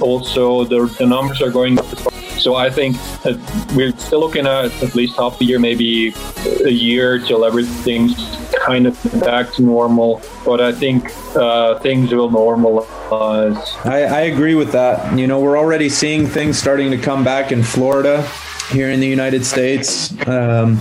Also, 0.00 0.64
the, 0.64 0.86
the 0.98 1.06
numbers 1.06 1.42
are 1.42 1.50
going 1.50 1.78
up. 1.78 1.86
So 2.46 2.54
I 2.54 2.70
think 2.70 2.96
we're 3.74 3.90
still 3.98 4.20
looking 4.20 4.46
at 4.46 4.66
at 4.80 4.94
least 4.94 5.16
half 5.16 5.40
a 5.40 5.44
year, 5.44 5.58
maybe 5.58 6.14
a 6.64 6.70
year 6.70 7.18
till 7.18 7.44
everything's 7.44 8.14
kind 8.64 8.86
of 8.86 9.02
back 9.20 9.52
to 9.54 9.62
normal. 9.62 10.22
But 10.44 10.60
I 10.60 10.70
think 10.70 11.10
uh, 11.34 11.80
things 11.80 12.12
will 12.12 12.30
normalize. 12.30 13.56
I, 13.84 14.04
I 14.04 14.20
agree 14.32 14.54
with 14.54 14.70
that. 14.70 15.18
You 15.18 15.26
know, 15.26 15.40
we're 15.40 15.58
already 15.58 15.88
seeing 15.88 16.24
things 16.24 16.56
starting 16.56 16.92
to 16.92 16.98
come 16.98 17.24
back 17.24 17.50
in 17.50 17.64
Florida 17.64 18.22
here 18.70 18.90
in 18.90 19.00
the 19.00 19.06
United 19.06 19.44
States 19.44 20.12
um, 20.26 20.78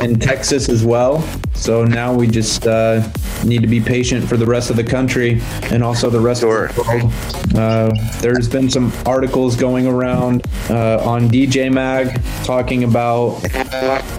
and 0.00 0.20
Texas 0.20 0.68
as 0.68 0.84
well. 0.84 1.22
So 1.54 1.84
now 1.84 2.14
we 2.14 2.26
just 2.26 2.66
uh, 2.66 3.06
need 3.44 3.62
to 3.62 3.68
be 3.68 3.80
patient 3.80 4.28
for 4.28 4.36
the 4.36 4.46
rest 4.46 4.70
of 4.70 4.76
the 4.76 4.84
country 4.84 5.40
and 5.64 5.82
also 5.82 6.10
the 6.10 6.20
rest 6.20 6.40
sure. 6.40 6.66
of 6.66 6.74
the 6.74 6.82
world. 6.82 7.12
Uh, 7.54 7.90
there's 8.20 8.48
been 8.48 8.70
some 8.70 8.92
articles 9.06 9.56
going 9.56 9.86
around 9.86 10.46
uh, 10.68 11.02
on 11.06 11.28
DJ 11.28 11.72
Mag 11.72 12.20
talking 12.44 12.84
about 12.84 13.42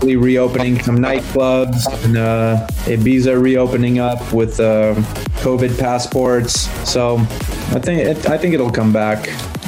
reopening 0.03 0.81
some 0.81 0.97
nightclubs 0.97 1.85
and 2.05 2.17
uh, 2.17 2.67
Ibiza 2.85 3.41
reopening 3.41 3.99
up 3.99 4.33
with 4.33 4.59
uh, 4.59 4.95
COVID 5.41 5.79
passports. 5.79 6.69
So 6.89 7.17
I 7.17 7.79
think 7.79 8.01
it, 8.01 8.29
I 8.29 8.37
think 8.37 8.53
it'll 8.53 8.71
come 8.71 8.91
back. 8.91 9.27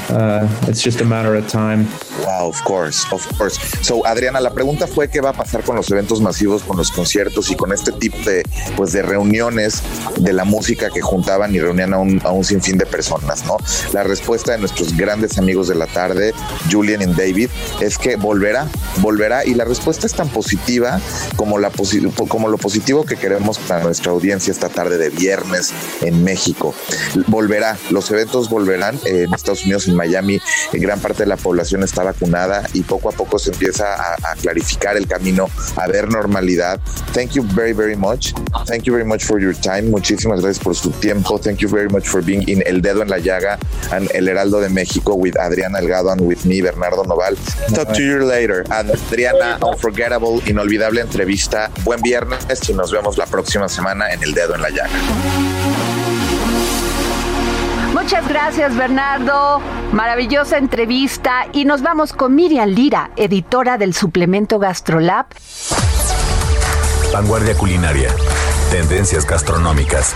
Uh, 0.10 0.48
it's 0.68 0.82
just 0.82 1.02
a 1.02 1.06
matter 1.06 1.36
of 1.36 1.48
time. 1.48 1.88
Wow, 2.22 2.50
of 2.50 2.62
course, 2.64 3.06
of 3.12 3.26
course. 3.38 3.60
So, 3.82 4.06
Adriana, 4.06 4.40
la 4.40 4.52
pregunta 4.52 4.88
fue 4.88 5.10
qué 5.10 5.20
va 5.20 5.30
a 5.30 5.34
pasar 5.34 5.64
con 5.64 5.76
los 5.76 5.90
eventos 5.90 6.22
masivos, 6.22 6.64
con 6.64 6.78
los 6.78 6.92
conciertos 6.92 7.50
y 7.50 7.56
con 7.56 7.74
este 7.74 7.92
tipo 7.92 8.18
de, 8.30 8.44
pues, 8.78 8.92
de 8.92 9.02
reuniones 9.02 9.82
de 10.18 10.32
la 10.32 10.46
música 10.46 10.90
que 10.90 11.02
juntaban 11.02 11.54
y 11.56 11.60
reunían 11.60 11.94
a 11.94 11.98
un, 11.98 12.22
a 12.24 12.32
un 12.32 12.44
sinfín 12.44 12.78
de 12.78 12.86
personas, 12.86 13.46
¿no? 13.46 13.58
La 13.94 14.04
respuesta 14.04 14.52
de 14.52 14.60
nuestros 14.60 14.96
grandes 14.96 15.38
amigos 15.38 15.68
de 15.68 15.76
la 15.76 15.88
tarde, 15.88 16.34
Julian 16.72 17.02
y 17.02 17.06
David, 17.14 17.50
es 17.82 17.98
que 17.98 18.16
volverá, 18.16 18.68
volverá 18.98 19.46
y 19.46 19.56
la 19.56 19.66
respuesta 19.66 20.06
es 20.06 20.14
tan 20.14 20.30
positiva 20.30 21.02
como, 21.36 21.58
la 21.58 21.72
posi 21.72 22.02
como 22.28 22.48
lo 22.48 22.58
positivo 22.58 23.06
que 23.06 23.16
queremos 23.16 23.58
para 23.58 23.84
nuestra 23.84 24.12
audiencia 24.12 24.52
esta 24.52 24.70
tarde 24.70 24.98
de 24.98 25.10
viernes 25.10 25.72
en 26.02 26.24
México. 26.24 26.76
Volverá, 27.28 27.78
los 27.90 28.12
eventos 28.12 28.50
volverán 28.50 29.00
en 29.06 29.34
Estados 29.34 29.64
Unidos 29.64 29.88
en 29.88 29.96
Miami 29.96 30.40
gran 30.84 31.00
parte 31.00 31.24
de 31.24 31.30
la 31.30 31.38
población 31.38 31.82
está 31.84 32.03
vacunada 32.04 32.64
y 32.74 32.82
poco 32.82 33.10
a 33.10 33.12
poco 33.12 33.40
se 33.40 33.52
empieza 33.52 33.86
a, 33.94 34.36
clarificar 34.42 34.98
el 34.98 35.08
camino 35.08 35.48
a 35.76 35.88
ver 35.88 36.10
normalidad. 36.10 36.80
Thank 37.14 37.32
you 37.32 37.44
very, 37.44 37.74
very 37.74 37.96
much. 37.96 38.34
Thank 38.66 38.84
you 38.84 38.94
very 38.94 39.06
much 39.06 39.24
for 39.24 39.40
your 39.40 39.56
time. 39.56 39.84
Muchísimas 39.84 40.42
gracias 40.42 40.64
por 40.64 40.76
su 40.76 40.92
tiempo. 40.92 41.40
Thank 41.40 41.60
you 41.60 41.70
very 41.70 41.90
much 41.90 42.08
for 42.08 42.24
being 42.24 42.48
in 42.48 42.64
El 42.66 42.82
Dedo 42.82 43.02
en 43.02 43.10
la 43.10 43.20
Llaga 43.20 43.58
and 43.92 44.10
El 44.14 44.28
Heraldo 44.28 44.60
de 44.60 44.70
México 44.70 45.16
with 45.16 45.38
Adriana 45.38 45.80
Elgado 45.80 46.12
and 46.12 46.22
with 46.22 46.46
me, 46.46 46.62
Bernardo 46.62 47.04
Noval. 47.04 47.38
Talk 47.74 47.94
to 47.94 48.02
you 48.02 48.26
later. 48.26 48.64
Adriana, 48.70 49.58
unforgettable, 49.62 50.42
inolvidable 50.48 51.02
entrevista. 51.02 51.72
Buen 51.84 52.02
viernes 52.02 52.46
y 52.68 52.74
nos 52.74 52.92
vemos 52.92 53.18
la 53.18 53.26
próxima 53.26 53.70
semana 53.70 54.12
en 54.12 54.24
El 54.24 54.34
Dedo 54.34 54.56
en 54.56 54.62
la 54.62 54.70
Llaga. 54.70 55.93
Muchas 58.04 58.28
gracias, 58.28 58.76
Bernardo. 58.76 59.62
Maravillosa 59.94 60.58
entrevista. 60.58 61.48
Y 61.54 61.64
nos 61.64 61.82
vamos 61.82 62.12
con 62.12 62.36
Miriam 62.36 62.68
Lira, 62.68 63.12
editora 63.16 63.78
del 63.78 63.94
suplemento 63.94 64.60
GastroLab. 64.60 65.28
Vanguardia 67.14 67.56
culinaria. 67.56 68.10
Tendencias 68.72 69.26
gastronómicas. 69.26 70.16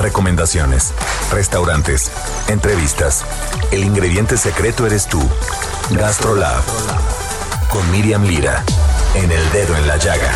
Recomendaciones. 0.00 0.92
Restaurantes. 1.30 2.10
Entrevistas. 2.48 3.24
El 3.70 3.84
ingrediente 3.84 4.36
secreto 4.36 4.84
eres 4.84 5.06
tú. 5.06 5.20
GastroLab. 5.90 6.64
Con 7.70 7.88
Miriam 7.92 8.24
Lira. 8.24 8.64
En 9.14 9.30
el 9.30 9.52
dedo 9.52 9.76
en 9.76 9.86
la 9.86 9.96
llaga. 9.96 10.32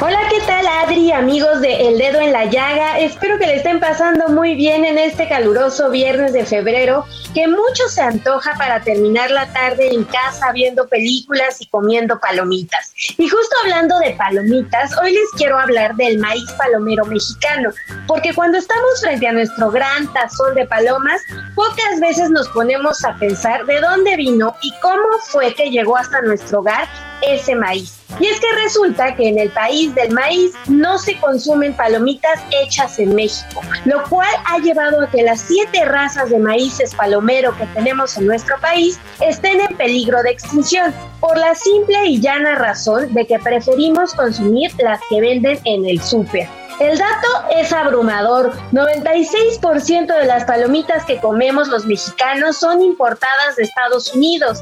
Hola, 0.00 0.20
¿qué 0.30 0.40
tal 0.46 0.64
Adri, 0.64 1.10
amigos 1.10 1.60
de 1.60 1.88
El 1.88 1.98
Dedo 1.98 2.20
en 2.20 2.32
la 2.32 2.44
Llaga? 2.44 3.00
Espero 3.00 3.36
que 3.36 3.48
le 3.48 3.56
estén 3.56 3.80
pasando 3.80 4.28
muy 4.28 4.54
bien 4.54 4.84
en 4.84 4.96
este 4.96 5.28
caluroso 5.28 5.90
viernes 5.90 6.32
de 6.32 6.46
febrero, 6.46 7.04
que 7.34 7.48
mucho 7.48 7.88
se 7.88 8.02
antoja 8.02 8.52
para 8.56 8.80
terminar 8.80 9.32
la 9.32 9.52
tarde 9.52 9.92
en 9.92 10.04
casa 10.04 10.52
viendo 10.52 10.86
películas 10.86 11.60
y 11.60 11.66
comiendo 11.66 12.20
palomitas. 12.20 12.92
Y 13.16 13.28
justo 13.28 13.56
hablando 13.64 13.98
de 13.98 14.12
palomitas, 14.12 14.96
hoy 15.02 15.14
les 15.14 15.30
quiero 15.36 15.58
hablar 15.58 15.96
del 15.96 16.18
maíz 16.18 16.48
palomero 16.52 17.04
mexicano, 17.04 17.70
porque 18.06 18.32
cuando 18.32 18.58
estamos 18.58 19.00
frente 19.00 19.26
a 19.26 19.32
nuestro 19.32 19.68
gran 19.72 20.12
tazón 20.12 20.54
de 20.54 20.64
palomas, 20.64 21.20
pocas 21.56 21.98
veces 22.00 22.30
nos 22.30 22.48
ponemos 22.50 23.04
a 23.04 23.16
pensar 23.16 23.66
de 23.66 23.80
dónde 23.80 24.14
vino 24.14 24.54
y 24.62 24.72
cómo 24.80 25.18
fue 25.26 25.52
que 25.54 25.70
llegó 25.70 25.96
hasta 25.96 26.22
nuestro 26.22 26.60
hogar 26.60 26.86
ese 27.22 27.54
maíz. 27.54 27.98
Y 28.20 28.26
es 28.26 28.40
que 28.40 28.46
resulta 28.62 29.14
que 29.14 29.28
en 29.28 29.38
el 29.38 29.50
país 29.50 29.94
del 29.94 30.12
maíz 30.12 30.52
no 30.66 30.98
se 30.98 31.16
consumen 31.18 31.74
palomitas 31.74 32.40
hechas 32.62 32.98
en 32.98 33.14
México, 33.14 33.60
lo 33.84 34.02
cual 34.04 34.28
ha 34.46 34.58
llevado 34.58 35.02
a 35.02 35.10
que 35.10 35.22
las 35.22 35.40
siete 35.40 35.84
razas 35.84 36.30
de 36.30 36.38
maíces 36.38 36.94
palomero 36.94 37.56
que 37.56 37.66
tenemos 37.66 38.16
en 38.16 38.26
nuestro 38.26 38.58
país 38.60 38.98
estén 39.20 39.60
en 39.60 39.76
peligro 39.76 40.22
de 40.22 40.30
extinción, 40.30 40.94
por 41.20 41.36
la 41.36 41.54
simple 41.54 42.06
y 42.06 42.20
llana 42.20 42.54
razón 42.54 43.12
de 43.12 43.26
que 43.26 43.38
preferimos 43.38 44.14
consumir 44.14 44.72
las 44.78 45.00
que 45.08 45.20
venden 45.20 45.58
en 45.64 45.84
el 45.84 46.00
súper. 46.00 46.48
El 46.80 46.96
dato 46.96 47.26
es 47.50 47.72
abrumador. 47.72 48.52
96% 48.70 50.16
de 50.16 50.26
las 50.26 50.44
palomitas 50.44 51.04
que 51.04 51.18
comemos 51.18 51.66
los 51.66 51.86
mexicanos 51.86 52.58
son 52.58 52.82
importadas 52.82 53.56
de 53.56 53.64
Estados 53.64 54.14
Unidos. 54.14 54.60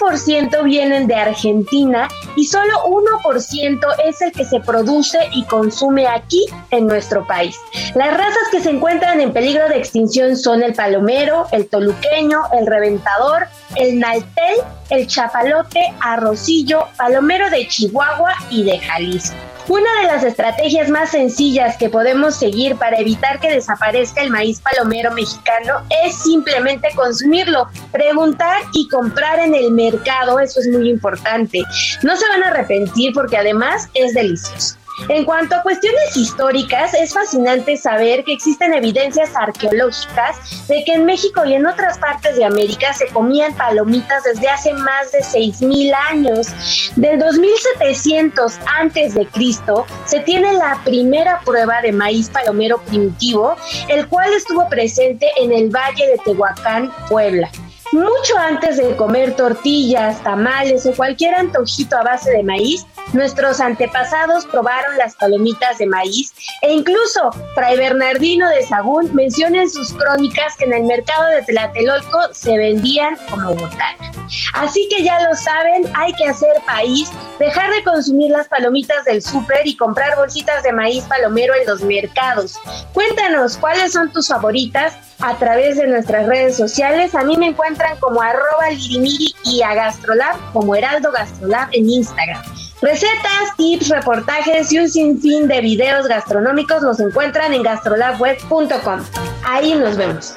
3% 0.00 0.64
vienen 0.64 1.06
de 1.06 1.14
Argentina 1.14 2.08
y 2.34 2.46
solo 2.46 2.72
1% 2.86 3.86
es 4.04 4.20
el 4.20 4.32
que 4.32 4.44
se 4.44 4.58
produce 4.60 5.18
y 5.32 5.44
consume 5.44 6.08
aquí 6.08 6.44
en 6.70 6.88
nuestro 6.88 7.24
país. 7.24 7.56
Las 7.94 8.16
razas 8.16 8.48
que 8.50 8.60
se 8.60 8.70
encuentran 8.70 9.20
en 9.20 9.32
peligro 9.32 9.68
de 9.68 9.78
extinción 9.78 10.36
son 10.36 10.62
el 10.64 10.74
palomero, 10.74 11.46
el 11.52 11.68
toluqueño, 11.68 12.42
el 12.52 12.66
reventador, 12.66 13.46
el 13.76 14.00
naltel, 14.00 14.56
el 14.90 15.06
chapalote, 15.06 15.94
arrocillo, 16.00 16.88
palomero 16.96 17.48
de 17.50 17.68
Chihuahua 17.68 18.34
y 18.50 18.64
de 18.64 18.80
Jalisco. 18.80 19.36
Una 19.68 20.00
de 20.02 20.06
las 20.08 20.22
estrategias 20.22 20.90
más 20.90 21.12
sencillas 21.12 21.78
que 21.78 21.88
podemos 21.88 22.34
seguir 22.34 22.76
para 22.76 22.98
evitar 22.98 23.40
que 23.40 23.50
desaparezca 23.50 24.20
el 24.20 24.30
maíz 24.30 24.60
palomero 24.60 25.10
mexicano 25.12 25.82
es 26.04 26.16
simplemente 26.16 26.88
consumirlo, 26.94 27.68
preguntar 27.90 28.60
y 28.74 28.86
comprar 28.88 29.38
en 29.38 29.54
el 29.54 29.70
mercado, 29.70 30.38
eso 30.38 30.60
es 30.60 30.68
muy 30.68 30.90
importante. 30.90 31.62
No 32.02 32.14
se 32.14 32.28
van 32.28 32.42
a 32.42 32.48
arrepentir 32.48 33.14
porque 33.14 33.38
además 33.38 33.88
es 33.94 34.12
delicioso. 34.12 34.76
En 35.08 35.24
cuanto 35.24 35.56
a 35.56 35.62
cuestiones 35.62 36.16
históricas, 36.16 36.94
es 36.94 37.12
fascinante 37.12 37.76
saber 37.76 38.24
que 38.24 38.32
existen 38.32 38.72
evidencias 38.72 39.30
arqueológicas 39.34 40.66
de 40.68 40.84
que 40.84 40.94
en 40.94 41.04
México 41.04 41.44
y 41.44 41.54
en 41.54 41.66
otras 41.66 41.98
partes 41.98 42.36
de 42.36 42.44
América 42.44 42.92
se 42.94 43.08
comían 43.08 43.54
palomitas 43.54 44.22
desde 44.22 44.48
hace 44.48 44.72
más 44.72 45.10
de 45.12 45.18
6.000 45.18 45.94
años. 46.10 46.48
Del 46.96 47.18
2700 47.18 48.58
antes 48.78 49.14
de 49.14 49.26
Cristo 49.26 49.84
se 50.06 50.20
tiene 50.20 50.52
la 50.52 50.80
primera 50.84 51.40
prueba 51.40 51.82
de 51.82 51.92
maíz 51.92 52.30
palomero 52.30 52.78
primitivo, 52.82 53.56
el 53.88 54.08
cual 54.08 54.32
estuvo 54.32 54.68
presente 54.68 55.26
en 55.40 55.52
el 55.52 55.70
Valle 55.70 56.06
de 56.06 56.18
Tehuacán, 56.24 56.92
Puebla 57.08 57.50
mucho 57.94 58.36
antes 58.36 58.76
de 58.76 58.96
comer 58.96 59.36
tortillas, 59.36 60.20
tamales 60.24 60.84
o 60.84 60.92
cualquier 60.92 61.34
antojito 61.36 61.96
a 61.96 62.02
base 62.02 62.30
de 62.30 62.42
maíz, 62.42 62.84
nuestros 63.12 63.60
antepasados 63.60 64.46
probaron 64.46 64.96
las 64.98 65.14
palomitas 65.16 65.78
de 65.78 65.86
maíz 65.86 66.32
e 66.62 66.72
incluso 66.72 67.30
Fray 67.54 67.76
Bernardino 67.76 68.48
de 68.48 68.62
Sagún 68.66 69.14
menciona 69.14 69.62
en 69.62 69.70
sus 69.70 69.92
crónicas 69.92 70.56
que 70.56 70.64
en 70.64 70.74
el 70.74 70.84
mercado 70.84 71.26
de 71.26 71.42
Tlatelolco 71.42 72.18
se 72.32 72.56
vendían 72.56 73.16
como 73.30 73.54
botana. 73.54 74.12
Así 74.54 74.88
que 74.88 75.02
ya 75.02 75.20
lo 75.28 75.34
saben, 75.36 75.84
hay 75.94 76.12
que 76.14 76.26
hacer 76.26 76.50
país, 76.66 77.10
dejar 77.38 77.70
de 77.72 77.84
consumir 77.84 78.30
las 78.30 78.48
palomitas 78.48 79.04
del 79.04 79.22
súper 79.22 79.66
y 79.66 79.76
comprar 79.76 80.16
bolsitas 80.16 80.62
de 80.62 80.72
maíz 80.72 81.04
palomero 81.04 81.54
en 81.54 81.66
los 81.66 81.82
mercados. 81.82 82.58
Cuéntanos 82.92 83.56
cuáles 83.56 83.92
son 83.92 84.10
tus 84.12 84.28
favoritas 84.28 84.96
a 85.20 85.36
través 85.36 85.76
de 85.76 85.86
nuestras 85.86 86.26
redes 86.26 86.56
sociales. 86.56 87.14
A 87.14 87.24
mí 87.24 87.36
me 87.36 87.48
encuentran 87.48 87.98
como 87.98 88.20
arroba 88.20 88.70
lirimiri 88.70 89.34
y 89.44 89.62
a 89.62 89.74
Gastrolab 89.74 90.36
como 90.52 90.74
Heraldo 90.74 91.12
Gastrolab 91.12 91.68
en 91.72 91.90
Instagram. 91.90 92.42
Recetas, 92.84 93.56
tips, 93.56 93.88
reportajes 93.88 94.70
y 94.70 94.78
un 94.78 94.90
sinfín 94.90 95.48
de 95.48 95.62
videos 95.62 96.06
gastronómicos 96.06 96.82
los 96.82 97.00
encuentran 97.00 97.54
en 97.54 97.62
gastrolabweb.com. 97.62 99.00
Ahí 99.42 99.72
nos 99.72 99.96
vemos. 99.96 100.36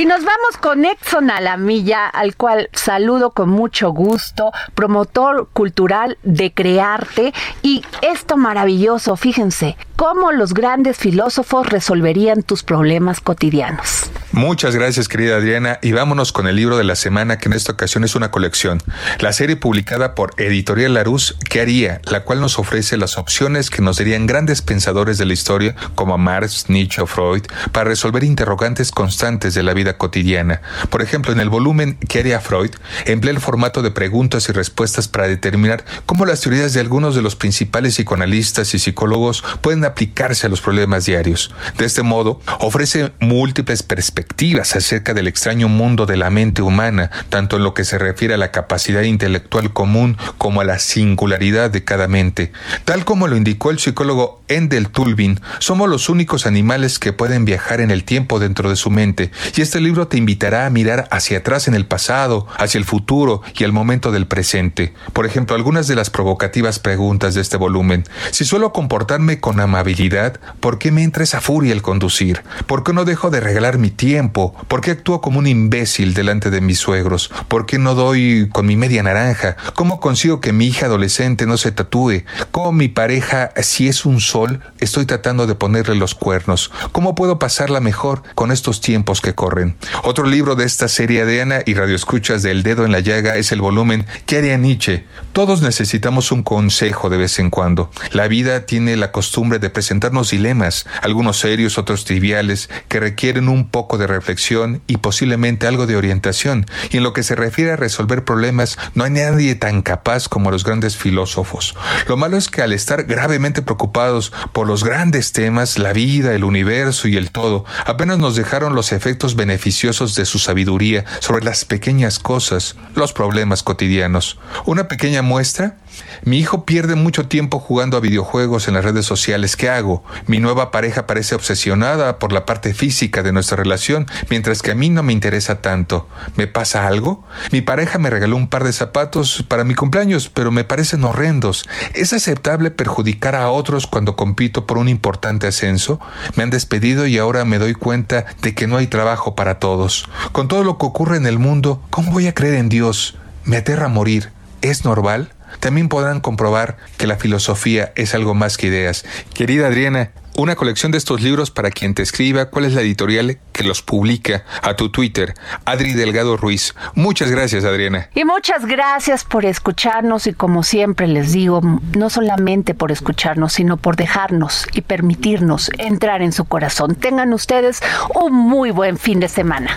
Y 0.00 0.06
nos 0.06 0.24
vamos 0.24 0.56
con 0.62 0.86
Exxon 0.86 1.30
Alamilla, 1.30 2.06
al 2.06 2.34
cual 2.34 2.70
saludo 2.72 3.32
con 3.32 3.50
mucho 3.50 3.90
gusto, 3.90 4.50
promotor 4.74 5.50
cultural 5.52 6.16
de 6.22 6.54
Crearte. 6.54 7.34
Y 7.60 7.84
esto 8.00 8.38
maravilloso, 8.38 9.16
fíjense, 9.16 9.76
cómo 9.96 10.32
los 10.32 10.54
grandes 10.54 10.96
filósofos 10.96 11.68
resolverían 11.68 12.42
tus 12.42 12.62
problemas 12.62 13.20
cotidianos. 13.20 14.10
Muchas 14.32 14.74
gracias, 14.74 15.08
querida 15.08 15.36
Adriana. 15.36 15.78
Y 15.82 15.92
vámonos 15.92 16.32
con 16.32 16.46
el 16.46 16.56
libro 16.56 16.78
de 16.78 16.84
la 16.84 16.94
semana, 16.94 17.36
que 17.36 17.50
en 17.50 17.52
esta 17.52 17.72
ocasión 17.72 18.04
es 18.04 18.14
una 18.14 18.30
colección. 18.30 18.80
La 19.18 19.34
serie 19.34 19.56
publicada 19.56 20.14
por 20.14 20.32
Editorial 20.40 20.94
Larus, 20.94 21.36
¿Qué 21.50 21.60
haría? 21.60 22.00
La 22.04 22.22
cual 22.22 22.40
nos 22.40 22.58
ofrece 22.58 22.96
las 22.96 23.18
opciones 23.18 23.68
que 23.68 23.82
nos 23.82 23.98
darían 23.98 24.26
grandes 24.26 24.62
pensadores 24.62 25.18
de 25.18 25.26
la 25.26 25.34
historia, 25.34 25.74
como 25.94 26.16
Marx, 26.16 26.70
Nietzsche 26.70 27.02
o 27.02 27.06
Freud, 27.06 27.42
para 27.72 27.90
resolver 27.90 28.24
interrogantes 28.24 28.92
constantes 28.92 29.52
de 29.52 29.64
la 29.64 29.74
vida 29.74 29.89
cotidiana. 29.96 30.60
Por 30.90 31.02
ejemplo, 31.02 31.32
en 31.32 31.40
el 31.40 31.48
volumen 31.48 31.98
¿Qué 32.08 32.20
haría 32.20 32.40
Freud? 32.40 32.70
emplea 33.04 33.34
el 33.34 33.40
formato 33.40 33.82
de 33.82 33.90
preguntas 33.90 34.48
y 34.48 34.52
respuestas 34.52 35.08
para 35.08 35.28
determinar 35.28 35.84
cómo 36.06 36.26
las 36.26 36.40
teorías 36.40 36.72
de 36.72 36.80
algunos 36.80 37.14
de 37.14 37.22
los 37.22 37.36
principales 37.36 37.94
psicoanalistas 37.94 38.74
y 38.74 38.78
psicólogos 38.78 39.44
pueden 39.60 39.84
aplicarse 39.84 40.46
a 40.46 40.50
los 40.50 40.60
problemas 40.60 41.04
diarios. 41.04 41.52
De 41.78 41.84
este 41.84 42.02
modo, 42.02 42.40
ofrece 42.60 43.12
múltiples 43.20 43.82
perspectivas 43.82 44.76
acerca 44.76 45.14
del 45.14 45.28
extraño 45.28 45.68
mundo 45.68 46.06
de 46.06 46.16
la 46.16 46.30
mente 46.30 46.62
humana, 46.62 47.10
tanto 47.28 47.56
en 47.56 47.64
lo 47.64 47.74
que 47.74 47.84
se 47.84 47.98
refiere 47.98 48.34
a 48.34 48.38
la 48.38 48.50
capacidad 48.50 49.02
intelectual 49.02 49.72
común 49.72 50.16
como 50.38 50.60
a 50.60 50.64
la 50.64 50.78
singularidad 50.78 51.70
de 51.70 51.84
cada 51.84 52.08
mente. 52.08 52.52
Tal 52.84 53.04
como 53.04 53.28
lo 53.28 53.36
indicó 53.36 53.70
el 53.70 53.78
psicólogo 53.78 54.42
Endel 54.48 54.88
Tulbin, 54.88 55.40
somos 55.58 55.88
los 55.88 56.08
únicos 56.08 56.46
animales 56.46 56.98
que 56.98 57.12
pueden 57.12 57.44
viajar 57.44 57.80
en 57.80 57.90
el 57.90 58.04
tiempo 58.04 58.38
dentro 58.38 58.68
de 58.68 58.76
su 58.76 58.90
mente, 58.90 59.30
y 59.56 59.62
este 59.70 59.80
libro 59.80 60.08
te 60.08 60.16
invitará 60.16 60.66
a 60.66 60.70
mirar 60.70 61.06
hacia 61.12 61.38
atrás 61.38 61.68
en 61.68 61.74
el 61.74 61.86
pasado, 61.86 62.44
hacia 62.58 62.76
el 62.76 62.84
futuro 62.84 63.40
y 63.56 63.62
el 63.62 63.70
momento 63.70 64.10
del 64.10 64.26
presente. 64.26 64.94
Por 65.12 65.26
ejemplo, 65.26 65.54
algunas 65.54 65.86
de 65.86 65.94
las 65.94 66.10
provocativas 66.10 66.80
preguntas 66.80 67.34
de 67.34 67.40
este 67.40 67.56
volumen. 67.56 68.02
Si 68.32 68.44
suelo 68.44 68.72
comportarme 68.72 69.38
con 69.38 69.60
amabilidad, 69.60 70.40
¿por 70.58 70.78
qué 70.78 70.90
me 70.90 71.04
entra 71.04 71.22
esa 71.22 71.40
furia 71.40 71.72
al 71.72 71.82
conducir? 71.82 72.42
¿Por 72.66 72.82
qué 72.82 72.92
no 72.92 73.04
dejo 73.04 73.30
de 73.30 73.38
regalar 73.38 73.78
mi 73.78 73.90
tiempo? 73.90 74.56
¿Por 74.66 74.80
qué 74.80 74.90
actúo 74.90 75.20
como 75.20 75.38
un 75.38 75.46
imbécil 75.46 76.14
delante 76.14 76.50
de 76.50 76.60
mis 76.60 76.80
suegros? 76.80 77.30
¿Por 77.46 77.64
qué 77.64 77.78
no 77.78 77.94
doy 77.94 78.48
con 78.50 78.66
mi 78.66 78.74
media 78.74 79.04
naranja? 79.04 79.56
¿Cómo 79.74 80.00
consigo 80.00 80.40
que 80.40 80.52
mi 80.52 80.66
hija 80.66 80.86
adolescente 80.86 81.46
no 81.46 81.56
se 81.58 81.70
tatúe? 81.70 82.24
¿Cómo 82.50 82.72
mi 82.72 82.88
pareja, 82.88 83.52
si 83.62 83.86
es 83.86 84.04
un 84.04 84.20
sol, 84.20 84.62
estoy 84.80 85.06
tratando 85.06 85.46
de 85.46 85.54
ponerle 85.54 85.94
los 85.94 86.16
cuernos? 86.16 86.72
¿Cómo 86.90 87.14
puedo 87.14 87.38
pasarla 87.38 87.78
mejor 87.78 88.24
con 88.34 88.50
estos 88.50 88.80
tiempos 88.80 89.20
que 89.20 89.36
corren? 89.36 89.59
Otro 90.02 90.26
libro 90.26 90.54
de 90.54 90.64
esta 90.64 90.88
serie 90.88 91.24
de 91.24 91.42
Ana 91.42 91.60
y 91.66 91.74
radioescuchas 91.74 92.42
del 92.42 92.62
dedo 92.62 92.84
en 92.84 92.92
la 92.92 93.00
llaga 93.00 93.36
es 93.36 93.52
el 93.52 93.60
volumen 93.60 94.06
¿Qué 94.26 94.38
haría 94.38 94.56
Nietzsche? 94.56 95.04
Todos 95.32 95.62
necesitamos 95.62 96.32
un 96.32 96.42
consejo 96.42 97.08
de 97.08 97.16
vez 97.16 97.38
en 97.38 97.50
cuando. 97.50 97.90
La 98.12 98.28
vida 98.28 98.66
tiene 98.66 98.96
la 98.96 99.12
costumbre 99.12 99.58
de 99.58 99.70
presentarnos 99.70 100.30
dilemas, 100.30 100.86
algunos 101.02 101.38
serios, 101.38 101.78
otros 101.78 102.04
triviales, 102.04 102.68
que 102.88 103.00
requieren 103.00 103.48
un 103.48 103.68
poco 103.68 103.98
de 103.98 104.06
reflexión 104.06 104.82
y 104.86 104.98
posiblemente 104.98 105.66
algo 105.66 105.86
de 105.86 105.96
orientación. 105.96 106.66
Y 106.90 106.98
en 106.98 107.02
lo 107.02 107.12
que 107.12 107.22
se 107.22 107.34
refiere 107.34 107.72
a 107.72 107.76
resolver 107.76 108.24
problemas, 108.24 108.78
no 108.94 109.04
hay 109.04 109.10
nadie 109.10 109.54
tan 109.54 109.82
capaz 109.82 110.28
como 110.28 110.50
los 110.50 110.64
grandes 110.64 110.96
filósofos. 110.96 111.76
Lo 112.08 112.16
malo 112.16 112.36
es 112.36 112.48
que 112.48 112.62
al 112.62 112.72
estar 112.72 113.04
gravemente 113.04 113.62
preocupados 113.62 114.32
por 114.52 114.66
los 114.66 114.84
grandes 114.84 115.32
temas, 115.32 115.78
la 115.78 115.92
vida, 115.92 116.34
el 116.34 116.44
universo 116.44 117.08
y 117.08 117.16
el 117.16 117.30
todo, 117.30 117.64
apenas 117.86 118.18
nos 118.18 118.36
dejaron 118.36 118.74
los 118.74 118.92
efectos 118.92 119.36
beneficiosos 119.50 120.14
de 120.14 120.26
su 120.26 120.38
sabiduría 120.38 121.04
sobre 121.18 121.44
las 121.44 121.64
pequeñas 121.64 122.20
cosas, 122.20 122.76
los 122.94 123.12
problemas 123.12 123.64
cotidianos. 123.64 124.38
Una 124.64 124.86
pequeña 124.86 125.22
muestra 125.22 125.78
mi 126.24 126.38
hijo 126.38 126.64
pierde 126.64 126.94
mucho 126.94 127.28
tiempo 127.28 127.58
jugando 127.58 127.96
a 127.96 128.00
videojuegos 128.00 128.68
en 128.68 128.74
las 128.74 128.84
redes 128.84 129.06
sociales. 129.06 129.56
¿Qué 129.56 129.68
hago? 129.68 130.04
Mi 130.26 130.38
nueva 130.38 130.70
pareja 130.70 131.06
parece 131.06 131.34
obsesionada 131.34 132.18
por 132.18 132.32
la 132.32 132.46
parte 132.46 132.74
física 132.74 133.22
de 133.22 133.32
nuestra 133.32 133.56
relación, 133.56 134.06
mientras 134.28 134.62
que 134.62 134.72
a 134.72 134.74
mí 134.74 134.90
no 134.90 135.02
me 135.02 135.12
interesa 135.12 135.62
tanto. 135.62 136.08
¿Me 136.36 136.46
pasa 136.46 136.86
algo? 136.86 137.24
Mi 137.52 137.60
pareja 137.60 137.98
me 137.98 138.10
regaló 138.10 138.36
un 138.36 138.48
par 138.48 138.64
de 138.64 138.72
zapatos 138.72 139.44
para 139.48 139.64
mi 139.64 139.74
cumpleaños, 139.74 140.28
pero 140.28 140.50
me 140.50 140.64
parecen 140.64 141.04
horrendos. 141.04 141.68
¿Es 141.94 142.12
aceptable 142.12 142.70
perjudicar 142.70 143.34
a 143.34 143.50
otros 143.50 143.86
cuando 143.86 144.16
compito 144.16 144.66
por 144.66 144.78
un 144.78 144.88
importante 144.88 145.46
ascenso? 145.46 146.00
Me 146.36 146.42
han 146.42 146.50
despedido 146.50 147.06
y 147.06 147.18
ahora 147.18 147.44
me 147.44 147.58
doy 147.58 147.74
cuenta 147.74 148.26
de 148.42 148.54
que 148.54 148.66
no 148.66 148.76
hay 148.76 148.86
trabajo 148.86 149.34
para 149.34 149.58
todos. 149.58 150.08
Con 150.32 150.48
todo 150.48 150.64
lo 150.64 150.78
que 150.78 150.86
ocurre 150.86 151.16
en 151.16 151.26
el 151.26 151.38
mundo, 151.38 151.82
¿cómo 151.90 152.12
voy 152.12 152.26
a 152.26 152.34
creer 152.34 152.54
en 152.54 152.68
Dios? 152.68 153.16
Me 153.44 153.56
aterra 153.56 153.88
morir. 153.88 154.32
¿Es 154.62 154.84
normal? 154.84 155.32
También 155.58 155.88
podrán 155.88 156.20
comprobar 156.20 156.76
que 156.96 157.06
la 157.06 157.16
filosofía 157.16 157.92
es 157.96 158.14
algo 158.14 158.34
más 158.34 158.56
que 158.56 158.68
ideas. 158.68 159.04
Querida 159.34 159.66
Adriana, 159.66 160.12
una 160.36 160.56
colección 160.56 160.92
de 160.92 160.98
estos 160.98 161.20
libros 161.20 161.50
para 161.50 161.70
quien 161.70 161.94
te 161.94 162.02
escriba 162.02 162.46
cuál 162.46 162.64
es 162.64 162.74
la 162.74 162.80
editorial 162.80 163.38
que 163.52 163.64
los 163.64 163.82
publica 163.82 164.44
a 164.62 164.74
tu 164.74 164.90
Twitter, 164.90 165.34
Adri 165.64 165.92
Delgado 165.92 166.36
Ruiz. 166.36 166.74
Muchas 166.94 167.30
gracias, 167.30 167.64
Adriana. 167.64 168.08
Y 168.14 168.24
muchas 168.24 168.64
gracias 168.64 169.24
por 169.24 169.44
escucharnos 169.44 170.26
y 170.26 170.32
como 170.32 170.62
siempre 170.62 171.06
les 171.08 171.32
digo, 171.32 171.60
no 171.96 172.10
solamente 172.10 172.74
por 172.74 172.92
escucharnos, 172.92 173.52
sino 173.52 173.76
por 173.76 173.96
dejarnos 173.96 174.66
y 174.72 174.82
permitirnos 174.82 175.70
entrar 175.78 176.22
en 176.22 176.32
su 176.32 176.44
corazón. 176.44 176.94
Tengan 176.94 177.32
ustedes 177.32 177.80
un 178.14 178.32
muy 178.32 178.70
buen 178.70 178.96
fin 178.98 179.20
de 179.20 179.28
semana. 179.28 179.76